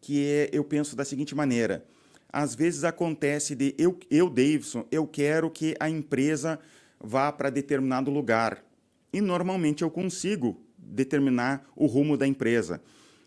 que 0.00 0.26
é, 0.26 0.50
eu 0.52 0.64
penso 0.64 0.94
da 0.94 1.04
seguinte 1.04 1.34
maneira: 1.34 1.86
às 2.32 2.54
vezes 2.54 2.84
acontece 2.84 3.54
de 3.54 3.74
eu, 3.78 3.98
eu 4.10 4.28
Davidson, 4.28 4.86
eu 4.90 5.06
quero 5.06 5.50
que 5.50 5.74
a 5.80 5.88
empresa 5.88 6.58
vá 7.02 7.32
para 7.32 7.50
determinado 7.50 8.10
lugar 8.10 8.64
e 9.12 9.20
normalmente 9.20 9.82
eu 9.82 9.90
consigo 9.90 10.60
determinar 10.78 11.68
o 11.74 11.86
rumo 11.86 12.16
da 12.16 12.26
empresa 12.26 12.80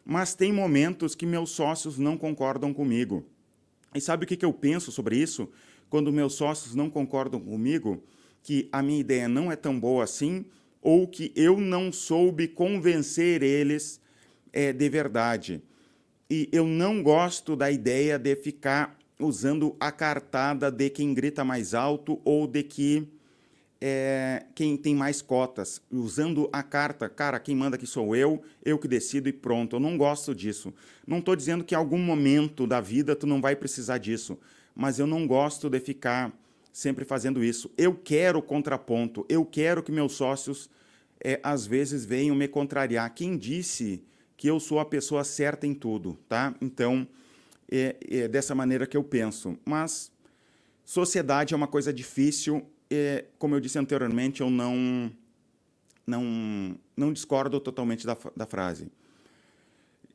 mas 0.06 0.36
tem 0.36 0.52
momentos 0.52 1.16
que 1.16 1.26
meus 1.26 1.52
sócios 1.52 1.98
não 1.98 2.18
concordam 2.18 2.74
comigo. 2.74 3.26
E 3.96 4.02
sabe 4.02 4.26
o 4.26 4.28
que, 4.28 4.44
eu 4.44 4.54
penso 4.54 4.92
sobre 4.92 5.18
isso? 5.18 5.50
Quando 5.90 6.12
meus 6.12 6.34
sócios 6.34 6.76
não 6.76 6.90
concordam 6.90 7.40
comigo, 7.40 8.04
que 8.42 8.68
a 8.72 8.82
minha 8.82 9.00
ideia 9.00 9.28
não 9.28 9.52
é 9.52 9.56
tão 9.56 9.80
boa 9.80 10.04
assim, 10.04 10.46
ou 10.82 11.08
que 11.08 11.32
eu 11.36 11.58
não 11.60 11.92
soube 11.92 12.48
convencer 12.48 13.42
eles 13.42 14.02
é, 14.52 14.74
de 14.74 14.90
verdade. 14.90 15.62
E 16.30 16.50
eu 16.52 16.66
não 16.68 17.02
gosto 17.02 17.56
da 17.56 17.72
ideia 17.72 18.18
de 18.20 18.36
ficar 18.36 18.98
usando 19.20 19.76
a 19.80 19.92
cartada 19.92 20.70
de 20.70 20.90
quem 20.90 21.14
grita 21.14 21.46
mais 21.46 21.74
alto 21.74 22.20
ou 22.26 22.48
de 22.48 22.64
que 22.64 23.08
é, 23.86 24.46
quem 24.56 24.78
tem 24.78 24.96
mais 24.96 25.22
cotas, 25.22 25.82
usando 25.92 26.48
a 26.54 26.64
carta, 26.64 27.10
cara, 27.10 27.38
quem 27.38 27.54
manda 27.54 27.76
aqui 27.76 27.86
sou 27.86 28.16
eu, 28.16 28.42
eu 28.64 28.80
que 28.80 28.88
decido 28.88 29.28
e 29.28 29.34
pronto. 29.34 29.76
Eu 29.76 29.80
não 29.82 29.98
gosto 29.98 30.34
disso. 30.34 30.74
Não 31.06 31.18
estou 31.18 31.36
dizendo 31.36 31.66
que 31.66 31.76
em 31.76 31.78
algum 31.78 31.98
momento 31.98 32.66
da 32.66 32.80
vida 32.80 33.14
tu 33.14 33.28
não 33.28 33.42
vai 33.42 33.58
precisar 33.58 33.98
disso, 33.98 34.40
mas 34.74 35.00
eu 35.00 35.06
não 35.06 35.28
gosto 35.28 35.70
de 35.70 35.82
ficar 35.82 36.32
sempre 36.72 37.04
fazendo 37.04 37.44
isso. 37.44 37.70
Eu 37.78 37.94
quero 37.94 38.42
contraponto, 38.42 39.26
eu 39.28 39.44
quero 39.44 39.84
que 39.84 39.92
meus 39.92 40.14
sócios 40.14 40.70
é, 41.22 41.42
às 41.44 41.68
vezes 41.68 42.06
venham 42.06 42.38
me 42.38 42.48
contrariar. 42.48 43.14
Quem 43.14 43.38
disse 43.38 44.02
que 44.38 44.50
eu 44.50 44.62
sou 44.62 44.80
a 44.80 44.86
pessoa 44.86 45.26
certa 45.26 45.68
em 45.68 45.74
tudo, 45.74 46.18
tá? 46.30 46.56
Então, 46.62 47.06
é, 47.70 47.98
é 48.10 48.28
dessa 48.30 48.56
maneira 48.56 48.88
que 48.88 48.96
eu 48.96 49.04
penso. 49.04 49.58
Mas 49.66 50.10
sociedade 50.86 51.54
é 51.54 51.58
uma 51.58 51.68
coisa 51.68 51.92
difícil 51.92 52.66
é, 52.90 53.26
como 53.38 53.56
eu 53.56 53.60
disse 53.60 53.78
anteriormente, 53.80 54.42
eu 54.42 54.50
não, 54.50 55.12
não, 56.06 56.78
não 56.96 57.14
discordo 57.14 57.60
totalmente 57.60 58.06
da, 58.06 58.18
da 58.36 58.46
frase. 58.46 58.92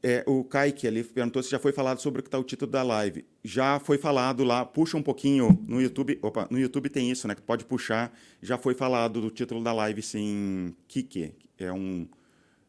É, 0.00 0.22
o 0.26 0.44
Kaique 0.44 0.86
ali 0.86 1.02
perguntou 1.02 1.42
se 1.42 1.50
já 1.50 1.58
foi 1.58 1.72
falado 1.72 2.00
sobre 2.00 2.20
o 2.20 2.22
que 2.22 2.28
está 2.28 2.38
o 2.38 2.44
título 2.44 2.70
da 2.70 2.82
live. 2.82 3.24
Já 3.42 3.80
foi 3.80 3.98
falado 3.98 4.44
lá, 4.44 4.64
puxa 4.64 4.96
um 4.96 5.02
pouquinho 5.02 5.58
no 5.66 5.82
YouTube. 5.82 6.18
Opa, 6.22 6.46
no 6.50 6.58
YouTube 6.58 6.88
tem 6.88 7.10
isso, 7.10 7.26
né? 7.26 7.34
Que 7.34 7.42
pode 7.42 7.64
puxar. 7.64 8.16
Já 8.40 8.56
foi 8.56 8.74
falado 8.74 9.20
do 9.20 9.30
título 9.30 9.62
da 9.62 9.72
live, 9.72 10.00
sim. 10.00 10.74
Kike. 10.86 11.34
É, 11.58 11.72
um, 11.72 12.06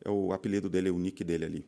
é 0.04 0.10
o 0.10 0.34
apelido 0.34 0.70
dele, 0.70 0.90
o 0.90 0.98
nick 0.98 1.24
dele 1.24 1.46
ali. 1.46 1.66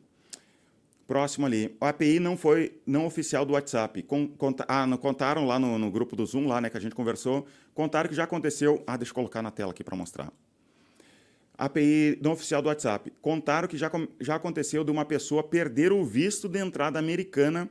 Próximo 1.06 1.46
ali. 1.46 1.76
O 1.80 1.84
API 1.84 2.20
não 2.20 2.36
foi 2.36 2.80
não 2.86 3.06
oficial 3.06 3.44
do 3.44 3.54
WhatsApp. 3.54 4.02
Com, 4.02 4.28
conta, 4.28 4.64
ah, 4.68 4.86
não, 4.86 4.96
contaram 4.96 5.44
lá 5.46 5.58
no, 5.58 5.78
no, 5.78 5.90
grupo 5.90 6.14
do 6.14 6.24
Zoom, 6.24 6.46
lá, 6.46 6.60
né, 6.60 6.70
que 6.70 6.76
a 6.76 6.80
gente 6.80 6.94
conversou. 6.94 7.46
Contaram 7.74 8.08
que 8.08 8.14
já 8.14 8.24
aconteceu. 8.24 8.82
Ah, 8.86 8.96
deixa 8.96 9.10
eu 9.10 9.14
colocar 9.14 9.42
na 9.42 9.50
tela 9.50 9.72
aqui 9.72 9.82
para 9.82 9.96
mostrar. 9.96 10.32
API 11.56 12.18
não 12.22 12.32
oficial 12.32 12.62
do 12.62 12.68
WhatsApp. 12.68 13.12
Contaram 13.20 13.68
que 13.68 13.76
já, 13.76 13.90
já 14.20 14.36
aconteceu 14.36 14.84
de 14.84 14.90
uma 14.90 15.04
pessoa 15.04 15.42
perder 15.42 15.92
o 15.92 16.04
visto 16.04 16.48
de 16.48 16.58
entrada 16.58 16.98
americana 16.98 17.68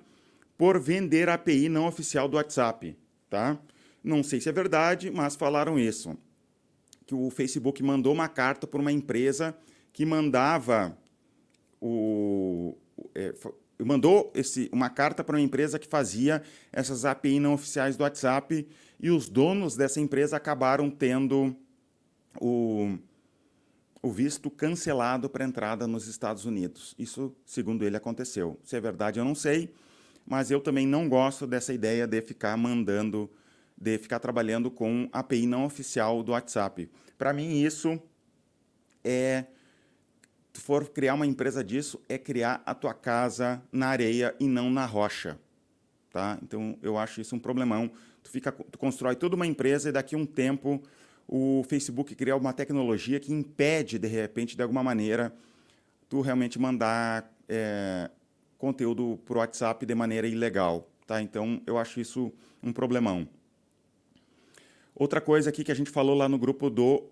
por 0.58 0.80
vender 0.80 1.28
a 1.28 1.34
API 1.34 1.68
não 1.68 1.88
oficial 1.88 2.28
do 2.28 2.38
WhatsApp. 2.38 2.96
Tá? 3.30 3.58
Não 4.04 4.24
sei 4.24 4.40
se 4.40 4.50
é 4.50 4.52
verdade, 4.52 5.10
mas 5.10 5.36
falaram 5.36 5.80
isso. 5.80 6.18
Que 7.06 7.16
o 7.16 7.30
Facebook 7.30 7.82
mandou 7.82 8.14
uma 8.14 8.28
carta 8.28 8.68
para 8.68 8.80
uma 8.80 8.92
empresa 8.92 9.56
que 9.92 10.06
mandava 10.06 10.98
o, 11.82 12.78
é, 13.16 13.34
mandou 13.84 14.32
esse, 14.36 14.70
uma 14.72 14.90
carta 14.90 15.24
para 15.24 15.36
uma 15.36 15.42
empresa 15.42 15.80
que 15.80 15.88
fazia 15.88 16.42
essas 16.72 17.06
API 17.06 17.40
não 17.40 17.54
oficiais 17.54 17.98
do 17.98 18.04
WhatsApp 18.04 18.68
e 19.00 19.10
os 19.10 19.28
donos 19.28 19.76
dessa 19.76 20.00
empresa 20.00 20.38
acabaram 20.38 20.90
tendo 20.90 21.56
o, 22.40 22.98
o 24.02 24.12
visto 24.12 24.50
cancelado 24.50 25.30
para 25.30 25.46
entrada 25.46 25.88
nos 25.88 26.08
Estados 26.08 26.46
Unidos. 26.46 26.96
Isso, 26.98 27.36
segundo 27.46 27.84
ele, 27.84 27.98
aconteceu. 27.98 28.60
Se 28.64 28.76
é 28.76 28.82
verdade, 28.82 29.20
eu 29.20 29.26
não 29.26 29.36
sei, 29.36 29.74
mas 30.26 30.52
eu 30.52 30.62
também 30.62 30.86
não 30.86 31.10
gosto 31.10 31.48
dessa 31.48 31.74
ideia 31.74 32.08
de 32.08 32.22
ficar 32.22 32.56
mandando, 32.56 33.30
de 33.76 33.98
ficar 33.98 34.20
trabalhando 34.20 34.70
com 34.70 35.10
API 35.12 35.48
não 35.48 35.66
oficial 35.66 36.22
do 36.24 36.32
WhatsApp. 36.32 36.90
Para 37.18 37.34
mim, 37.34 37.62
isso 37.62 38.02
é 39.04 39.46
tu 40.54 40.60
for 40.62 40.90
criar 40.90 41.14
uma 41.14 41.26
empresa 41.26 41.64
disso, 41.64 42.02
é 42.10 42.18
criar 42.18 42.62
a 42.66 42.74
tua 42.74 42.94
casa 42.94 43.62
na 43.72 43.88
areia 43.88 44.36
e 44.40 44.48
não 44.48 44.70
na 44.70 44.86
rocha. 44.86 45.40
Tá? 46.12 46.38
Então, 46.44 46.78
eu 46.82 46.98
acho 46.98 47.22
isso 47.22 47.36
um 47.36 47.40
problemão. 47.40 47.90
Tu, 48.22 48.30
fica, 48.30 48.52
tu 48.52 48.78
constrói 48.78 49.16
toda 49.16 49.36
uma 49.36 49.48
empresa 49.48 49.90
e 49.90 49.92
daqui 49.92 50.16
a 50.16 50.18
um 50.18 50.26
tempo 50.26 50.82
o 51.28 51.64
Facebook 51.70 52.14
cria 52.14 52.36
uma 52.36 52.52
tecnologia 52.52 53.20
que 53.20 53.32
impede, 53.32 53.98
de 53.98 54.08
repente, 54.08 54.56
de 54.56 54.62
alguma 54.62 54.84
maneira, 54.84 55.34
tu 56.10 56.20
realmente 56.20 56.60
mandar 56.60 57.34
é, 57.48 58.10
conteúdo 58.58 59.18
para 59.26 59.36
o 59.36 59.38
WhatsApp 59.40 59.86
de 59.86 59.96
maneira 59.96 60.28
ilegal. 60.28 60.90
Tá? 61.08 61.22
Então, 61.22 61.62
eu 61.66 61.78
acho 61.78 62.02
isso 62.02 62.34
um 62.62 62.74
problemão. 62.74 63.28
Outra 64.94 65.22
coisa 65.22 65.50
aqui 65.50 65.64
que 65.64 65.72
a 65.72 65.76
gente 65.76 65.90
falou 65.90 66.16
lá 66.16 66.28
no 66.28 66.38
grupo 66.38 66.70
do, 66.70 67.10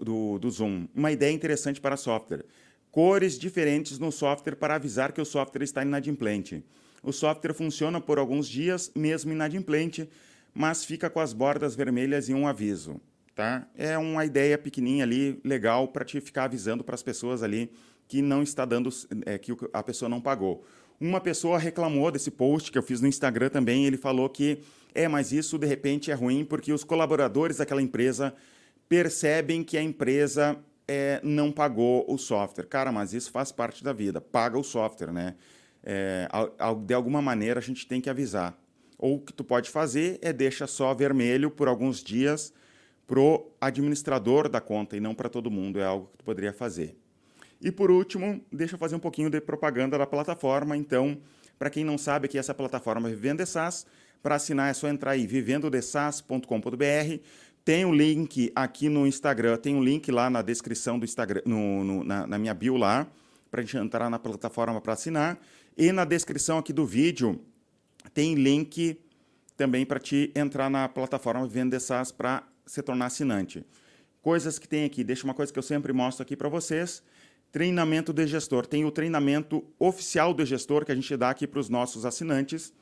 do, 0.00 0.38
do 0.38 0.50
Zoom, 0.50 0.88
uma 0.94 1.12
ideia 1.12 1.32
interessante 1.32 1.80
para 1.80 1.96
software. 1.98 2.44
Cores 2.90 3.38
diferentes 3.38 3.98
no 3.98 4.10
software 4.10 4.56
para 4.56 4.74
avisar 4.74 5.12
que 5.12 5.20
o 5.20 5.24
software 5.24 5.62
está 5.62 5.82
inadimplente. 5.82 6.64
O 7.02 7.12
software 7.12 7.54
funciona 7.54 8.00
por 8.00 8.18
alguns 8.18 8.48
dias, 8.48 8.90
mesmo 8.94 9.32
inadimplente, 9.32 10.08
mas 10.52 10.84
fica 10.84 11.08
com 11.08 11.20
as 11.20 11.32
bordas 11.32 11.74
vermelhas 11.76 12.28
e 12.28 12.34
um 12.34 12.46
aviso. 12.46 13.00
Tá? 13.34 13.66
É 13.76 13.96
uma 13.96 14.24
ideia 14.24 14.58
pequenininha 14.58 15.04
ali, 15.04 15.40
legal, 15.44 15.88
para 15.88 16.04
te 16.04 16.20
ficar 16.20 16.44
avisando 16.44 16.84
para 16.84 16.94
as 16.94 17.02
pessoas 17.02 17.42
ali 17.42 17.70
que 18.08 18.20
não 18.20 18.42
está 18.42 18.64
dando, 18.64 18.90
é, 19.24 19.38
que 19.38 19.56
a 19.72 19.82
pessoa 19.82 20.08
não 20.08 20.20
pagou. 20.20 20.64
Uma 21.00 21.20
pessoa 21.20 21.58
reclamou 21.58 22.10
desse 22.10 22.30
post 22.30 22.70
que 22.70 22.76
eu 22.76 22.82
fiz 22.82 23.00
no 23.00 23.06
Instagram 23.06 23.48
também, 23.48 23.86
ele 23.86 23.96
falou 23.96 24.28
que 24.28 24.58
é, 24.94 25.06
mas 25.06 25.32
isso 25.32 25.56
de 25.56 25.66
repente 25.66 26.10
é 26.10 26.14
ruim 26.14 26.44
porque 26.44 26.72
os 26.72 26.84
colaboradores 26.84 27.58
daquela 27.58 27.80
empresa 27.80 28.34
percebem 28.88 29.62
que 29.62 29.78
a 29.78 29.82
empresa 29.82 30.58
é, 30.92 31.20
não 31.22 31.52
pagou 31.52 32.04
o 32.08 32.18
software. 32.18 32.66
Cara, 32.66 32.90
mas 32.90 33.14
isso 33.14 33.30
faz 33.30 33.52
parte 33.52 33.84
da 33.84 33.92
vida, 33.92 34.20
paga 34.20 34.58
o 34.58 34.64
software, 34.64 35.12
né? 35.12 35.36
É, 35.84 36.28
de 36.84 36.92
alguma 36.92 37.22
maneira 37.22 37.60
a 37.60 37.62
gente 37.62 37.86
tem 37.86 38.00
que 38.00 38.10
avisar. 38.10 38.58
Ou 38.98 39.14
o 39.14 39.20
que 39.20 39.32
tu 39.32 39.44
pode 39.44 39.70
fazer 39.70 40.18
é 40.20 40.32
deixa 40.32 40.66
só 40.66 40.92
vermelho 40.92 41.48
por 41.48 41.68
alguns 41.68 42.02
dias 42.02 42.52
pro 43.06 43.52
administrador 43.60 44.48
da 44.48 44.60
conta 44.60 44.96
e 44.96 45.00
não 45.00 45.14
para 45.14 45.28
todo 45.28 45.48
mundo. 45.48 45.78
É 45.78 45.84
algo 45.84 46.08
que 46.08 46.18
tu 46.18 46.24
poderia 46.24 46.52
fazer. 46.52 46.98
E 47.60 47.70
por 47.70 47.88
último, 47.88 48.44
deixa 48.52 48.74
eu 48.74 48.78
fazer 48.78 48.96
um 48.96 49.00
pouquinho 49.00 49.30
de 49.30 49.40
propaganda 49.40 49.96
da 49.96 50.06
plataforma. 50.06 50.76
Então, 50.76 51.18
para 51.56 51.70
quem 51.70 51.84
não 51.84 51.96
sabe 51.96 52.26
que 52.26 52.36
essa 52.36 52.52
plataforma 52.52 53.08
Vivendo 53.08 53.46
SaaS, 53.46 53.86
para 54.22 54.34
assinar 54.34 54.70
é 54.70 54.74
só 54.74 54.88
entrar 54.88 55.12
aí 55.12 55.26
vivendodesas.com.br. 55.26 57.20
Tem 57.70 57.84
o 57.84 57.90
um 57.90 57.94
link 57.94 58.50
aqui 58.52 58.88
no 58.88 59.06
Instagram, 59.06 59.56
tem 59.56 59.76
um 59.76 59.80
link 59.80 60.10
lá 60.10 60.28
na 60.28 60.42
descrição 60.42 60.98
do 60.98 61.04
Instagram, 61.04 61.40
no, 61.46 61.84
no, 61.84 62.02
na, 62.02 62.26
na 62.26 62.36
minha 62.36 62.52
bio 62.52 62.76
lá, 62.76 63.06
para 63.48 63.60
a 63.60 63.64
gente 63.64 63.76
entrar 63.76 64.10
na 64.10 64.18
plataforma 64.18 64.80
para 64.80 64.94
assinar. 64.94 65.38
E 65.78 65.92
na 65.92 66.04
descrição 66.04 66.58
aqui 66.58 66.72
do 66.72 66.84
vídeo 66.84 67.40
tem 68.12 68.34
link 68.34 68.98
também 69.56 69.86
para 69.86 70.00
te 70.00 70.32
entrar 70.34 70.68
na 70.68 70.88
plataforma 70.88 71.46
Vivendo 71.46 71.78
SaaS 71.78 72.10
para 72.10 72.42
se 72.66 72.82
tornar 72.82 73.06
assinante. 73.06 73.64
Coisas 74.20 74.58
que 74.58 74.66
tem 74.66 74.84
aqui, 74.84 75.04
deixa 75.04 75.22
uma 75.22 75.32
coisa 75.32 75.52
que 75.52 75.58
eu 75.60 75.62
sempre 75.62 75.92
mostro 75.92 76.24
aqui 76.24 76.34
para 76.34 76.48
vocês. 76.48 77.04
Treinamento 77.52 78.12
de 78.12 78.26
gestor. 78.26 78.66
Tem 78.66 78.84
o 78.84 78.90
treinamento 78.90 79.64
oficial 79.78 80.34
de 80.34 80.44
gestor 80.44 80.84
que 80.84 80.90
a 80.90 80.96
gente 80.96 81.16
dá 81.16 81.30
aqui 81.30 81.46
para 81.46 81.60
os 81.60 81.68
nossos 81.68 82.04
assinantes, 82.04 82.72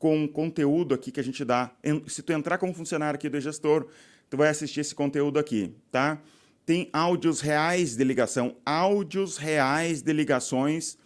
com 0.00 0.26
conteúdo 0.26 0.96
aqui 0.96 1.12
que 1.12 1.20
a 1.20 1.22
gente 1.22 1.44
dá. 1.44 1.70
Se 2.08 2.24
tu 2.24 2.32
entrar 2.32 2.58
como 2.58 2.74
funcionário 2.74 3.16
aqui 3.16 3.28
do 3.28 3.40
gestor, 3.40 3.86
tu 4.28 4.36
vai 4.36 4.48
assistir 4.48 4.80
esse 4.80 4.94
conteúdo 4.94 5.38
aqui, 5.38 5.74
tá? 5.90 6.20
Tem 6.64 6.88
áudios 6.92 7.40
reais 7.40 7.96
de 7.96 8.02
ligação, 8.02 8.56
áudios 8.64 9.36
reais 9.36 10.02
de 10.02 10.12
ligações 10.12 10.98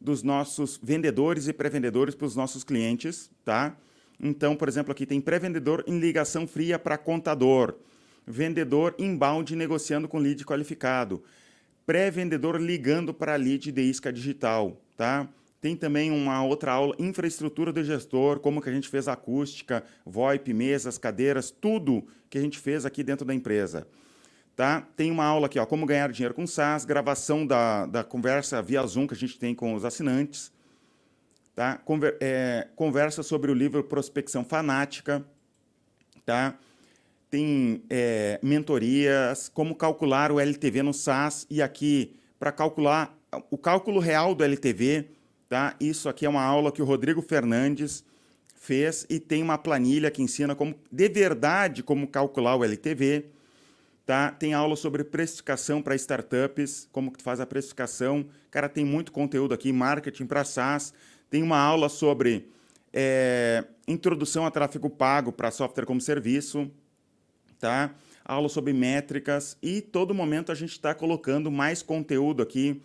dos 0.00 0.22
nossos 0.22 0.78
vendedores 0.82 1.48
e 1.48 1.52
pré-vendedores 1.52 2.14
para 2.14 2.26
os 2.26 2.36
nossos 2.36 2.64
clientes, 2.64 3.30
tá? 3.44 3.76
Então, 4.20 4.56
por 4.56 4.68
exemplo, 4.68 4.92
aqui 4.92 5.06
tem 5.06 5.20
pré-vendedor 5.20 5.84
em 5.86 5.98
ligação 5.98 6.46
fria 6.46 6.78
para 6.78 6.98
contador, 6.98 7.74
vendedor 8.26 8.94
inbound 8.98 9.54
negociando 9.54 10.08
com 10.08 10.18
lead 10.18 10.44
qualificado, 10.44 11.22
pré-vendedor 11.86 12.60
ligando 12.60 13.14
para 13.14 13.36
lead 13.36 13.70
de 13.70 13.82
isca 13.82 14.12
digital, 14.12 14.80
tá? 14.96 15.28
Tem 15.64 15.74
também 15.74 16.10
uma 16.10 16.44
outra 16.44 16.72
aula, 16.72 16.94
infraestrutura 16.98 17.72
do 17.72 17.82
gestor, 17.82 18.38
como 18.38 18.60
que 18.60 18.68
a 18.68 18.72
gente 18.72 18.86
fez 18.86 19.08
acústica, 19.08 19.82
VoIP, 20.04 20.52
mesas, 20.52 20.98
cadeiras, 20.98 21.50
tudo 21.50 22.06
que 22.28 22.36
a 22.36 22.40
gente 22.42 22.58
fez 22.58 22.84
aqui 22.84 23.02
dentro 23.02 23.24
da 23.24 23.32
empresa. 23.32 23.88
Tá? 24.54 24.86
Tem 24.94 25.10
uma 25.10 25.24
aula 25.24 25.46
aqui, 25.46 25.58
ó, 25.58 25.64
como 25.64 25.86
ganhar 25.86 26.12
dinheiro 26.12 26.34
com 26.34 26.46
SaaS, 26.46 26.84
gravação 26.84 27.46
da, 27.46 27.86
da 27.86 28.04
conversa 28.04 28.60
via 28.60 28.86
Zoom 28.86 29.06
que 29.06 29.14
a 29.14 29.16
gente 29.16 29.38
tem 29.38 29.54
com 29.54 29.72
os 29.72 29.86
assinantes. 29.86 30.52
Tá? 31.54 31.78
Conver, 31.78 32.18
é, 32.20 32.68
conversa 32.76 33.22
sobre 33.22 33.50
o 33.50 33.54
livro 33.54 33.82
Prospecção 33.82 34.44
Fanática. 34.44 35.24
Tá? 36.26 36.58
tem 37.30 37.82
é, 37.88 38.38
mentorias, 38.42 39.48
como 39.48 39.74
calcular 39.74 40.30
o 40.30 40.38
LTV 40.38 40.82
no 40.82 40.92
SaaS 40.92 41.46
e 41.48 41.62
aqui 41.62 42.20
para 42.38 42.52
calcular 42.52 43.18
o 43.50 43.56
cálculo 43.56 43.98
real 43.98 44.34
do 44.34 44.44
LTV, 44.44 45.13
tá? 45.48 45.74
Isso 45.80 46.08
aqui 46.08 46.26
é 46.26 46.28
uma 46.28 46.42
aula 46.42 46.72
que 46.72 46.82
o 46.82 46.84
Rodrigo 46.84 47.22
Fernandes 47.22 48.04
fez 48.54 49.06
e 49.10 49.20
tem 49.20 49.42
uma 49.42 49.58
planilha 49.58 50.10
que 50.10 50.22
ensina 50.22 50.54
como 50.54 50.74
de 50.90 51.08
verdade 51.08 51.82
como 51.82 52.08
calcular 52.08 52.56
o 52.56 52.64
LTV, 52.64 53.26
tá? 54.06 54.30
Tem 54.30 54.54
aula 54.54 54.74
sobre 54.74 55.04
precificação 55.04 55.82
para 55.82 55.94
startups, 55.94 56.88
como 56.90 57.10
que 57.12 57.18
tu 57.18 57.24
faz 57.24 57.40
a 57.40 57.46
precificação. 57.46 58.26
Cara, 58.50 58.68
tem 58.68 58.84
muito 58.84 59.12
conteúdo 59.12 59.52
aqui, 59.52 59.72
marketing 59.72 60.26
para 60.26 60.44
SaaS. 60.44 60.94
Tem 61.28 61.42
uma 61.42 61.58
aula 61.58 61.88
sobre 61.88 62.48
é, 62.92 63.64
introdução 63.86 64.46
a 64.46 64.50
tráfego 64.50 64.88
pago 64.88 65.32
para 65.32 65.50
software 65.50 65.84
como 65.84 66.00
serviço, 66.00 66.70
tá? 67.58 67.94
Aula 68.24 68.48
sobre 68.48 68.72
métricas 68.72 69.58
e 69.62 69.82
todo 69.82 70.14
momento 70.14 70.50
a 70.50 70.54
gente 70.54 70.70
está 70.70 70.94
colocando 70.94 71.50
mais 71.50 71.82
conteúdo 71.82 72.42
aqui 72.42 72.80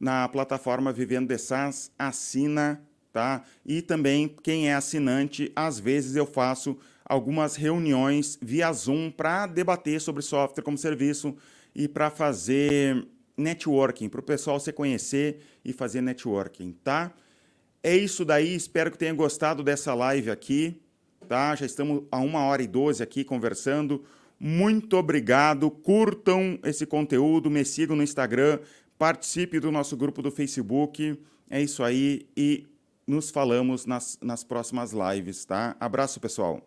na 0.00 0.28
plataforma 0.28 0.92
Vivendo 0.92 1.28
de 1.28 1.38
SaaS, 1.38 1.90
assina, 1.98 2.80
tá? 3.12 3.42
E 3.64 3.82
também 3.82 4.28
quem 4.42 4.68
é 4.68 4.74
assinante, 4.74 5.52
às 5.54 5.78
vezes 5.78 6.16
eu 6.16 6.26
faço 6.26 6.78
algumas 7.04 7.56
reuniões 7.56 8.38
via 8.40 8.72
Zoom 8.72 9.10
para 9.10 9.46
debater 9.46 10.00
sobre 10.00 10.22
software 10.22 10.62
como 10.62 10.76
serviço 10.78 11.36
e 11.74 11.88
para 11.88 12.10
fazer 12.10 13.06
networking, 13.36 14.08
para 14.08 14.20
o 14.20 14.22
pessoal 14.22 14.60
se 14.60 14.72
conhecer 14.72 15.40
e 15.64 15.72
fazer 15.72 16.00
networking, 16.00 16.72
tá? 16.84 17.12
É 17.82 17.96
isso 17.96 18.24
daí, 18.24 18.54
espero 18.54 18.90
que 18.90 18.98
tenha 18.98 19.14
gostado 19.14 19.62
dessa 19.62 19.94
live 19.94 20.30
aqui 20.30 20.80
tá? 21.28 21.54
Já 21.54 21.66
estamos 21.66 22.04
a 22.10 22.18
uma 22.18 22.40
hora 22.40 22.62
e 22.62 22.66
doze 22.66 23.02
aqui 23.02 23.22
conversando. 23.22 24.02
Muito 24.40 24.96
obrigado. 24.96 25.70
Curtam 25.70 26.58
esse 26.64 26.86
conteúdo, 26.86 27.50
me 27.50 27.64
sigam 27.64 27.94
no 27.94 28.02
Instagram, 28.02 28.58
participe 28.98 29.60
do 29.60 29.70
nosso 29.70 29.96
grupo 29.96 30.20
do 30.20 30.30
Facebook. 30.30 31.18
É 31.48 31.62
isso 31.62 31.82
aí 31.82 32.28
e 32.36 32.66
nos 33.06 33.30
falamos 33.30 33.86
nas, 33.86 34.18
nas 34.20 34.44
próximas 34.44 34.92
lives, 34.92 35.44
tá? 35.44 35.76
Abraço, 35.80 36.20
pessoal. 36.20 36.60